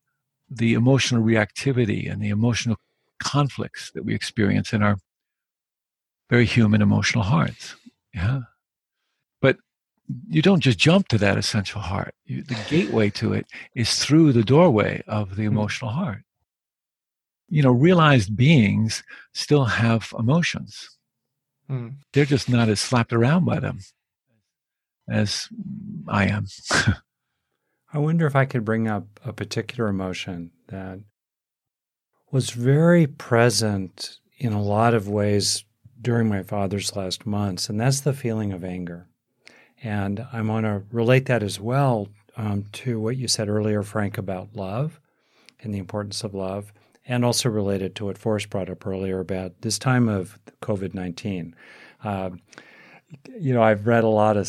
the 0.52 0.74
emotional 0.74 1.24
reactivity 1.24 2.12
and 2.12 2.22
the 2.22 2.30
emotional 2.30 2.76
conflicts 3.20 3.91
that 3.91 4.04
we 4.04 4.14
experience 4.14 4.74
in 4.74 4.84
our 4.84 4.97
very 6.30 6.45
human 6.45 6.82
emotional 6.82 7.24
hearts. 7.24 7.76
Yeah. 8.14 8.41
But 9.41 9.58
you 10.28 10.41
don't 10.41 10.60
just 10.60 10.78
jump 10.78 11.08
to 11.10 11.18
that 11.20 11.38
essential 11.38 11.82
heart. 11.82 12.14
You, 12.26 12.43
the 12.43 12.58
gateway 12.70 13.10
to 13.12 13.34
it 13.34 13.45
is 13.76 13.97
through 13.97 14.34
the 14.34 14.43
doorway 14.43 15.04
of 15.08 15.36
the 15.36 15.43
hmm. 15.43 15.54
emotional 15.54 15.91
heart. 15.91 16.24
You 17.49 17.64
know, 17.64 17.72
realized 17.72 18.36
beings 18.36 19.04
still 19.34 19.66
have 19.66 20.14
emotions. 20.18 20.97
Mm. 21.70 21.95
They're 22.14 22.24
just 22.24 22.47
not 22.47 22.70
as 22.70 22.80
slapped 22.80 23.12
around 23.12 23.43
by 23.43 23.60
them 23.60 23.80
as 25.10 25.49
I 26.08 26.28
am. 26.28 26.45
I 27.94 27.98
wonder 27.98 28.26
if 28.26 28.36
I 28.36 28.46
could 28.46 28.64
bring 28.64 28.88
up 28.88 29.20
a 29.26 29.34
particular 29.34 29.89
emotion 29.89 30.52
that 30.68 31.00
was 32.32 32.52
very 32.52 33.06
present 33.06 34.20
in 34.38 34.54
a 34.54 34.62
lot 34.62 34.94
of 34.94 35.10
ways 35.10 35.66
during 36.02 36.30
my 36.30 36.42
father's 36.42 36.96
last 36.96 37.26
months, 37.26 37.70
and 37.70 37.80
that's 37.80 38.02
the 38.02 38.14
feeling 38.14 38.54
of 38.54 38.64
anger. 38.64 39.08
And 39.84 40.26
I 40.32 40.42
want 40.42 40.66
to 40.66 40.84
relate 40.92 41.26
that 41.26 41.44
as 41.44 41.60
well 41.60 42.08
um, 42.38 42.66
to 42.74 43.00
what 43.00 43.18
you 43.18 43.28
said 43.28 43.50
earlier, 43.50 43.84
Frank, 43.84 44.18
about 44.18 44.56
love 44.56 45.00
and 45.62 45.74
the 45.74 45.80
importance 45.80 46.24
of 46.24 46.34
love, 46.34 46.72
and 47.06 47.26
also 47.26 47.50
related 47.50 47.96
to 47.96 48.06
what 48.06 48.18
Forrest 48.18 48.50
brought 48.50 48.70
up 48.70 48.88
earlier 48.88 49.20
about 49.20 49.62
this 49.62 49.78
time 49.78 50.08
of 50.08 50.39
COVID 50.62 50.94
19. 50.94 51.56
Uh, 52.04 52.32
you 53.38 53.54
know, 53.54 53.62
I've 53.62 53.86
read 53.86 54.04
a 54.04 54.10
lot 54.10 54.38
of 54.38 54.48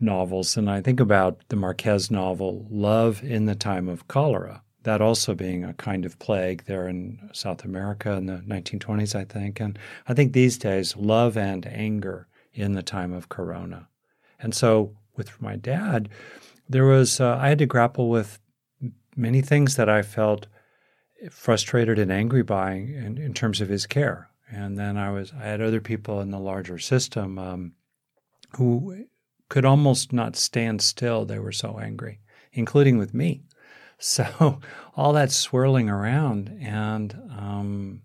novels, 0.00 0.56
and 0.56 0.70
I 0.70 0.80
think 0.80 1.00
about 1.00 1.40
the 1.48 1.56
Marquez 1.56 2.10
novel, 2.10 2.66
Love 2.70 3.22
in 3.22 3.46
the 3.46 3.54
Time 3.54 3.88
of 3.88 4.08
Cholera 4.08 4.62
that 4.88 5.00
also 5.02 5.34
being 5.34 5.64
a 5.64 5.74
kind 5.74 6.06
of 6.06 6.18
plague 6.18 6.64
there 6.64 6.88
in 6.88 7.28
South 7.34 7.62
America 7.62 8.12
in 8.12 8.24
the 8.24 8.38
1920s, 8.48 9.14
I 9.14 9.24
think. 9.24 9.60
And 9.60 9.78
I 10.06 10.14
think 10.14 10.32
these 10.32 10.56
days, 10.56 10.96
love 10.96 11.36
and 11.36 11.66
anger 11.66 12.26
in 12.54 12.72
the 12.72 12.82
time 12.82 13.12
of 13.12 13.28
Corona. 13.28 13.88
And 14.40 14.54
so 14.54 14.96
with 15.14 15.42
my 15.42 15.56
dad, 15.56 16.08
there 16.68 16.86
was, 16.86 17.20
uh, 17.20 17.36
I 17.36 17.48
had 17.48 17.58
to 17.58 17.66
grapple 17.66 18.08
with 18.08 18.38
many 19.14 19.42
things 19.42 19.76
that 19.76 19.90
I 19.90 20.00
felt 20.00 20.46
frustrated 21.30 21.98
and 21.98 22.12
angry 22.12 22.42
by 22.42 22.72
in, 22.72 23.18
in, 23.18 23.34
terms 23.34 23.60
of 23.60 23.68
his 23.68 23.86
care. 23.86 24.30
And 24.50 24.78
then 24.78 24.96
I 24.96 25.10
was, 25.10 25.32
I 25.38 25.44
had 25.44 25.60
other 25.60 25.80
people 25.80 26.20
in 26.20 26.30
the 26.30 26.38
larger 26.38 26.78
system 26.78 27.38
um, 27.38 27.72
who 28.56 29.04
could 29.48 29.64
almost 29.64 30.12
not 30.12 30.36
stand 30.36 30.82
still. 30.82 31.24
They 31.24 31.38
were 31.38 31.52
so 31.52 31.78
angry, 31.78 32.20
including 32.52 32.98
with 32.98 33.14
me. 33.14 33.42
So 34.00 34.60
all 34.94 35.12
that 35.14 35.32
swirling 35.32 35.90
around, 35.90 36.56
and 36.62 37.12
um, 37.36 38.02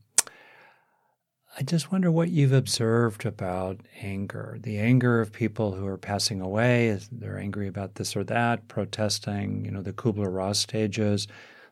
I 1.56 1.62
just 1.62 1.92
wonder 1.92 2.12
what 2.12 2.30
you've 2.30 2.52
observed 2.52 3.28
about 3.28 3.82
anger, 4.02 4.58
the 4.60 4.80
anger 4.80 5.22
of 5.22 5.32
people 5.32 5.74
who 5.74 5.86
are 5.86 6.00
passing 6.00 6.42
away. 6.42 6.98
They're 7.12 7.38
angry 7.38 7.68
about 7.68 7.94
this 7.94 8.16
or 8.16 8.24
that, 8.24 8.68
protesting. 8.68 9.66
You 9.66 9.70
know, 9.70 9.84
the 9.84 9.94
Kubler 9.94 10.34
Ross 10.34 10.58
stages, 10.58 11.28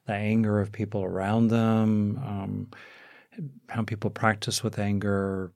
the 0.05 0.13
anger 0.13 0.59
of 0.59 0.72
people 0.72 1.03
around 1.03 1.47
them, 1.47 2.19
um, 2.24 2.67
how 3.69 3.82
people 3.82 4.11
practice 4.11 4.63
with 4.63 4.78
anger. 4.78 5.51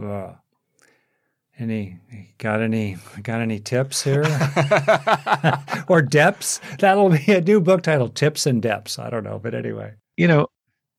Ugh. 0.00 0.36
Any 1.58 1.98
got 2.36 2.60
any 2.60 2.98
got 3.22 3.40
any 3.40 3.58
tips 3.58 4.02
here 4.02 4.24
or 5.88 6.02
depths? 6.02 6.60
That'll 6.78 7.08
be 7.08 7.32
a 7.32 7.40
new 7.40 7.60
book 7.60 7.82
title: 7.82 8.10
Tips 8.10 8.44
and 8.44 8.60
Depths. 8.60 8.98
I 8.98 9.08
don't 9.08 9.24
know, 9.24 9.38
but 9.38 9.54
anyway. 9.54 9.94
You 10.18 10.28
know, 10.28 10.48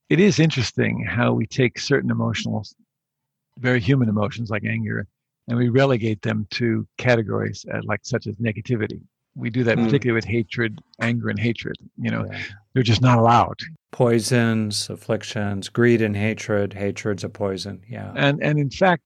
it 0.08 0.18
is 0.18 0.40
interesting 0.40 1.04
how 1.04 1.32
we 1.32 1.46
take 1.46 1.78
certain 1.78 2.10
emotional, 2.10 2.66
very 3.58 3.80
human 3.80 4.08
emotions 4.08 4.50
like 4.50 4.64
anger, 4.64 5.06
and 5.46 5.56
we 5.56 5.68
relegate 5.68 6.22
them 6.22 6.46
to 6.52 6.86
categories 6.96 7.64
uh, 7.72 7.80
like 7.84 8.00
such 8.02 8.26
as 8.26 8.34
negativity. 8.36 9.00
We 9.36 9.50
do 9.50 9.62
that 9.62 9.78
mm. 9.78 9.84
particularly 9.84 10.16
with 10.16 10.24
hatred, 10.24 10.80
anger, 11.00 11.28
and 11.28 11.38
hatred. 11.38 11.76
You 11.98 12.10
know, 12.10 12.26
yeah. 12.28 12.42
they're 12.74 12.82
just 12.82 13.02
not 13.02 13.18
allowed. 13.18 13.60
Poisons, 13.92 14.90
afflictions, 14.90 15.68
greed 15.68 16.02
and 16.02 16.16
hatred. 16.16 16.72
Hatred's 16.72 17.22
a 17.22 17.28
poison. 17.28 17.80
Yeah. 17.88 18.12
And 18.16 18.42
and 18.42 18.58
in 18.58 18.70
fact, 18.70 19.04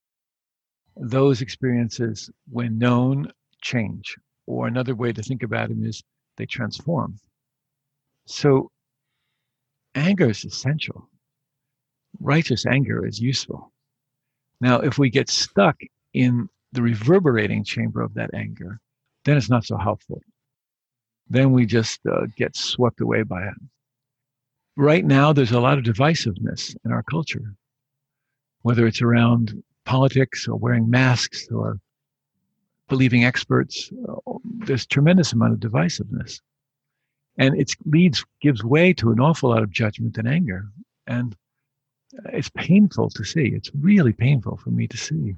those 0.96 1.40
experiences, 1.40 2.30
when 2.50 2.78
known, 2.78 3.32
change. 3.60 4.16
Or 4.46 4.66
another 4.66 4.94
way 4.94 5.12
to 5.12 5.22
think 5.22 5.42
about 5.42 5.68
them 5.68 5.84
is 5.84 6.02
they 6.36 6.46
transform. 6.46 7.18
So 8.26 8.70
anger 9.94 10.30
is 10.30 10.44
essential. 10.44 11.08
Righteous 12.20 12.66
anger 12.66 13.06
is 13.06 13.20
useful. 13.20 13.72
Now, 14.60 14.80
if 14.80 14.98
we 14.98 15.10
get 15.10 15.28
stuck 15.28 15.76
in 16.12 16.48
the 16.72 16.82
reverberating 16.82 17.64
chamber 17.64 18.00
of 18.00 18.14
that 18.14 18.34
anger, 18.34 18.80
then 19.24 19.36
it's 19.36 19.50
not 19.50 19.64
so 19.64 19.76
helpful. 19.76 20.20
Then 21.28 21.52
we 21.52 21.66
just 21.66 22.00
uh, 22.06 22.26
get 22.36 22.56
swept 22.56 23.00
away 23.00 23.22
by 23.22 23.42
it. 23.46 23.54
Right 24.76 25.04
now, 25.04 25.32
there's 25.32 25.52
a 25.52 25.60
lot 25.60 25.78
of 25.78 25.84
divisiveness 25.84 26.74
in 26.84 26.92
our 26.92 27.02
culture, 27.02 27.54
whether 28.62 28.86
it's 28.86 29.02
around 29.02 29.62
politics 29.84 30.46
or 30.48 30.56
wearing 30.56 30.88
masks 30.88 31.48
or 31.50 31.78
believing 32.88 33.24
experts. 33.24 33.90
Uh, 34.08 34.34
there's 34.66 34.86
tremendous 34.86 35.32
amount 35.32 35.52
of 35.52 35.60
divisiveness. 35.60 36.40
And 37.38 37.58
it 37.58 37.72
leads, 37.86 38.24
gives 38.40 38.62
way 38.62 38.92
to 38.94 39.10
an 39.10 39.20
awful 39.20 39.50
lot 39.50 39.62
of 39.62 39.70
judgment 39.70 40.18
and 40.18 40.28
anger. 40.28 40.66
And 41.06 41.34
it's 42.32 42.50
painful 42.50 43.10
to 43.10 43.24
see. 43.24 43.48
It's 43.54 43.70
really 43.74 44.12
painful 44.12 44.58
for 44.58 44.70
me 44.70 44.86
to 44.86 44.96
see. 44.96 45.34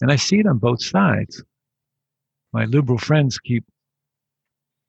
And 0.00 0.10
I 0.10 0.16
see 0.16 0.40
it 0.40 0.46
on 0.46 0.58
both 0.58 0.82
sides. 0.82 1.42
My 2.52 2.64
liberal 2.64 2.98
friends 2.98 3.38
keep 3.38 3.64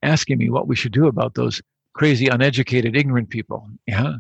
asking 0.02 0.40
me 0.40 0.50
what 0.50 0.68
we 0.68 0.76
should 0.76 0.92
do 0.92 1.08
about 1.08 1.36
those 1.36 1.62
crazy, 1.94 2.28
uneducated, 2.28 2.96
ignorant 2.96 3.30
people. 3.30 3.68
Yeah. 3.86 4.16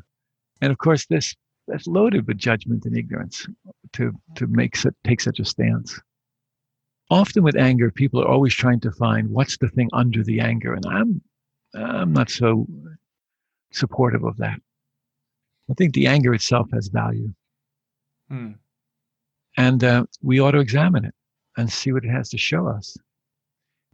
And 0.61 0.71
of 0.71 0.78
course, 0.78 1.07
this 1.07 1.36
that's 1.68 1.88
loaded 1.88 2.28
with 2.28 2.38
judgment 2.38 2.86
and 2.86 2.97
ignorance 2.97 3.47
to 3.93 4.14
to 4.36 4.47
make 4.47 4.76
such, 4.76 4.93
take 5.03 5.22
such 5.22 5.39
a 5.39 5.45
stance. 5.45 5.99
often 7.09 7.43
with 7.43 7.55
anger, 7.55 7.91
people 7.91 8.22
are 8.22 8.28
always 8.28 8.53
trying 8.53 8.80
to 8.82 8.91
find 8.91 9.30
what's 9.30 9.57
the 9.57 9.70
thing 9.70 9.89
under 9.93 10.24
the 10.24 10.39
anger. 10.39 10.74
And 10.74 10.86
I'm, 10.86 11.22
I'm 11.76 12.14
not 12.14 12.30
so 12.30 12.68
supportive 13.72 14.24
of 14.24 14.38
that. 14.38 14.59
I 15.70 15.74
think 15.76 15.93
the 15.93 16.07
anger 16.07 16.34
itself 16.34 16.68
has 16.74 16.88
value. 16.88 17.34
Hmm. 18.30 18.51
And 19.57 19.84
uh, 19.84 20.05
we 20.22 20.39
ought 20.39 20.51
to 20.51 20.59
examine 20.59 21.05
it 21.05 21.14
and 21.57 21.72
see 21.72 21.91
what 21.91 22.03
it 22.03 22.09
has 22.09 22.30
to 22.30 22.38
show 22.38 22.68
us. 22.68 22.97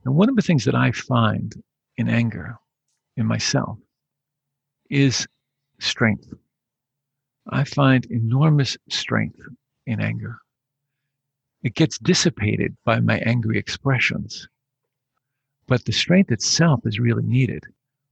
And 0.06 0.16
one 0.16 0.30
of 0.30 0.36
the 0.36 0.42
things 0.42 0.64
that 0.66 0.76
I 0.76 0.92
find 0.92 1.54
in 1.98 2.08
anger 2.08 2.58
in 3.18 3.26
myself 3.26 3.78
is 4.90 5.28
strength. 5.80 6.34
I 7.52 7.64
find 7.64 8.06
enormous 8.06 8.78
strength 8.90 9.40
in 9.86 10.00
anger. 10.00 10.38
It 11.64 11.74
gets 11.76 11.98
dissipated 11.98 12.78
by 12.86 13.00
my 13.00 13.18
angry 13.20 13.58
expressions. 13.58 14.48
But 15.68 15.86
the 15.86 15.92
strength 15.92 16.32
itself 16.32 16.82
is 16.86 17.00
really 17.00 17.24
needed. 17.24 17.64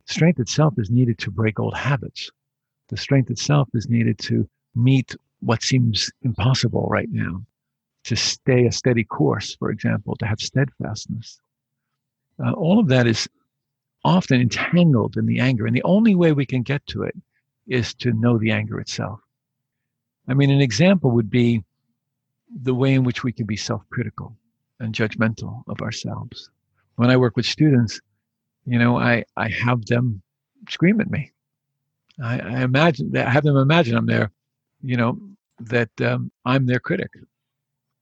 Strength 0.06 0.40
itself 0.40 0.74
is 0.78 0.90
needed 0.90 1.18
to 1.20 1.32
break 1.32 1.60
old 1.60 1.76
habits. 1.76 2.30
The 2.90 2.98
strength 2.98 3.30
itself 3.30 3.70
is 3.74 3.90
needed 3.90 4.18
to 4.20 4.50
meet 4.76 5.16
what 5.40 5.64
seems 5.64 6.10
impossible 6.24 6.88
right 6.90 7.10
now, 7.12 7.46
to 8.06 8.16
stay 8.16 8.66
a 8.66 8.72
steady 8.72 9.04
course, 9.04 9.56
for 9.56 9.70
example, 9.70 10.16
to 10.18 10.26
have 10.26 10.40
steadfastness. 10.40 11.40
Uh, 12.44 12.54
all 12.54 12.80
of 12.80 12.88
that 12.88 13.08
is 13.08 13.28
often 14.04 14.42
entangled 14.42 15.18
in 15.18 15.26
the 15.26 15.40
anger. 15.40 15.66
And 15.66 15.76
the 15.76 15.84
only 15.84 16.16
way 16.16 16.32
we 16.32 16.46
can 16.46 16.64
get 16.64 16.86
to 16.88 17.04
it 17.04 17.16
is 17.68 17.94
to 17.96 18.14
know 18.14 18.38
the 18.38 18.52
anger 18.52 18.80
itself. 18.80 19.20
I 20.28 20.34
mean, 20.34 20.50
an 20.52 20.62
example 20.62 21.12
would 21.12 21.30
be 21.30 21.64
the 22.64 22.76
way 22.76 22.94
in 22.94 23.04
which 23.04 23.24
we 23.24 23.32
can 23.32 23.46
be 23.46 23.58
self 23.58 23.82
critical 23.90 24.36
and 24.80 24.94
judgmental 24.94 25.64
of 25.68 25.82
ourselves. 25.82 26.50
When 26.96 27.10
I 27.10 27.18
work 27.18 27.36
with 27.36 27.46
students, 27.46 28.00
you 28.66 28.80
know, 28.80 28.98
I, 28.98 29.24
I 29.36 29.50
have 29.50 29.86
them 29.86 30.22
scream 30.70 31.00
at 31.00 31.10
me. 31.10 31.32
I, 32.22 32.40
I 32.40 32.62
imagine 32.64 33.12
that 33.12 33.28
I 33.28 33.30
have 33.30 33.44
them 33.44 33.58
imagine 33.58 33.96
I'm 33.96 34.06
there, 34.06 34.32
you 34.82 34.98
know, 34.98 35.20
that 35.60 35.90
um, 36.02 36.32
I'm 36.46 36.66
their 36.66 36.80
critic. 36.80 37.12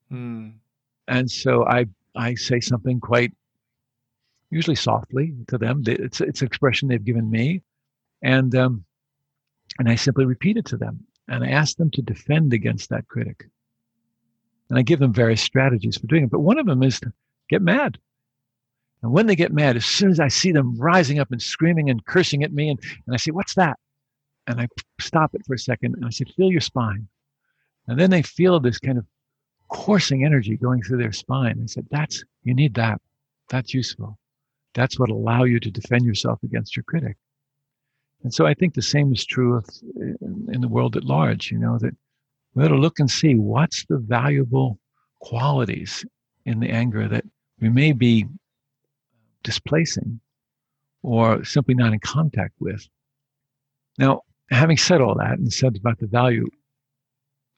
Hmm. 0.09 0.49
And 1.07 1.29
so 1.29 1.65
I, 1.65 1.85
I 2.15 2.35
say 2.35 2.59
something 2.59 2.99
quite 2.99 3.33
usually 4.49 4.75
softly 4.75 5.33
to 5.47 5.57
them. 5.57 5.83
It's, 5.85 6.21
it's 6.21 6.41
an 6.41 6.47
expression 6.47 6.87
they've 6.87 7.03
given 7.03 7.29
me. 7.29 7.61
And, 8.21 8.55
um, 8.55 8.85
and 9.77 9.89
I 9.89 9.95
simply 9.95 10.25
repeat 10.25 10.57
it 10.57 10.65
to 10.67 10.77
them. 10.77 11.05
And 11.27 11.43
I 11.43 11.49
ask 11.49 11.77
them 11.77 11.91
to 11.91 12.01
defend 12.01 12.53
against 12.53 12.89
that 12.89 13.07
critic. 13.07 13.45
And 14.69 14.79
I 14.79 14.81
give 14.81 14.99
them 14.99 15.13
various 15.13 15.41
strategies 15.41 15.97
for 15.97 16.07
doing 16.07 16.25
it. 16.25 16.31
But 16.31 16.39
one 16.39 16.59
of 16.59 16.65
them 16.65 16.83
is 16.83 16.99
to 17.01 17.13
get 17.49 17.61
mad. 17.61 17.97
And 19.01 19.11
when 19.11 19.27
they 19.27 19.35
get 19.35 19.53
mad, 19.53 19.75
as 19.75 19.85
soon 19.85 20.09
as 20.09 20.19
I 20.19 20.29
see 20.29 20.51
them 20.51 20.77
rising 20.77 21.19
up 21.19 21.31
and 21.31 21.41
screaming 21.41 21.89
and 21.89 22.03
cursing 22.05 22.43
at 22.43 22.53
me, 22.53 22.69
and, 22.69 22.79
and 23.05 23.13
I 23.13 23.17
say, 23.17 23.31
What's 23.31 23.55
that? 23.55 23.77
And 24.47 24.59
I 24.59 24.67
stop 24.99 25.35
it 25.35 25.45
for 25.45 25.53
a 25.53 25.59
second 25.59 25.95
and 25.95 26.05
I 26.05 26.09
say, 26.09 26.25
Feel 26.35 26.51
your 26.51 26.61
spine. 26.61 27.07
And 27.87 27.99
then 27.99 28.09
they 28.09 28.23
feel 28.23 28.59
this 28.59 28.79
kind 28.79 28.97
of 28.97 29.05
coursing 29.69 30.25
energy 30.25 30.57
going 30.57 30.81
through 30.81 30.97
their 30.97 31.11
spine. 31.11 31.59
I 31.61 31.67
said, 31.67 31.87
That's, 31.91 32.23
you 32.43 32.55
need 32.55 32.73
that. 32.75 32.99
That's 33.49 33.73
useful. 33.73 34.17
That's 34.73 34.99
what 34.99 35.09
allow 35.09 35.43
you 35.43 35.59
to 35.59 35.71
defend 35.71 36.05
yourself 36.05 36.39
against 36.43 36.75
your 36.75 36.83
critic. 36.83 37.17
And 38.25 38.33
so 38.33 38.47
I 38.47 38.55
think 38.55 38.73
the 38.73 38.81
same 38.81 39.13
is 39.13 39.23
true 39.23 39.53
of, 39.55 39.65
in 40.51 40.59
the 40.59 40.67
world 40.67 40.97
at 40.97 41.03
large, 41.03 41.51
you 41.51 41.59
know, 41.59 41.77
that 41.77 41.95
we 42.55 42.65
ought 42.65 42.69
to 42.69 42.75
look 42.75 42.97
and 42.97 43.07
see 43.07 43.35
what's 43.35 43.85
the 43.85 43.99
valuable 43.99 44.79
qualities 45.19 46.03
in 46.43 46.59
the 46.59 46.71
anger 46.71 47.07
that 47.07 47.23
we 47.61 47.69
may 47.69 47.91
be 47.91 48.25
displacing 49.43 50.19
or 51.03 51.45
simply 51.45 51.75
not 51.75 51.93
in 51.93 51.99
contact 51.99 52.55
with. 52.59 52.89
Now, 53.99 54.21
having 54.49 54.77
said 54.77 55.01
all 55.01 55.13
that 55.19 55.37
and 55.37 55.53
said 55.53 55.75
about 55.75 55.99
the 55.99 56.07
value, 56.07 56.47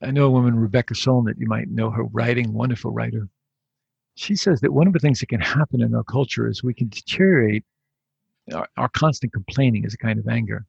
I 0.01 0.11
know 0.11 0.26
a 0.26 0.30
woman, 0.30 0.59
Rebecca 0.59 0.95
Solnit, 0.95 1.36
you 1.38 1.47
might 1.47 1.70
know 1.70 1.91
her 1.91 2.03
writing, 2.03 2.51
wonderful 2.51 2.91
writer. 2.91 3.30
She 4.15 4.36
says 4.36 4.59
that 4.59 4.74
one 4.74 4.88
of 4.88 4.91
the 4.91 4.99
things 4.99 5.22
that 5.22 5.30
can 5.30 5.39
happen 5.39 5.82
in 5.82 5.95
our 5.95 6.03
culture 6.03 6.45
is 6.45 6.61
we 6.61 6.74
can 6.74 6.89
deteriorate 6.89 7.63
our, 8.53 8.67
our 8.77 8.89
constant 8.89 9.33
complaining 9.33 9.83
is 9.85 9.93
a 9.93 9.97
kind 9.97 10.19
of 10.19 10.27
anger, 10.27 10.65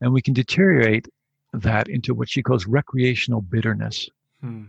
and 0.00 0.12
we 0.12 0.22
can 0.22 0.34
deteriorate 0.34 1.08
that 1.52 1.88
into 1.88 2.14
what 2.14 2.28
she 2.28 2.42
calls 2.42 2.66
recreational 2.66 3.40
bitterness. 3.40 4.08
Hmm. 4.40 4.64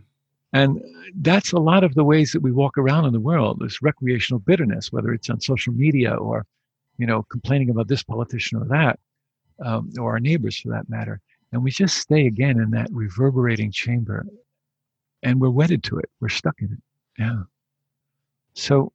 And 0.52 0.82
that's 1.16 1.52
a 1.52 1.58
lot 1.58 1.84
of 1.84 1.94
the 1.94 2.04
ways 2.04 2.32
that 2.32 2.40
we 2.42 2.50
walk 2.50 2.76
around 2.76 3.04
in 3.04 3.12
the 3.12 3.20
world, 3.20 3.60
this 3.60 3.82
recreational 3.82 4.40
bitterness, 4.40 4.90
whether 4.90 5.12
it's 5.12 5.30
on 5.30 5.40
social 5.40 5.72
media 5.72 6.14
or, 6.14 6.44
you 6.98 7.06
know, 7.06 7.22
complaining 7.30 7.70
about 7.70 7.86
this 7.86 8.02
politician 8.02 8.58
or 8.58 8.64
that, 8.64 8.98
um, 9.64 9.92
or 9.98 10.12
our 10.12 10.20
neighbors 10.20 10.58
for 10.58 10.70
that 10.70 10.88
matter. 10.88 11.20
And 11.52 11.62
we 11.62 11.70
just 11.70 11.98
stay 11.98 12.26
again 12.26 12.58
in 12.58 12.70
that 12.72 12.88
reverberating 12.90 13.70
chamber 13.70 14.26
and 15.22 15.40
we're 15.40 15.50
wedded 15.50 15.84
to 15.84 15.98
it. 15.98 16.10
We're 16.20 16.28
stuck 16.28 16.56
in 16.60 16.72
it. 16.72 17.22
Yeah. 17.22 17.42
So 18.54 18.92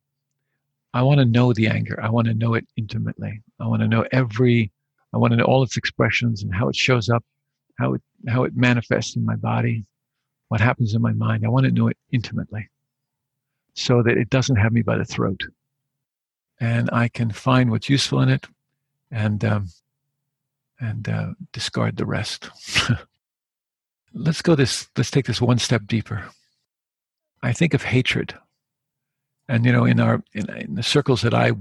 I 0.95 1.03
want 1.03 1.19
to 1.19 1.25
know 1.25 1.53
the 1.53 1.67
anger. 1.67 1.99
I 2.01 2.09
want 2.09 2.25
to 2.27 2.33
know 2.33 2.55
it 2.55 2.65
intimately. 2.77 3.41
I 3.59 3.67
want 3.67 3.81
to 3.83 3.87
know 3.87 4.05
every, 4.11 4.71
I 5.13 5.17
want 5.17 5.31
to 5.31 5.37
know 5.37 5.43
all 5.43 5.61
its 5.61 5.77
expressions 5.77 6.41
and 6.41 6.55
how 6.55 6.69
it 6.69 6.75
shows 6.75 7.09
up 7.09 7.23
how 7.77 7.93
it 7.93 8.01
how 8.27 8.43
it 8.43 8.55
manifests 8.55 9.15
in 9.15 9.25
my 9.25 9.35
body, 9.35 9.85
what 10.47 10.61
happens 10.61 10.93
in 10.93 11.01
my 11.01 11.13
mind. 11.13 11.45
I 11.45 11.49
want 11.49 11.65
to 11.65 11.71
know 11.71 11.87
it 11.87 11.97
intimately, 12.11 12.69
so 13.73 14.01
that 14.03 14.17
it 14.17 14.29
doesn't 14.29 14.55
have 14.55 14.71
me 14.71 14.81
by 14.81 14.97
the 14.97 15.05
throat, 15.05 15.43
and 16.59 16.89
I 16.91 17.07
can 17.07 17.31
find 17.31 17.69
what's 17.69 17.89
useful 17.89 18.21
in 18.21 18.29
it, 18.29 18.47
and 19.11 19.43
um, 19.43 19.67
and 20.79 21.07
uh, 21.07 21.33
discard 21.51 21.97
the 21.97 22.05
rest. 22.05 22.49
let's 24.13 24.41
go 24.41 24.55
this. 24.55 24.87
Let's 24.97 25.11
take 25.11 25.25
this 25.25 25.41
one 25.41 25.59
step 25.59 25.83
deeper. 25.85 26.25
I 27.43 27.53
think 27.53 27.73
of 27.73 27.83
hatred 27.83 28.33
and 29.47 29.65
you 29.65 29.71
know 29.71 29.85
in 29.85 29.99
our 29.99 30.23
in, 30.33 30.49
in, 30.55 30.75
the 30.75 30.83
circles 30.83 31.21
that 31.21 31.33
i 31.33 31.51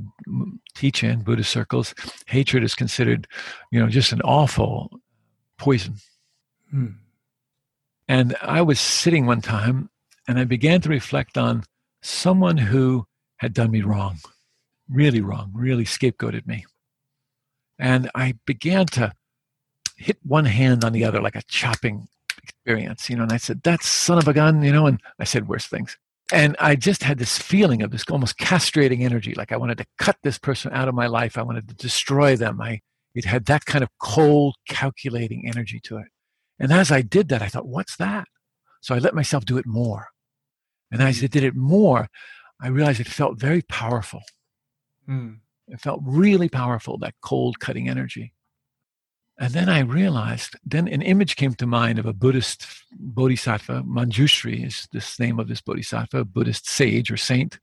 teach 0.74 1.04
in 1.04 1.22
buddhist 1.22 1.50
circles 1.50 1.94
hatred 2.26 2.64
is 2.64 2.74
considered 2.74 3.26
you 3.70 3.80
know 3.80 3.88
just 3.88 4.12
an 4.12 4.20
awful 4.22 4.90
poison. 5.58 5.96
Hmm. 6.70 6.86
And 8.08 8.36
I 8.42 8.62
was 8.62 8.80
sitting 8.80 9.26
one 9.26 9.40
time 9.40 9.90
and 10.28 10.38
I 10.38 10.44
began 10.44 10.80
to 10.82 10.88
reflect 10.88 11.38
on 11.38 11.64
someone 12.02 12.58
who 12.58 13.06
had 13.38 13.54
done 13.54 13.70
me 13.70 13.82
wrong, 13.82 14.18
really 14.88 15.20
wrong, 15.20 15.50
really 15.54 15.84
scapegoated 15.84 16.46
me. 16.46 16.66
And 17.78 18.10
I 18.14 18.34
began 18.44 18.86
to 18.86 19.12
hit 19.96 20.18
one 20.22 20.44
hand 20.44 20.84
on 20.84 20.92
the 20.92 21.04
other 21.04 21.20
like 21.20 21.36
a 21.36 21.42
chopping 21.42 22.08
experience, 22.42 23.08
you 23.08 23.16
know. 23.16 23.22
And 23.22 23.32
I 23.32 23.38
said, 23.38 23.62
That 23.62 23.82
son 23.82 24.18
of 24.18 24.28
a 24.28 24.34
gun, 24.34 24.62
you 24.62 24.72
know, 24.72 24.86
and 24.86 25.00
I 25.18 25.24
said 25.24 25.48
worse 25.48 25.66
things. 25.66 25.96
And 26.34 26.56
I 26.58 26.74
just 26.74 27.04
had 27.04 27.18
this 27.18 27.38
feeling 27.38 27.80
of 27.82 27.92
this 27.92 28.04
almost 28.10 28.38
castrating 28.38 29.02
energy, 29.02 29.34
like 29.34 29.52
I 29.52 29.56
wanted 29.56 29.78
to 29.78 29.86
cut 29.98 30.16
this 30.24 30.36
person 30.36 30.72
out 30.72 30.88
of 30.88 30.94
my 30.94 31.06
life. 31.06 31.38
I 31.38 31.42
wanted 31.42 31.68
to 31.68 31.74
destroy 31.76 32.34
them. 32.34 32.60
I 32.60 32.80
it 33.14 33.24
had 33.24 33.44
that 33.44 33.64
kind 33.66 33.84
of 33.84 33.90
cold, 34.00 34.56
calculating 34.68 35.48
energy 35.48 35.78
to 35.84 35.98
it. 35.98 36.06
And 36.58 36.72
as 36.72 36.90
I 36.90 37.02
did 37.02 37.28
that, 37.28 37.40
I 37.40 37.46
thought, 37.46 37.68
what's 37.68 37.96
that? 37.98 38.26
So 38.80 38.96
I 38.96 38.98
let 38.98 39.14
myself 39.14 39.44
do 39.44 39.58
it 39.58 39.64
more. 39.64 40.08
And 40.90 41.00
as 41.00 41.22
I 41.22 41.28
did 41.28 41.44
it 41.44 41.54
more, 41.54 42.08
I 42.60 42.66
realized 42.66 42.98
it 42.98 43.06
felt 43.06 43.38
very 43.38 43.62
powerful. 43.62 44.22
Mm. 45.08 45.38
It 45.68 45.80
felt 45.80 46.00
really 46.04 46.48
powerful, 46.48 46.98
that 46.98 47.14
cold, 47.22 47.60
cutting 47.60 47.88
energy. 47.88 48.34
And 49.38 49.52
then 49.52 49.68
I 49.68 49.80
realized, 49.80 50.54
then 50.64 50.86
an 50.86 51.02
image 51.02 51.34
came 51.34 51.54
to 51.54 51.66
mind 51.66 51.98
of 51.98 52.06
a 52.06 52.12
Buddhist 52.12 52.66
bodhisattva. 52.92 53.82
Manjushri 53.82 54.64
is 54.64 54.86
this 54.92 55.18
name 55.18 55.40
of 55.40 55.48
this 55.48 55.60
bodhisattva, 55.60 56.24
Buddhist 56.26 56.68
sage 56.68 57.10
or 57.10 57.16
saint. 57.16 57.58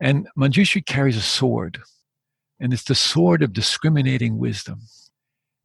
And 0.00 0.26
Manjushri 0.38 0.84
carries 0.84 1.16
a 1.16 1.22
sword. 1.22 1.80
And 2.58 2.72
it's 2.72 2.84
the 2.84 2.94
sword 2.94 3.42
of 3.42 3.52
discriminating 3.52 4.38
wisdom. 4.38 4.80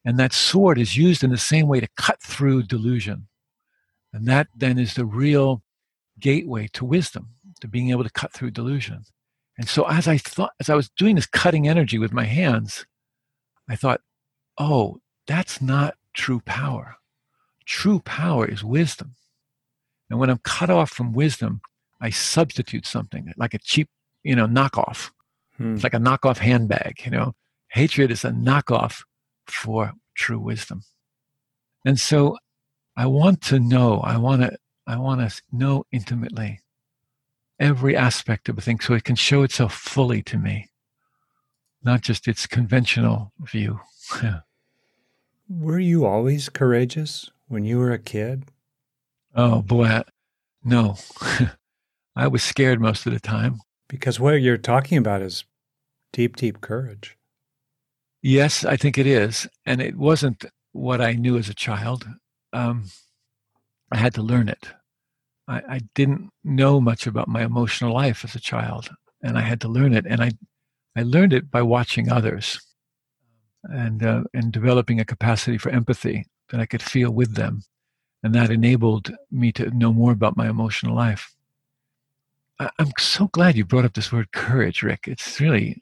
And 0.04 0.20
that 0.20 0.34
sword 0.34 0.78
is 0.78 0.98
used 0.98 1.24
in 1.24 1.30
the 1.30 1.38
same 1.38 1.68
way 1.68 1.80
to 1.80 1.88
cut 1.96 2.22
through 2.22 2.64
delusion. 2.64 3.28
And 4.12 4.26
that 4.26 4.48
then 4.54 4.78
is 4.78 4.96
the 4.96 5.06
real 5.06 5.64
gateway 6.20 6.68
to 6.74 6.84
wisdom, 6.84 7.30
to 7.62 7.68
being 7.70 7.92
able 7.92 8.04
to 8.04 8.10
cut 8.10 8.34
through 8.34 8.52
delusion. 8.52 9.04
And 9.58 9.70
so 9.70 9.84
as 9.88 10.08
I 10.10 10.18
thought, 10.18 10.52
as 10.60 10.70
I 10.70 10.76
was 10.76 10.90
doing 10.90 11.16
this 11.16 11.26
cutting 11.26 11.70
energy 11.70 11.98
with 11.98 12.12
my 12.12 12.26
hands, 12.26 12.86
I 13.70 13.78
thought, 13.78 14.02
oh, 14.58 15.00
that's 15.28 15.62
not 15.62 15.96
true 16.14 16.42
power. 16.42 16.98
True 17.66 18.00
power 18.00 18.46
is 18.46 18.64
wisdom. 18.64 19.16
And 20.10 20.20
when 20.20 20.30
I'm 20.30 20.40
cut 20.40 20.70
off 20.70 20.90
from 20.90 21.14
wisdom, 21.14 21.62
I 22.02 22.10
substitute 22.10 22.86
something 22.86 23.32
like 23.38 23.54
a 23.54 23.60
cheap, 23.60 23.90
you 24.24 24.36
know, 24.36 24.48
knockoff. 24.48 25.12
Hmm. 25.58 25.76
It's 25.76 25.84
like 25.84 25.94
a 25.94 26.00
knockoff 26.00 26.38
handbag, 26.38 27.02
you 27.06 27.12
know. 27.12 27.34
Hatred 27.70 28.12
is 28.12 28.26
a 28.26 28.32
knockoff 28.32 29.04
for 29.48 29.94
true 30.16 30.40
wisdom. 30.40 30.84
And 31.86 32.00
so 32.00 32.38
I 32.98 33.06
want 33.06 33.42
to 33.44 33.60
know, 33.60 34.00
I 34.00 34.18
want 34.18 34.42
to 34.42 34.58
I 34.88 34.98
want 34.98 35.22
to 35.22 35.42
know 35.52 35.86
intimately 35.92 36.60
every 37.60 37.96
aspect 37.96 38.50
of 38.50 38.58
a 38.58 38.62
thing 38.62 38.80
so 38.80 38.94
it 38.96 39.04
can 39.04 39.16
show 39.16 39.44
itself 39.44 39.74
fully 39.74 40.22
to 40.24 40.38
me, 40.38 40.70
not 41.84 42.02
just 42.02 42.28
its 42.28 42.48
conventional 42.48 43.32
view. 43.40 43.80
Were 45.60 45.80
you 45.80 46.06
always 46.06 46.48
courageous 46.48 47.30
when 47.50 47.66
you 47.66 47.78
were 47.78 47.92
a 47.92 48.00
kid? 48.00 48.46
Oh, 49.36 49.62
boy. 49.62 49.86
I, 49.86 50.04
no. 50.64 50.96
I 52.16 52.28
was 52.28 52.42
scared 52.42 52.80
most 52.80 53.06
of 53.06 53.12
the 53.12 53.20
time. 53.20 53.60
Because 53.90 54.18
what 54.18 54.42
you're 54.42 54.58
talking 54.58 54.98
about 54.98 55.22
is 55.22 55.44
deep, 56.14 56.38
deep 56.38 56.62
courage. 56.62 57.18
Yes, 58.22 58.64
I 58.64 58.78
think 58.78 58.98
it 58.98 59.06
is. 59.06 59.50
And 59.66 59.82
it 59.82 59.98
wasn't 59.98 60.46
what 60.72 61.02
I 61.02 61.14
knew 61.14 61.38
as 61.38 61.50
a 61.50 61.54
child. 61.54 62.08
Um, 62.54 62.86
I 63.92 63.98
had 63.98 64.14
to 64.14 64.22
learn 64.22 64.48
it. 64.48 64.68
I, 65.50 65.62
I, 65.68 65.82
didn't 65.96 66.30
know 66.46 66.80
much 66.80 67.08
about 67.08 67.28
my 67.28 67.44
emotional 67.44 67.94
life 67.94 68.24
as 68.24 68.36
a 68.36 68.40
child, 68.40 68.90
and 69.22 69.38
I 69.38 69.42
had 69.42 69.60
to 69.62 69.68
learn 69.68 69.94
it. 69.94 70.06
And 70.08 70.22
I, 70.22 70.32
I 70.96 71.04
learned 71.04 71.34
it 71.34 71.52
by 71.52 71.62
watching 71.62 72.10
others, 72.10 72.62
and 73.64 74.04
uh, 74.04 74.24
and 74.34 74.52
developing 74.52 75.00
a 75.00 75.06
capacity 75.06 75.58
for 75.58 75.70
empathy 75.70 76.26
that 76.50 76.60
I 76.60 76.66
could 76.66 76.82
feel 76.82 77.12
with 77.12 77.36
them, 77.36 77.64
and 78.24 78.34
that 78.36 78.50
enabled 78.50 79.12
me 79.32 79.52
to 79.54 79.70
know 79.72 79.94
more 79.94 80.12
about 80.12 80.38
my 80.38 80.50
emotional 80.50 80.96
life. 80.96 81.34
I, 82.60 82.70
I'm 82.80 82.92
so 82.98 83.28
glad 83.28 83.56
you 83.56 83.66
brought 83.66 83.86
up 83.86 83.94
this 83.94 84.12
word 84.12 84.32
courage, 84.32 84.84
Rick. 84.84 85.08
It's 85.08 85.40
really, 85.40 85.82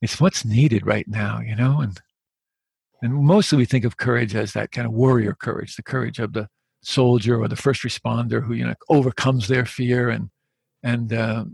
it's 0.00 0.20
what's 0.20 0.44
needed 0.44 0.86
right 0.86 1.08
now, 1.08 1.40
you 1.40 1.56
know, 1.56 1.80
and 1.80 2.00
and 3.02 3.14
mostly 3.14 3.58
we 3.58 3.66
think 3.66 3.84
of 3.84 3.96
courage 3.96 4.34
as 4.34 4.52
that 4.52 4.72
kind 4.72 4.86
of 4.86 4.92
warrior 4.92 5.34
courage, 5.34 5.76
the 5.76 5.82
courage 5.82 6.18
of 6.18 6.32
the 6.32 6.48
soldier 6.82 7.40
or 7.40 7.48
the 7.48 7.56
first 7.56 7.82
responder 7.82 8.44
who 8.44 8.54
you 8.54 8.64
know 8.64 8.74
overcomes 8.88 9.48
their 9.48 9.64
fear 9.64 10.10
and 10.10 10.30
and 10.82 11.12
uh, 11.12 11.44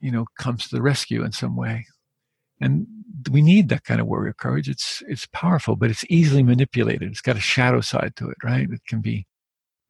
you 0.00 0.10
know 0.10 0.24
comes 0.38 0.68
to 0.68 0.76
the 0.76 0.82
rescue 0.82 1.24
in 1.24 1.32
some 1.32 1.56
way. 1.56 1.86
And 2.60 2.86
we 3.28 3.42
need 3.42 3.68
that 3.68 3.84
kind 3.84 4.00
of 4.00 4.06
warrior 4.06 4.32
courage. 4.32 4.68
It's 4.68 5.02
it's 5.08 5.26
powerful, 5.26 5.76
but 5.76 5.90
it's 5.90 6.04
easily 6.08 6.42
manipulated. 6.42 7.10
It's 7.10 7.20
got 7.20 7.36
a 7.36 7.40
shadow 7.40 7.80
side 7.80 8.14
to 8.16 8.28
it, 8.28 8.36
right? 8.42 8.68
It 8.70 8.80
can 8.88 9.00
be 9.00 9.26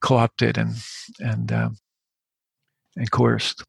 co-opted 0.01 0.59
and 0.59 0.75
and 1.21 1.53
uh, 1.53 1.71
and 2.97 3.11
coerced. 3.11 3.65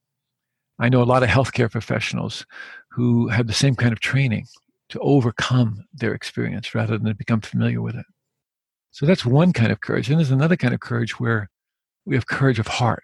I 0.79 0.89
know 0.89 1.01
a 1.01 1.05
lot 1.05 1.23
of 1.23 1.29
healthcare 1.29 1.71
professionals 1.71 2.45
who 2.91 3.29
have 3.29 3.47
the 3.47 3.53
same 3.53 3.75
kind 3.75 3.91
of 3.91 3.99
training 3.99 4.45
to 4.89 4.99
overcome 4.99 5.83
their 5.93 6.13
experience 6.13 6.73
rather 6.75 6.97
than 6.97 7.07
to 7.07 7.15
become 7.15 7.41
familiar 7.41 7.81
with 7.81 7.95
it. 7.95 8.05
So 8.91 9.05
that's 9.05 9.25
one 9.25 9.53
kind 9.53 9.71
of 9.71 9.81
courage. 9.81 10.09
And 10.09 10.19
there's 10.19 10.31
another 10.31 10.55
kind 10.55 10.73
of 10.73 10.79
courage 10.79 11.19
where 11.19 11.49
we 12.05 12.15
have 12.15 12.27
courage 12.27 12.57
of 12.57 12.67
heart, 12.67 13.03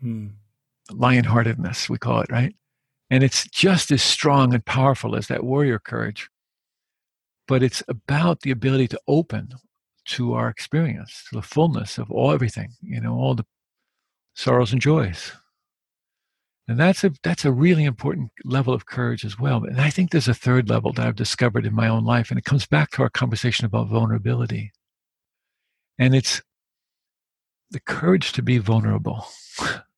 hmm. 0.00 0.28
lion-heartedness, 0.90 1.88
we 1.88 1.98
call 1.98 2.20
it, 2.20 2.30
right? 2.30 2.54
And 3.10 3.22
it's 3.22 3.46
just 3.48 3.90
as 3.90 4.02
strong 4.02 4.52
and 4.52 4.64
powerful 4.64 5.14
as 5.14 5.28
that 5.28 5.44
warrior 5.44 5.78
courage. 5.78 6.28
But 7.46 7.62
it's 7.62 7.82
about 7.88 8.40
the 8.40 8.50
ability 8.50 8.88
to 8.88 9.00
open 9.06 9.50
to 10.06 10.34
our 10.34 10.48
experience, 10.48 11.24
to 11.28 11.36
the 11.36 11.42
fullness 11.42 11.98
of 11.98 12.10
all 12.10 12.32
everything, 12.32 12.70
you 12.82 13.00
know, 13.00 13.14
all 13.14 13.34
the 13.34 13.46
sorrows 14.34 14.72
and 14.72 14.80
joys. 14.80 15.32
And 16.68 16.80
that's 16.80 17.04
a 17.04 17.12
that's 17.22 17.44
a 17.44 17.52
really 17.52 17.84
important 17.84 18.32
level 18.44 18.74
of 18.74 18.86
courage 18.86 19.24
as 19.24 19.38
well. 19.38 19.64
And 19.64 19.80
I 19.80 19.90
think 19.90 20.10
there's 20.10 20.26
a 20.26 20.34
third 20.34 20.68
level 20.68 20.92
that 20.92 21.06
I've 21.06 21.14
discovered 21.14 21.64
in 21.64 21.74
my 21.74 21.86
own 21.86 22.04
life, 22.04 22.30
and 22.30 22.38
it 22.38 22.44
comes 22.44 22.66
back 22.66 22.90
to 22.92 23.02
our 23.02 23.10
conversation 23.10 23.66
about 23.66 23.88
vulnerability. 23.88 24.72
And 25.98 26.14
it's 26.14 26.42
the 27.70 27.80
courage 27.80 28.32
to 28.32 28.42
be 28.42 28.58
vulnerable, 28.58 29.26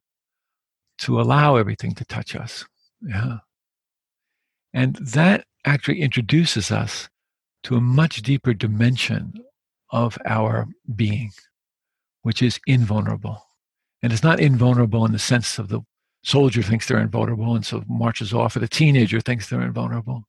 to 0.99 1.21
allow 1.21 1.57
everything 1.57 1.95
to 1.95 2.05
touch 2.05 2.37
us. 2.37 2.67
Yeah. 3.01 3.39
And 4.73 4.97
that 4.97 5.45
actually 5.65 6.01
introduces 6.01 6.71
us 6.71 7.09
to 7.65 7.77
a 7.77 7.81
much 7.81 8.23
deeper 8.23 8.55
dimension 8.55 9.35
of 9.91 10.19
our 10.27 10.67
being, 10.95 11.31
which 12.23 12.43
is 12.43 12.61
invulnerable. 12.67 13.43
And 14.03 14.13
it's 14.13 14.23
not 14.23 14.41
invulnerable 14.41 15.05
in 15.05 15.13
the 15.13 15.19
sense 15.19 15.59
of 15.59 15.69
the 15.69 15.81
soldier 16.23 16.63
thinks 16.63 16.87
they're 16.87 17.01
invulnerable 17.01 17.55
and 17.55 17.65
so 17.65 17.83
marches 17.89 18.33
off, 18.33 18.57
or 18.57 18.61
the 18.61 18.69
teenager 18.69 19.21
thinks 19.21 19.49
they're 19.49 19.63
invulnerable. 19.63 20.25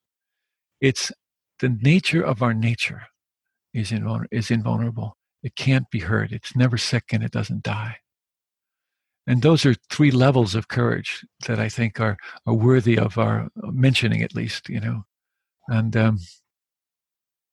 It's 0.81 1.11
the 1.59 1.69
nature 1.69 2.23
of 2.23 2.41
our 2.41 2.53
nature 2.53 3.03
is, 3.73 3.93
is 4.31 4.51
invulnerable. 4.51 5.17
It 5.43 5.55
can't 5.55 5.89
be 5.91 5.99
hurt. 5.99 6.31
It's 6.31 6.55
never 6.55 6.77
sick 6.77 7.05
and 7.11 7.23
it 7.23 7.31
doesn't 7.31 7.63
die. 7.63 7.97
And 9.27 9.41
those 9.41 9.65
are 9.65 9.75
three 9.91 10.11
levels 10.11 10.55
of 10.55 10.69
courage 10.69 11.23
that 11.47 11.59
I 11.59 11.69
think 11.69 11.99
are, 11.99 12.17
are 12.47 12.53
worthy 12.53 12.97
of 12.97 13.17
our 13.17 13.47
mentioning, 13.55 14.23
at 14.23 14.33
least, 14.33 14.69
you 14.69 14.79
know. 14.79 15.03
And 15.67 15.95
um, 15.95 16.19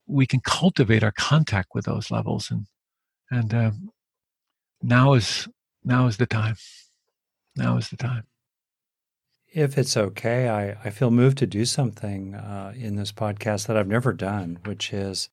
we 0.07 0.27
can 0.27 0.41
cultivate 0.41 1.03
our 1.03 1.13
contact 1.13 1.69
with 1.75 1.85
those 1.85 2.11
levels. 2.11 2.51
And, 2.51 2.67
and 3.31 3.53
um, 3.53 3.91
now 4.83 5.15
is 5.15 5.49
now 5.85 6.07
is 6.07 6.17
the 6.17 6.27
time. 6.27 6.57
Now 7.57 7.77
is 7.77 7.89
the 7.89 7.97
time. 7.97 8.25
If 9.55 9.79
it's 9.79 9.97
okay, 9.97 10.49
I, 10.49 10.77
I 10.85 10.91
feel 10.91 11.11
moved 11.11 11.39
to 11.39 11.47
do 11.47 11.65
something 11.65 12.35
uh, 12.35 12.75
in 12.77 12.97
this 12.97 13.13
podcast 13.13 13.67
that 13.67 13.77
I've 13.77 13.87
never 13.87 14.13
done, 14.13 14.59
which 14.65 14.93
is 14.93 15.31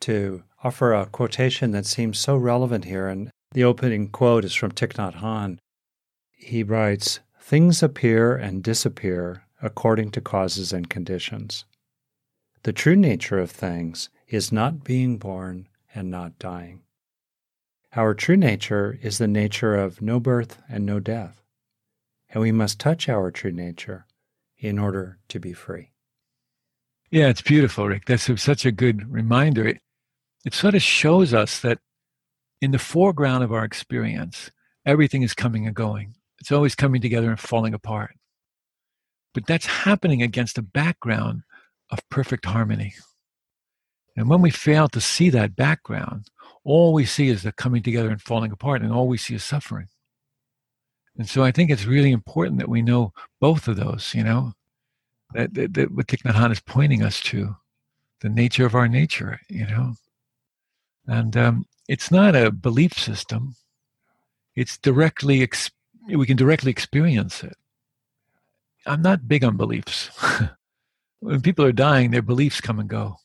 to 0.00 0.42
offer 0.62 0.92
a 0.92 1.06
quotation 1.06 1.70
that 1.70 1.86
seems 1.86 2.18
so 2.18 2.36
relevant 2.36 2.84
here. 2.84 3.06
And 3.06 3.30
the 3.52 3.64
opening 3.64 4.08
quote 4.08 4.44
is 4.44 4.54
from 4.54 4.72
Thich 4.72 4.94
Nhat 4.94 5.16
Hanh. 5.16 5.58
He 6.32 6.62
writes, 6.62 7.20
Things 7.40 7.82
appear 7.82 8.36
and 8.36 8.62
disappear 8.62 9.44
according 9.62 10.10
to 10.12 10.20
causes 10.20 10.72
and 10.72 10.90
conditions. 10.90 11.64
The 12.64 12.72
true 12.72 12.96
nature 12.96 13.38
of 13.38 13.50
things 13.50 14.10
is 14.28 14.50
not 14.50 14.84
being 14.84 15.18
born 15.18 15.68
and 15.94 16.10
not 16.10 16.38
dying. 16.38 16.82
Our 17.94 18.14
true 18.14 18.36
nature 18.36 18.98
is 19.00 19.18
the 19.18 19.28
nature 19.28 19.74
of 19.76 20.02
no 20.02 20.20
birth 20.20 20.60
and 20.68 20.84
no 20.84 21.00
death, 21.00 21.42
and 22.28 22.42
we 22.42 22.52
must 22.52 22.80
touch 22.80 23.08
our 23.08 23.30
true 23.30 23.52
nature 23.52 24.06
in 24.58 24.78
order 24.78 25.18
to 25.28 25.38
be 25.38 25.52
free. 25.52 25.92
Yeah, 27.10 27.28
it's 27.28 27.42
beautiful, 27.42 27.86
Rick. 27.86 28.06
That's 28.06 28.42
such 28.42 28.66
a 28.66 28.72
good 28.72 29.10
reminder. 29.10 29.68
It, 29.68 29.78
it 30.44 30.52
sort 30.52 30.74
of 30.74 30.82
shows 30.82 31.32
us 31.32 31.60
that 31.60 31.78
in 32.60 32.70
the 32.70 32.78
foreground 32.78 33.44
of 33.44 33.52
our 33.52 33.64
experience, 33.64 34.50
everything 34.84 35.22
is 35.22 35.34
coming 35.34 35.66
and 35.66 35.74
going. 35.74 36.14
It's 36.38 36.52
always 36.52 36.74
coming 36.74 37.00
together 37.00 37.30
and 37.30 37.40
falling 37.40 37.74
apart. 37.74 38.16
But 39.34 39.46
that's 39.46 39.66
happening 39.66 40.22
against 40.22 40.58
a 40.58 40.62
background 40.62 41.42
of 41.90 42.06
perfect 42.08 42.44
harmony. 42.46 42.94
And 44.16 44.28
when 44.28 44.40
we 44.40 44.50
fail 44.50 44.88
to 44.88 45.00
see 45.00 45.28
that 45.30 45.56
background, 45.56 46.30
all 46.64 46.92
we 46.92 47.04
see 47.04 47.28
is 47.28 47.42
the 47.42 47.52
coming 47.52 47.82
together 47.82 48.10
and 48.10 48.20
falling 48.20 48.50
apart, 48.50 48.82
and 48.82 48.92
all 48.92 49.06
we 49.06 49.18
see 49.18 49.34
is 49.34 49.44
suffering. 49.44 49.88
And 51.18 51.28
so 51.28 51.44
I 51.44 51.52
think 51.52 51.70
it's 51.70 51.84
really 51.84 52.12
important 52.12 52.58
that 52.58 52.68
we 52.68 52.82
know 52.82 53.12
both 53.40 53.68
of 53.68 53.76
those, 53.76 54.12
you 54.14 54.24
know, 54.24 54.52
that, 55.34 55.54
that, 55.54 55.74
that 55.74 55.92
what 55.92 56.06
Thich 56.06 56.22
Nhat 56.22 56.34
Hanh 56.34 56.52
is 56.52 56.60
pointing 56.60 57.02
us 57.02 57.20
to, 57.22 57.56
the 58.20 58.28
nature 58.28 58.66
of 58.66 58.74
our 58.74 58.88
nature, 58.88 59.40
you 59.48 59.66
know. 59.66 59.94
And 61.06 61.36
um, 61.36 61.66
it's 61.88 62.10
not 62.10 62.34
a 62.34 62.50
belief 62.50 62.94
system. 62.94 63.54
It's 64.54 64.78
directly, 64.78 65.42
ex- 65.42 65.70
we 66.08 66.26
can 66.26 66.36
directly 66.36 66.70
experience 66.70 67.42
it. 67.44 67.56
I'm 68.86 69.02
not 69.02 69.28
big 69.28 69.44
on 69.44 69.56
beliefs. 69.56 70.10
when 71.20 71.40
people 71.42 71.64
are 71.64 71.72
dying, 71.72 72.10
their 72.10 72.22
beliefs 72.22 72.60
come 72.60 72.78
and 72.78 72.88
go. 72.88 73.16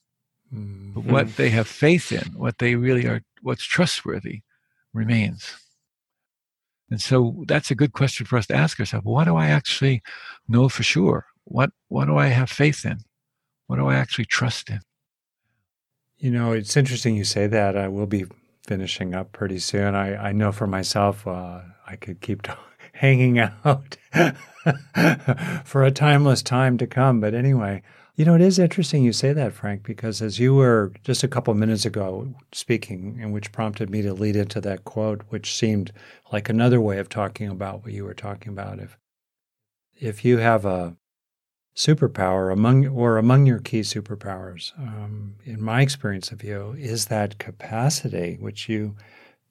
Mm-hmm. 0.53 0.93
But 0.93 1.03
what 1.05 1.35
they 1.37 1.49
have 1.49 1.67
faith 1.67 2.11
in, 2.11 2.33
what 2.33 2.57
they 2.57 2.75
really 2.75 3.05
are, 3.05 3.21
what's 3.41 3.63
trustworthy, 3.63 4.41
remains. 4.93 5.55
And 6.89 7.01
so 7.01 7.43
that's 7.47 7.71
a 7.71 7.75
good 7.75 7.93
question 7.93 8.25
for 8.25 8.37
us 8.37 8.47
to 8.47 8.55
ask 8.55 8.79
ourselves. 8.79 9.05
What 9.05 9.23
do 9.25 9.37
I 9.37 9.47
actually 9.47 10.01
know 10.49 10.67
for 10.67 10.83
sure? 10.83 11.27
What 11.45 11.71
what 11.87 12.05
do 12.05 12.17
I 12.17 12.27
have 12.27 12.49
faith 12.49 12.85
in? 12.85 12.99
What 13.67 13.77
do 13.77 13.87
I 13.87 13.95
actually 13.95 14.25
trust 14.25 14.69
in? 14.69 14.81
You 16.17 16.31
know, 16.31 16.51
it's 16.51 16.75
interesting 16.75 17.15
you 17.15 17.23
say 17.23 17.47
that. 17.47 17.77
I 17.77 17.87
will 17.87 18.07
be 18.07 18.25
finishing 18.71 19.13
up 19.13 19.33
pretty 19.33 19.59
soon. 19.59 19.95
I, 19.95 20.29
I 20.29 20.31
know 20.31 20.53
for 20.53 20.65
myself, 20.65 21.27
uh, 21.27 21.59
I 21.85 21.97
could 21.97 22.21
keep 22.21 22.41
t- 22.41 22.53
hanging 22.93 23.37
out 23.37 23.97
for 25.65 25.83
a 25.83 25.91
timeless 25.91 26.41
time 26.41 26.77
to 26.77 26.87
come. 26.87 27.19
But 27.19 27.33
anyway, 27.33 27.81
you 28.15 28.23
know, 28.23 28.33
it 28.33 28.39
is 28.39 28.57
interesting 28.57 29.03
you 29.03 29.11
say 29.11 29.33
that, 29.33 29.51
Frank, 29.51 29.83
because 29.83 30.21
as 30.21 30.39
you 30.39 30.55
were 30.55 30.93
just 31.03 31.21
a 31.21 31.27
couple 31.27 31.53
minutes 31.53 31.85
ago 31.85 32.33
speaking, 32.53 33.19
and 33.21 33.33
which 33.33 33.51
prompted 33.51 33.89
me 33.89 34.01
to 34.03 34.13
lead 34.13 34.37
into 34.37 34.61
that 34.61 34.85
quote, 34.85 35.23
which 35.27 35.53
seemed 35.53 35.91
like 36.31 36.47
another 36.47 36.79
way 36.79 36.97
of 36.97 37.09
talking 37.09 37.49
about 37.49 37.83
what 37.83 37.91
you 37.91 38.05
were 38.05 38.13
talking 38.13 38.53
about. 38.53 38.79
If 38.79 38.97
if 39.99 40.23
you 40.23 40.37
have 40.37 40.63
a 40.63 40.95
superpower 41.75 42.51
among 42.51 42.87
or 42.87 43.17
among 43.17 43.45
your 43.45 43.59
key 43.59 43.81
superpowers, 43.81 44.77
um, 44.79 45.35
in 45.45 45.61
my 45.61 45.81
experience 45.81 46.31
of 46.31 46.43
you, 46.43 46.75
is 46.77 47.05
that 47.05 47.39
capacity, 47.39 48.37
which 48.39 48.67
you 48.67 48.95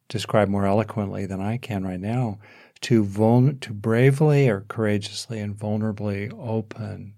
describe 0.07 0.49
more 0.49 0.65
eloquently 0.65 1.25
than 1.25 1.41
I 1.41 1.57
can 1.57 1.83
right 1.83 1.99
now, 1.99 2.39
to 2.81 3.03
vul- 3.03 3.53
to 3.53 3.73
bravely 3.73 4.49
or 4.49 4.61
courageously 4.61 5.39
and 5.39 5.57
vulnerably 5.57 6.31
open 6.37 7.15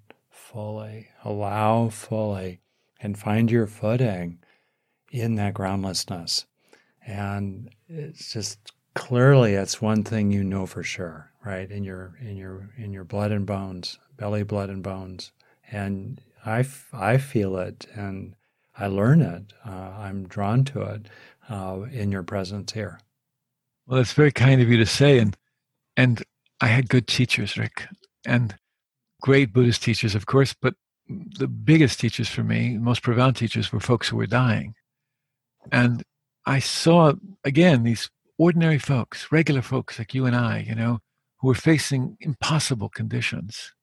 fully, 0.53 1.07
allow 1.23 1.89
fully, 1.89 2.61
and 3.01 3.17
find 3.17 3.49
your 3.49 3.65
footing 3.65 4.37
in 5.11 5.35
that 5.35 5.53
groundlessness. 5.53 6.45
And 7.05 7.69
it's 7.89 8.31
just 8.31 8.71
clearly 8.93 9.53
it's 9.53 9.81
one 9.81 10.03
thing 10.03 10.31
you 10.31 10.43
know 10.43 10.65
for 10.65 10.83
sure, 10.83 11.31
right? 11.43 11.69
In 11.69 11.83
your 11.83 12.17
in 12.21 12.37
your 12.37 12.69
in 12.77 12.93
your 12.93 13.03
blood 13.03 13.31
and 13.31 13.45
bones, 13.45 13.99
belly, 14.17 14.43
blood 14.43 14.69
and 14.69 14.83
bones, 14.83 15.31
and 15.71 16.21
I, 16.45 16.65
I 16.91 17.17
feel 17.17 17.57
it 17.57 17.87
and 17.95 18.35
I 18.77 18.87
learn 18.87 19.21
it. 19.21 19.53
Uh, 19.65 19.93
I'm 19.97 20.27
drawn 20.27 20.63
to 20.65 20.81
it 20.81 21.07
uh, 21.49 21.81
in 21.91 22.11
your 22.11 22.23
presence 22.23 22.71
here. 22.71 22.99
Well, 23.85 23.99
it's 23.99 24.13
very 24.13 24.31
kind 24.31 24.61
of 24.61 24.69
you 24.69 24.77
to 24.77 24.85
say, 24.85 25.19
and 25.19 25.37
and 25.95 26.23
I 26.61 26.67
had 26.67 26.89
good 26.89 27.07
teachers, 27.07 27.57
Rick, 27.57 27.85
and 28.25 28.55
great 29.21 29.53
Buddhist 29.53 29.83
teachers, 29.83 30.15
of 30.15 30.25
course. 30.25 30.53
But 30.59 30.75
the 31.07 31.47
biggest 31.47 31.99
teachers 31.99 32.29
for 32.29 32.43
me, 32.43 32.77
most 32.77 33.03
profound 33.03 33.35
teachers, 33.35 33.71
were 33.71 33.79
folks 33.79 34.07
who 34.07 34.17
were 34.17 34.25
dying, 34.25 34.73
and 35.71 36.03
I 36.45 36.59
saw 36.59 37.13
again 37.43 37.83
these 37.83 38.09
ordinary 38.37 38.79
folks, 38.79 39.31
regular 39.31 39.61
folks 39.61 39.99
like 39.99 40.13
you 40.13 40.25
and 40.25 40.35
I, 40.35 40.65
you 40.67 40.75
know, 40.75 40.99
who 41.39 41.49
were 41.49 41.55
facing 41.55 42.17
impossible 42.21 42.89
conditions, 42.89 43.73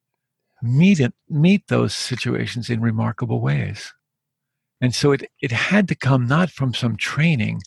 meet 0.62 1.00
it, 1.00 1.14
meet 1.28 1.66
those 1.68 1.94
situations 1.94 2.70
in 2.70 2.80
remarkable 2.80 3.40
ways. 3.40 3.92
And 4.80 4.94
so 4.94 5.12
it, 5.12 5.30
it 5.40 5.52
had 5.52 5.88
to 5.88 5.94
come 5.94 6.26
not 6.26 6.50
from 6.50 6.74
some 6.74 6.96
training, 6.96 7.60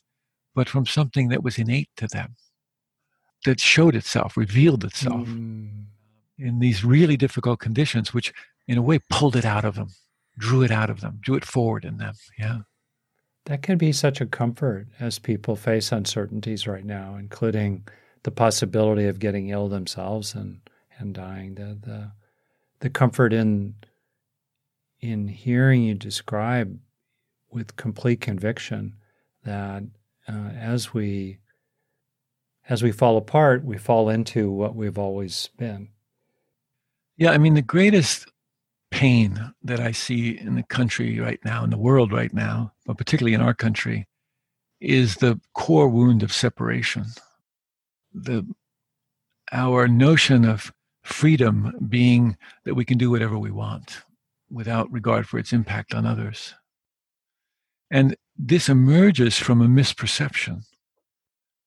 but 0.55 0.69
from 0.69 0.85
something 0.85 1.29
that 1.29 1.43
was 1.43 1.57
innate 1.57 1.89
to 1.97 2.07
them, 2.07 2.35
that 3.45 3.59
showed 3.59 3.95
itself, 3.95 4.37
revealed 4.37 4.83
itself 4.83 5.27
mm. 5.27 5.85
in 6.37 6.59
these 6.59 6.83
really 6.83 7.17
difficult 7.17 7.59
conditions, 7.59 8.13
which 8.13 8.33
in 8.67 8.77
a 8.77 8.81
way 8.81 8.99
pulled 9.09 9.35
it 9.35 9.45
out 9.45 9.65
of 9.65 9.75
them, 9.75 9.89
drew 10.37 10.63
it 10.63 10.71
out 10.71 10.89
of 10.89 11.01
them, 11.01 11.19
drew 11.21 11.35
it 11.35 11.45
forward 11.45 11.85
in 11.85 11.97
them. 11.97 12.15
Yeah. 12.37 12.59
That 13.45 13.61
can 13.61 13.77
be 13.77 13.91
such 13.91 14.21
a 14.21 14.25
comfort 14.25 14.87
as 14.99 15.19
people 15.19 15.55
face 15.55 15.91
uncertainties 15.91 16.65
right 16.65 16.85
now, 16.85 17.15
including 17.19 17.85
the 18.23 18.31
possibility 18.31 19.05
of 19.05 19.19
getting 19.19 19.49
ill 19.49 19.67
themselves 19.67 20.33
and, 20.33 20.61
and 20.97 21.13
dying. 21.13 21.55
The, 21.55 21.77
the, 21.81 22.11
the 22.83 22.89
comfort 22.89 23.31
in, 23.31 23.73
in 24.99 25.29
hearing 25.29 25.83
you 25.83 25.93
describe 25.93 26.77
with 27.49 27.77
complete 27.77 28.19
conviction 28.19 28.93
that 29.45 29.83
uh, 30.27 30.49
as 30.59 30.93
we 30.93 31.39
as 32.67 32.83
we 32.83 32.91
fall 32.91 33.17
apart, 33.17 33.63
we 33.63 33.77
fall 33.77 34.09
into 34.09 34.51
what 34.51 34.75
we've 34.75 34.97
always 34.97 35.49
been. 35.57 35.89
Yeah, 37.15 37.31
I 37.31 37.37
mean 37.37 37.53
the 37.53 37.61
greatest 37.61 38.29
pain 38.91 39.53
that 39.63 39.79
I 39.79 39.93
see 39.93 40.37
in 40.37 40.55
the 40.55 40.63
country 40.63 41.19
right 41.21 41.39
now, 41.45 41.63
in 41.63 41.69
the 41.69 41.77
world 41.77 42.11
right 42.11 42.33
now, 42.33 42.73
but 42.85 42.97
particularly 42.97 43.33
in 43.33 43.41
our 43.41 43.53
country, 43.53 44.07
is 44.81 45.15
the 45.15 45.39
core 45.53 45.87
wound 45.87 46.21
of 46.21 46.33
separation. 46.33 47.05
The 48.13 48.45
our 49.53 49.87
notion 49.87 50.43
of 50.43 50.73
freedom 51.03 51.73
being 51.89 52.37
that 52.65 52.75
we 52.75 52.85
can 52.85 52.97
do 52.97 53.09
whatever 53.09 53.37
we 53.37 53.51
want 53.51 54.03
without 54.49 54.91
regard 54.91 55.27
for 55.27 55.37
its 55.37 55.53
impact 55.53 55.93
on 55.93 56.05
others. 56.05 56.53
And 57.91 58.15
this 58.37 58.69
emerges 58.69 59.37
from 59.37 59.61
a 59.61 59.67
misperception 59.67 60.63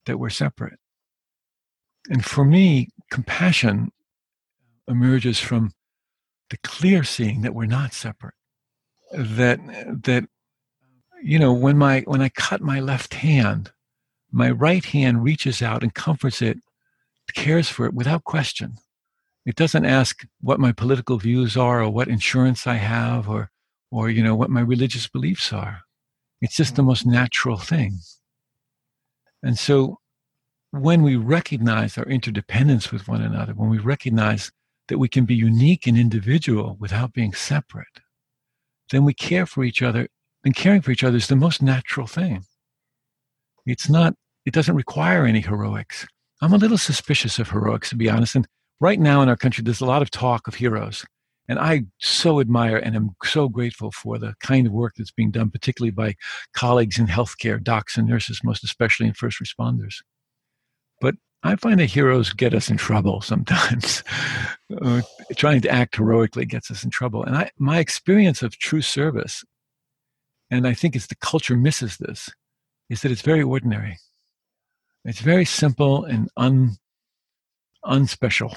that 0.06 0.18
we're 0.18 0.30
separate. 0.30 0.78
And 2.08 2.24
for 2.24 2.44
me, 2.44 2.88
compassion 3.10 3.92
emerges 4.88 5.38
from 5.38 5.72
the 6.50 6.56
clear 6.58 7.04
seeing 7.04 7.42
that 7.42 7.54
we're 7.54 7.66
not 7.66 7.92
separate. 7.92 8.34
That 9.12 9.58
that 10.04 10.24
you 11.22 11.38
know, 11.38 11.52
when 11.52 11.76
my 11.76 12.00
when 12.06 12.22
I 12.22 12.28
cut 12.30 12.60
my 12.60 12.80
left 12.80 13.14
hand, 13.14 13.72
my 14.30 14.50
right 14.50 14.84
hand 14.84 15.24
reaches 15.24 15.62
out 15.62 15.82
and 15.82 15.94
comforts 15.94 16.42
it, 16.42 16.58
cares 17.34 17.68
for 17.68 17.86
it 17.86 17.94
without 17.94 18.24
question. 18.24 18.76
It 19.46 19.54
doesn't 19.54 19.86
ask 19.86 20.26
what 20.40 20.60
my 20.60 20.72
political 20.72 21.18
views 21.18 21.56
are 21.56 21.80
or 21.82 21.88
what 21.88 22.08
insurance 22.08 22.66
I 22.66 22.74
have 22.74 23.28
or 23.28 23.50
or 23.92 24.10
you 24.10 24.22
know 24.22 24.34
what 24.34 24.50
my 24.50 24.60
religious 24.60 25.06
beliefs 25.08 25.52
are. 25.52 25.82
It's 26.40 26.56
just 26.56 26.76
the 26.76 26.82
mm. 26.82 26.86
most 26.86 27.06
natural 27.06 27.56
thing. 27.56 28.00
And 29.42 29.58
so 29.58 30.00
when 30.72 31.02
we 31.02 31.16
recognize 31.16 31.96
our 31.96 32.04
interdependence 32.04 32.90
with 32.90 33.08
one 33.08 33.22
another, 33.22 33.54
when 33.54 33.70
we 33.70 33.78
recognize 33.78 34.50
that 34.88 34.98
we 34.98 35.08
can 35.08 35.24
be 35.24 35.34
unique 35.34 35.86
and 35.86 35.96
individual 35.96 36.76
without 36.80 37.12
being 37.12 37.32
separate, 37.32 38.00
then 38.90 39.04
we 39.04 39.14
care 39.14 39.46
for 39.46 39.64
each 39.64 39.82
other. 39.82 40.08
And 40.44 40.54
caring 40.54 40.80
for 40.80 40.92
each 40.92 41.02
other 41.02 41.16
is 41.16 41.26
the 41.26 41.36
most 41.36 41.60
natural 41.62 42.06
thing. 42.06 42.44
It's 43.64 43.88
not, 43.88 44.14
it 44.44 44.54
doesn't 44.54 44.76
require 44.76 45.24
any 45.24 45.40
heroics. 45.40 46.06
I'm 46.40 46.52
a 46.52 46.58
little 46.58 46.78
suspicious 46.78 47.38
of 47.38 47.50
heroics, 47.50 47.88
to 47.90 47.96
be 47.96 48.08
honest. 48.08 48.36
And 48.36 48.46
right 48.80 48.98
now 48.98 49.22
in 49.22 49.28
our 49.28 49.36
country, 49.36 49.62
there's 49.62 49.80
a 49.80 49.86
lot 49.86 50.02
of 50.02 50.10
talk 50.10 50.48
of 50.48 50.54
heroes. 50.54 51.04
And 51.48 51.58
I 51.58 51.84
so 51.98 52.40
admire 52.40 52.76
and 52.76 52.96
am 52.96 53.10
so 53.24 53.48
grateful 53.48 53.92
for 53.92 54.18
the 54.18 54.34
kind 54.40 54.66
of 54.66 54.72
work 54.72 54.94
that's 54.96 55.12
being 55.12 55.30
done, 55.30 55.50
particularly 55.50 55.92
by 55.92 56.14
colleagues 56.54 56.98
in 56.98 57.06
healthcare, 57.06 57.62
docs 57.62 57.96
and 57.96 58.08
nurses, 58.08 58.40
most 58.42 58.64
especially 58.64 59.06
in 59.06 59.14
first 59.14 59.40
responders. 59.40 59.96
But 61.00 61.14
I 61.44 61.54
find 61.56 61.78
that 61.78 61.86
heroes 61.86 62.32
get 62.32 62.54
us 62.54 62.68
in 62.68 62.76
trouble 62.76 63.20
sometimes. 63.20 64.02
uh, 64.82 65.02
trying 65.36 65.60
to 65.60 65.70
act 65.70 65.96
heroically 65.96 66.46
gets 66.46 66.70
us 66.70 66.82
in 66.82 66.90
trouble. 66.90 67.22
And 67.22 67.36
I, 67.36 67.50
my 67.58 67.78
experience 67.78 68.42
of 68.42 68.58
true 68.58 68.82
service, 68.82 69.44
and 70.50 70.66
I 70.66 70.74
think 70.74 70.96
it's 70.96 71.06
the 71.06 71.16
culture 71.16 71.56
misses 71.56 71.98
this, 71.98 72.28
is 72.90 73.02
that 73.02 73.12
it's 73.12 73.22
very 73.22 73.42
ordinary. 73.42 73.98
It's 75.04 75.20
very 75.20 75.44
simple 75.44 76.04
and 76.04 76.28
un, 76.36 76.76
unspecial, 77.86 78.54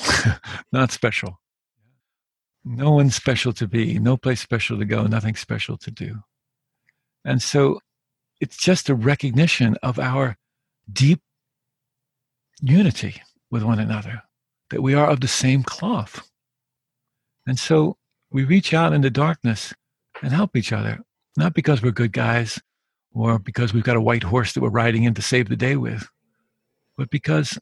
not 0.71 0.91
special. 0.91 1.39
No 2.65 2.91
one 2.91 3.09
special 3.09 3.53
to 3.53 3.67
be, 3.67 3.99
no 3.99 4.17
place 4.17 4.41
special 4.41 4.77
to 4.77 4.85
go, 4.85 5.03
nothing 5.03 5.35
special 5.35 5.77
to 5.77 5.91
do. 5.91 6.19
And 7.23 7.41
so 7.41 7.79
it's 8.41 8.57
just 8.57 8.89
a 8.89 8.95
recognition 8.95 9.77
of 9.81 9.99
our 9.99 10.37
deep 10.91 11.21
unity 12.61 13.21
with 13.49 13.63
one 13.63 13.79
another, 13.79 14.21
that 14.69 14.81
we 14.81 14.93
are 14.93 15.09
of 15.09 15.21
the 15.21 15.27
same 15.27 15.63
cloth. 15.63 16.29
And 17.47 17.57
so 17.57 17.97
we 18.31 18.43
reach 18.43 18.73
out 18.73 18.93
in 18.93 19.01
the 19.01 19.09
darkness 19.09 19.73
and 20.21 20.33
help 20.33 20.55
each 20.55 20.71
other, 20.71 20.99
not 21.37 21.53
because 21.53 21.81
we're 21.81 21.91
good 21.91 22.11
guys 22.11 22.59
or 23.13 23.39
because 23.39 23.73
we've 23.73 23.83
got 23.83 23.95
a 23.95 24.01
white 24.01 24.23
horse 24.23 24.53
that 24.53 24.61
we're 24.61 24.69
riding 24.69 25.03
in 25.03 25.13
to 25.15 25.21
save 25.21 25.49
the 25.49 25.55
day 25.55 25.75
with, 25.75 26.07
but 26.97 27.09
because 27.09 27.57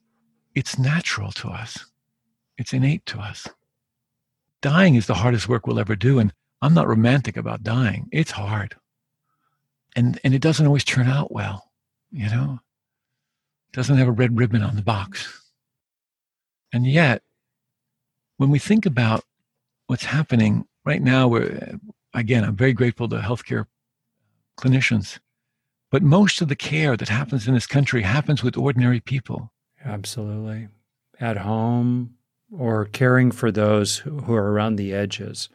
it's 0.54 0.78
natural 0.78 1.32
to 1.32 1.48
us, 1.48 1.86
it's 2.56 2.72
innate 2.72 3.06
to 3.06 3.18
us 3.18 3.46
dying 4.60 4.94
is 4.94 5.06
the 5.06 5.14
hardest 5.14 5.48
work 5.48 5.66
we'll 5.66 5.80
ever 5.80 5.96
do. 5.96 6.18
And 6.18 6.32
I'm 6.62 6.74
not 6.74 6.88
romantic 6.88 7.36
about 7.36 7.62
dying. 7.62 8.08
It's 8.12 8.30
hard. 8.30 8.74
And, 9.96 10.20
and 10.24 10.34
it 10.34 10.42
doesn't 10.42 10.66
always 10.66 10.84
turn 10.84 11.06
out 11.08 11.32
well, 11.32 11.70
you 12.10 12.28
know? 12.28 12.60
It 13.68 13.76
doesn't 13.76 13.96
have 13.96 14.08
a 14.08 14.12
red 14.12 14.38
ribbon 14.38 14.62
on 14.62 14.76
the 14.76 14.82
box. 14.82 15.42
And 16.72 16.86
yet, 16.86 17.22
when 18.36 18.50
we 18.50 18.58
think 18.58 18.86
about 18.86 19.24
what's 19.86 20.04
happening 20.04 20.66
right 20.84 21.02
now, 21.02 21.28
we're, 21.28 21.78
again, 22.14 22.44
I'm 22.44 22.56
very 22.56 22.72
grateful 22.72 23.08
to 23.08 23.18
healthcare 23.18 23.66
clinicians, 24.58 25.18
but 25.90 26.02
most 26.02 26.40
of 26.40 26.48
the 26.48 26.56
care 26.56 26.96
that 26.96 27.08
happens 27.08 27.48
in 27.48 27.54
this 27.54 27.66
country 27.66 28.02
happens 28.02 28.42
with 28.42 28.56
ordinary 28.56 29.00
people. 29.00 29.52
Absolutely. 29.88 30.68
At 31.20 31.38
home, 31.38 32.14
or 32.52 32.86
caring 32.86 33.30
for 33.30 33.50
those 33.50 33.98
who 33.98 34.34
are 34.34 34.52
around 34.52 34.76
the 34.76 34.94
edges, 34.94 35.48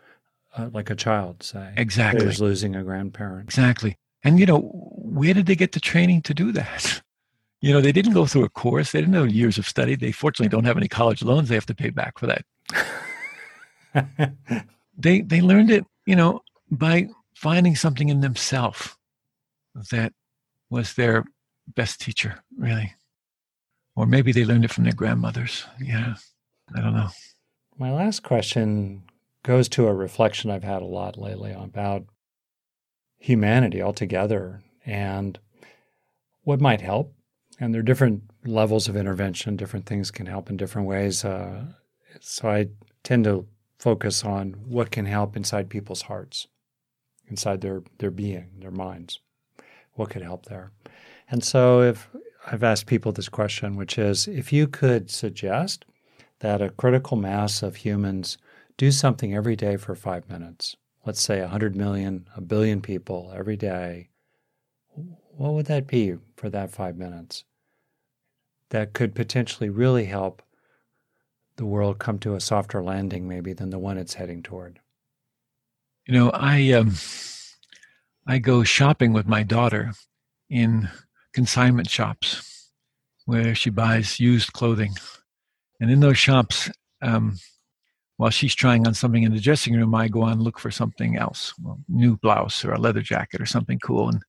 uh, 0.58 0.70
like 0.72 0.90
a 0.90 0.96
child, 0.96 1.44
say. 1.44 1.74
Exactly. 1.78 2.26
Who's 2.26 2.42
losing 2.42 2.76
a 2.76 2.84
grandparent. 2.84 3.46
Exactly. 3.46 3.98
And, 4.24 4.40
you 4.40 4.46
know, 4.46 4.60
where 4.60 5.34
did 5.34 5.46
they 5.46 5.56
get 5.56 5.72
the 5.72 5.80
training 5.80 6.22
to 6.24 6.34
do 6.34 6.52
that? 6.52 7.02
You 7.62 7.74
know, 7.74 7.82
they 7.82 7.92
didn't 7.92 8.14
go 8.14 8.26
through 8.26 8.44
a 8.44 8.50
course. 8.50 8.92
They 8.92 9.00
didn't 9.00 9.16
have 9.16 9.30
years 9.30 9.58
of 9.58 9.68
study. 9.68 9.96
They 9.96 10.12
fortunately 10.12 10.50
don't 10.50 10.66
have 10.66 10.78
any 10.78 10.88
college 10.88 11.24
loans 11.24 11.50
they 11.50 11.56
have 11.56 11.66
to 11.68 11.76
pay 11.76 11.90
back 11.90 12.20
for 12.20 12.28
that. 12.28 12.46
they 14.98 15.22
they 15.22 15.42
learned 15.42 15.72
it, 15.72 15.86
you 16.06 16.16
know, 16.16 16.42
by 16.72 17.08
finding 17.36 17.76
something 17.76 18.10
in 18.10 18.22
themselves 18.22 18.98
that 19.92 20.14
was 20.70 20.96
their 20.96 21.24
best 21.76 22.02
teacher, 22.02 22.44
really. 22.58 22.94
Or 23.96 24.06
maybe 24.06 24.32
they 24.32 24.46
learned 24.46 24.66
it 24.66 24.72
from 24.72 24.86
their 24.86 24.94
grandmothers. 24.94 25.66
Yeah. 25.80 26.16
I 26.76 26.82
don't 26.82 26.96
know. 26.96 27.10
My 27.78 27.92
last 27.92 28.24
question 28.24 29.04
goes 29.44 29.68
to 29.70 29.88
a 29.88 29.94
reflection 29.94 30.50
I've 30.50 30.64
had 30.64 30.82
a 30.82 30.86
lot 30.86 31.18
lately 31.18 31.52
about 31.52 32.06
humanity 33.18 33.82
altogether 33.82 34.62
and 34.86 35.40
what 36.44 36.60
might 36.60 36.82
help 36.82 37.14
and 37.60 37.74
there 37.74 37.80
are 37.80 37.84
different 37.84 38.24
levels 38.46 38.88
of 38.88 38.96
intervention. 38.96 39.56
Different 39.56 39.86
things 39.86 40.12
can 40.12 40.26
help 40.26 40.50
in 40.50 40.58
different 40.58 40.88
ways. 40.88 41.24
Uh, 41.24 41.66
so 42.20 42.50
I 42.50 42.68
tend 43.04 43.26
to 43.26 43.48
focus 43.80 44.24
on 44.24 44.54
what 44.68 44.92
can 44.92 45.06
help 45.06 45.36
inside 45.36 45.70
people's 45.70 46.04
hearts, 46.04 46.48
inside 47.28 47.62
their 47.62 47.84
their 48.00 48.12
being, 48.12 48.50
their 48.60 48.72
minds. 48.72 49.20
What 49.94 50.10
could 50.10 50.24
help 50.24 50.46
there? 50.46 50.72
And 51.30 51.44
so 51.44 51.82
if 51.82 52.10
I've 52.46 52.64
asked 52.64 52.88
people 52.88 53.12
this 53.12 53.30
question, 53.30 53.76
which 53.76 53.98
is 53.98 54.28
if 54.28 54.52
you 54.52 54.68
could 54.68 55.10
suggest 55.10 55.86
that 56.40 56.62
a 56.62 56.70
critical 56.70 57.16
mass 57.16 57.64
of 57.64 57.78
humans 57.78 58.38
do 58.78 58.92
something 58.92 59.34
every 59.34 59.56
day 59.56 59.78
for 59.78 59.96
five 59.96 60.30
minutes, 60.30 60.76
let's 61.06 61.22
say 61.22 61.40
100 61.40 61.76
million, 61.76 62.28
a 62.36 62.42
billion 62.42 62.82
people 62.82 63.32
every 63.36 63.56
day, 63.56 64.10
what 65.36 65.54
would 65.54 65.66
that 65.68 65.88
be 65.88 66.16
for 66.36 66.50
that 66.50 66.72
five 66.72 66.98
minutes? 66.98 67.46
That 68.70 68.94
could 68.94 69.16
potentially 69.16 69.70
really 69.70 70.06
help 70.06 70.42
the 71.56 71.66
world 71.66 72.00
come 72.00 72.20
to 72.20 72.36
a 72.36 72.42
softer 72.42 72.84
landing, 72.84 73.28
maybe, 73.28 73.54
than 73.54 73.70
the 73.70 73.80
one 73.80 73.98
it's 73.98 74.16
heading 74.16 74.42
toward. 74.42 74.80
You 76.08 76.16
know, 76.16 76.32
I 76.32 76.72
um, 76.72 76.96
I 78.28 78.40
go 78.40 78.64
shopping 78.64 79.14
with 79.14 79.28
my 79.28 79.44
daughter 79.44 79.94
in 80.50 80.90
consignment 81.34 81.90
shops 81.90 82.70
where 83.26 83.56
she 83.56 83.70
buys 83.70 84.20
used 84.20 84.54
clothing, 84.54 84.94
and 85.80 85.90
in 85.92 86.00
those 86.00 86.18
shops, 86.18 86.70
um, 87.02 87.38
while 88.18 88.30
she's 88.30 88.56
trying 88.56 88.86
on 88.88 88.94
something 88.94 89.24
in 89.24 89.34
the 89.34 89.40
dressing 89.40 89.76
room, 89.76 89.96
I 89.96 90.08
go 90.08 90.22
on 90.22 90.42
look 90.42 90.60
for 90.60 90.72
something 90.72 91.18
else, 91.18 91.54
well, 91.62 91.80
new 91.90 92.16
blouse 92.18 92.64
or 92.64 92.72
a 92.72 92.80
leather 92.80 93.02
jacket 93.02 93.42
or 93.42 93.46
something 93.46 93.80
cool. 93.80 94.10
And 94.10 94.22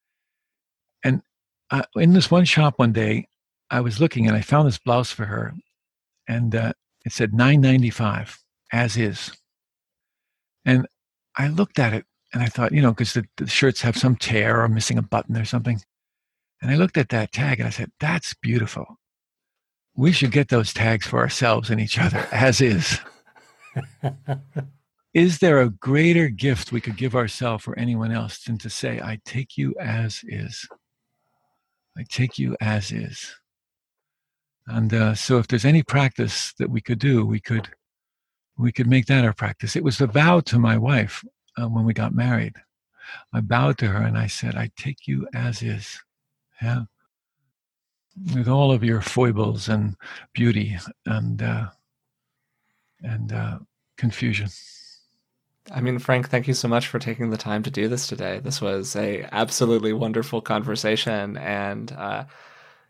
and 1.05 1.23
uh, 1.71 1.83
in 1.97 2.13
this 2.13 2.31
one 2.31 2.45
shop 2.45 2.79
one 2.79 2.93
day, 2.93 3.27
I 3.71 3.81
was 3.81 4.01
looking 4.01 4.27
and 4.27 4.37
I 4.37 4.41
found 4.41 4.67
this 4.67 4.79
blouse 4.79 5.11
for 5.11 5.27
her, 5.27 5.55
and 6.29 6.55
uh, 6.55 6.73
it 7.05 7.13
said 7.13 7.35
nine 7.35 7.61
ninety 7.61 7.91
five 7.91 8.39
as 8.73 8.97
is. 8.97 9.31
And 10.65 10.87
I 11.37 11.49
looked 11.49 11.79
at 11.79 11.93
it 11.93 12.07
and 12.33 12.43
I 12.43 12.47
thought, 12.47 12.73
you 12.73 12.83
know, 12.83 12.91
because 12.91 13.15
the, 13.15 13.25
the 13.37 13.47
shirts 13.47 13.83
have 13.83 13.97
some 13.97 14.17
tear 14.17 14.63
or 14.63 14.69
missing 14.69 14.99
a 14.99 15.03
button 15.03 15.37
or 15.37 15.45
something. 15.45 15.81
And 16.65 16.73
I 16.73 16.77
looked 16.77 16.97
at 16.97 17.11
that 17.11 17.31
tag 17.31 17.61
and 17.61 17.67
I 17.67 17.71
said, 17.71 17.93
that's 18.01 18.33
beautiful. 18.33 18.99
We 19.95 20.13
should 20.13 20.33
get 20.33 20.49
those 20.49 20.73
tags 20.73 21.07
for 21.07 21.19
ourselves 21.19 21.69
and 21.69 21.79
each 21.79 21.99
other 21.99 22.27
as 22.33 22.63
is. 22.63 23.01
is 25.15 25.41
there 25.41 25.61
a 25.61 25.69
greater 25.69 26.31
gift 26.31 26.73
we 26.73 26.81
could 26.81 26.97
give 26.97 27.15
ourselves 27.15 27.69
or 27.69 27.79
anyone 27.79 28.13
else 28.13 28.43
than 28.45 28.57
to 28.59 28.71
say, 28.71 28.99
I 28.99 29.21
take 29.27 29.59
you 29.59 29.75
as 29.79 30.23
is? 30.25 30.67
I 31.99 32.05
take 32.09 32.39
you 32.39 32.57
as 32.63 32.91
is. 32.91 33.37
And 34.67 34.95
uh, 34.95 35.15
so, 35.15 35.37
if 35.37 35.49
there's 35.49 35.67
any 35.67 35.83
practice 35.83 36.55
that 36.59 36.71
we 36.71 36.81
could 36.81 36.99
do, 36.99 37.27
we 37.27 37.41
could 37.41 37.69
we 38.57 38.73
could 38.73 38.87
make 38.87 39.05
that 39.07 39.23
our 39.23 39.35
practice. 39.35 39.77
It 39.77 39.85
was 39.85 40.01
a 40.01 40.07
vow 40.07 40.41
to 40.41 40.59
my 40.59 40.79
wife 40.79 41.23
uh, 41.61 41.69
when 41.69 41.85
we 41.85 41.93
got 41.93 42.15
married. 42.15 42.55
I 43.35 43.43
bowed 43.43 43.77
to 43.79 43.89
her 43.89 44.03
and 44.03 44.17
I 44.17 44.29
said, 44.29 44.55
"I 44.55 44.71
take 44.79 45.07
you 45.07 45.29
as 45.35 45.63
is." 45.63 46.03
Yeah, 46.63 46.83
with 48.35 48.49
all 48.49 48.73
of 48.73 48.85
your 48.85 49.01
foibles 49.01 49.69
and 49.69 49.97
beauty 50.33 50.79
and 51.07 51.43
uh, 51.43 51.67
and 53.03 53.33
uh, 53.33 53.59
confusion. 53.97 54.49
I 55.73 55.81
mean, 55.81 55.99
Frank, 55.99 56.29
thank 56.29 56.47
you 56.47 56.55
so 56.55 56.69
much 56.69 56.89
for 56.89 56.99
taking 56.99 57.31
the 57.31 57.39
time 57.39 57.63
to 57.63 57.71
do 57.71 57.89
this 57.89 58.07
today. 58.07 58.39
This 58.39 58.61
was 58.61 58.95
a 58.97 59.27
absolutely 59.33 59.93
wonderful 59.93 60.41
conversation, 60.43 61.37
and 61.39 61.91
uh, 61.93 62.25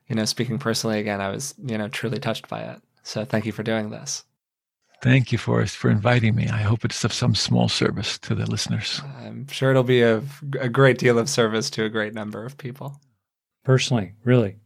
you 0.08 0.16
know, 0.16 0.24
speaking 0.24 0.58
personally 0.58 0.98
again, 0.98 1.20
I 1.20 1.30
was 1.30 1.54
you 1.64 1.78
know 1.78 1.88
truly 1.88 2.18
touched 2.18 2.48
by 2.48 2.62
it. 2.62 2.82
So 3.02 3.24
thank 3.24 3.46
you 3.46 3.52
for 3.52 3.62
doing 3.62 3.90
this. 3.90 4.24
Thank 5.02 5.32
you, 5.32 5.38
Forrest, 5.38 5.76
for 5.76 5.90
inviting 5.90 6.34
me. 6.34 6.48
I 6.48 6.62
hope 6.62 6.84
it's 6.84 7.04
of 7.04 7.12
some 7.12 7.34
small 7.34 7.68
service 7.68 8.18
to 8.20 8.34
the 8.34 8.50
listeners. 8.50 9.02
I'm 9.18 9.46
sure 9.48 9.70
it'll 9.70 9.82
be 9.82 10.00
of 10.00 10.42
a 10.58 10.68
great 10.68 10.96
deal 10.96 11.18
of 11.18 11.28
service 11.28 11.68
to 11.70 11.84
a 11.84 11.90
great 11.90 12.14
number 12.14 12.46
of 12.46 12.56
people. 12.56 12.98
Personally, 13.64 14.12
really, 14.24 14.56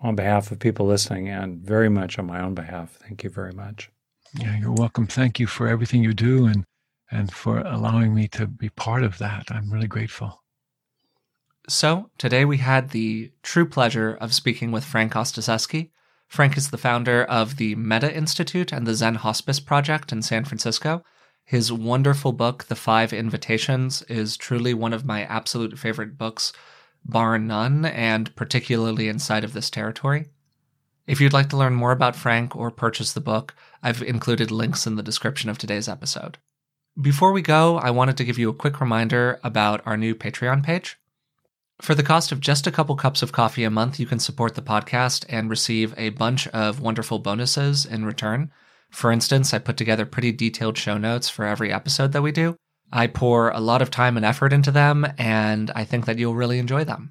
on 0.00 0.16
behalf 0.16 0.50
of 0.50 0.58
people 0.58 0.86
listening, 0.86 1.28
and 1.28 1.60
very 1.60 1.88
much 1.88 2.18
on 2.18 2.26
my 2.26 2.40
own 2.40 2.54
behalf, 2.54 2.98
thank 3.02 3.22
you 3.22 3.30
very 3.30 3.52
much. 3.52 3.90
Yeah, 4.34 4.58
you're 4.58 4.72
welcome. 4.72 5.06
Thank 5.06 5.38
you 5.38 5.46
for 5.46 5.68
everything 5.68 6.02
you 6.02 6.14
do 6.14 6.46
and 6.46 6.64
and 7.10 7.32
for 7.32 7.60
allowing 7.60 8.14
me 8.14 8.28
to 8.28 8.46
be 8.46 8.68
part 8.68 9.02
of 9.02 9.18
that. 9.18 9.50
I'm 9.50 9.72
really 9.72 9.86
grateful. 9.86 10.42
So, 11.68 12.10
today 12.18 12.44
we 12.44 12.58
had 12.58 12.90
the 12.90 13.32
true 13.42 13.66
pleasure 13.66 14.16
of 14.20 14.34
speaking 14.34 14.72
with 14.72 14.84
Frank 14.84 15.12
Ostaseski. 15.12 15.90
Frank 16.26 16.56
is 16.56 16.70
the 16.70 16.78
founder 16.78 17.24
of 17.24 17.56
the 17.56 17.74
Metta 17.74 18.14
Institute 18.14 18.72
and 18.72 18.86
the 18.86 18.94
Zen 18.94 19.16
Hospice 19.16 19.60
Project 19.60 20.12
in 20.12 20.22
San 20.22 20.44
Francisco. 20.44 21.02
His 21.44 21.72
wonderful 21.72 22.32
book, 22.32 22.64
The 22.64 22.76
Five 22.76 23.12
Invitations, 23.12 24.02
is 24.02 24.36
truly 24.36 24.74
one 24.74 24.92
of 24.92 25.06
my 25.06 25.24
absolute 25.24 25.78
favorite 25.78 26.18
books, 26.18 26.52
bar 27.04 27.38
none, 27.38 27.84
and 27.84 28.34
particularly 28.36 29.08
inside 29.08 29.44
of 29.44 29.52
this 29.52 29.70
territory. 29.70 30.26
If 31.06 31.20
you'd 31.20 31.32
like 31.32 31.48
to 31.50 31.56
learn 31.56 31.74
more 31.74 31.92
about 31.92 32.16
Frank 32.16 32.54
or 32.54 32.70
purchase 32.70 33.12
the 33.12 33.20
book, 33.20 33.54
I've 33.82 34.02
included 34.02 34.50
links 34.50 34.86
in 34.86 34.96
the 34.96 35.02
description 35.02 35.48
of 35.48 35.56
today's 35.56 35.88
episode. 35.88 36.38
Before 37.00 37.32
we 37.32 37.42
go, 37.42 37.78
I 37.78 37.90
wanted 37.90 38.16
to 38.18 38.24
give 38.24 38.38
you 38.38 38.50
a 38.50 38.54
quick 38.54 38.80
reminder 38.80 39.40
about 39.42 39.80
our 39.86 39.96
new 39.96 40.14
Patreon 40.14 40.62
page. 40.62 40.98
For 41.80 41.94
the 41.94 42.02
cost 42.02 42.32
of 42.32 42.40
just 42.40 42.66
a 42.66 42.72
couple 42.72 42.96
cups 42.96 43.22
of 43.22 43.30
coffee 43.30 43.62
a 43.62 43.70
month, 43.70 44.00
you 44.00 44.06
can 44.06 44.18
support 44.18 44.56
the 44.56 44.62
podcast 44.62 45.24
and 45.28 45.48
receive 45.48 45.94
a 45.96 46.10
bunch 46.10 46.48
of 46.48 46.80
wonderful 46.80 47.20
bonuses 47.20 47.86
in 47.86 48.04
return. 48.04 48.50
For 48.90 49.12
instance, 49.12 49.54
I 49.54 49.60
put 49.60 49.76
together 49.76 50.04
pretty 50.04 50.32
detailed 50.32 50.76
show 50.76 50.98
notes 50.98 51.28
for 51.28 51.44
every 51.44 51.72
episode 51.72 52.12
that 52.12 52.22
we 52.22 52.32
do. 52.32 52.56
I 52.92 53.06
pour 53.06 53.50
a 53.50 53.60
lot 53.60 53.82
of 53.82 53.90
time 53.90 54.16
and 54.16 54.24
effort 54.24 54.52
into 54.52 54.70
them, 54.70 55.06
and 55.18 55.70
I 55.74 55.84
think 55.84 56.06
that 56.06 56.18
you'll 56.18 56.34
really 56.34 56.58
enjoy 56.58 56.84
them. 56.84 57.10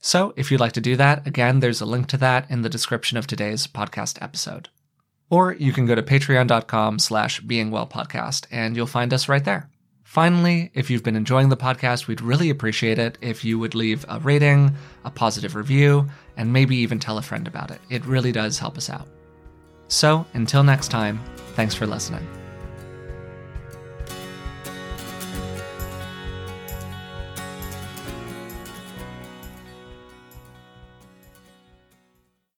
So, 0.00 0.34
if 0.36 0.50
you'd 0.50 0.60
like 0.60 0.72
to 0.72 0.80
do 0.80 0.96
that, 0.96 1.26
again, 1.26 1.60
there's 1.60 1.80
a 1.80 1.86
link 1.86 2.08
to 2.08 2.16
that 2.18 2.50
in 2.50 2.62
the 2.62 2.68
description 2.68 3.16
of 3.16 3.26
today's 3.26 3.66
podcast 3.66 4.20
episode. 4.20 4.68
Or 5.30 5.54
you 5.54 5.72
can 5.72 5.86
go 5.86 5.94
to 5.94 6.02
patreon.com 6.02 6.98
slash 6.98 7.40
beingwellpodcast 7.40 8.46
and 8.50 8.76
you'll 8.76 8.86
find 8.86 9.14
us 9.14 9.28
right 9.28 9.44
there. 9.44 9.70
Finally, 10.02 10.70
if 10.74 10.90
you've 10.90 11.02
been 11.02 11.16
enjoying 11.16 11.48
the 11.48 11.56
podcast, 11.56 12.06
we'd 12.06 12.20
really 12.20 12.50
appreciate 12.50 12.98
it 12.98 13.16
if 13.20 13.44
you 13.44 13.58
would 13.58 13.74
leave 13.74 14.04
a 14.08 14.20
rating, 14.20 14.72
a 15.04 15.10
positive 15.10 15.54
review, 15.54 16.06
and 16.36 16.52
maybe 16.52 16.76
even 16.76 16.98
tell 16.98 17.18
a 17.18 17.22
friend 17.22 17.48
about 17.48 17.70
it. 17.70 17.80
It 17.88 18.04
really 18.04 18.30
does 18.30 18.58
help 18.58 18.76
us 18.76 18.90
out. 18.90 19.08
So, 19.88 20.26
until 20.34 20.62
next 20.62 20.88
time, 20.88 21.18
thanks 21.54 21.74
for 21.74 21.86
listening. 21.86 22.43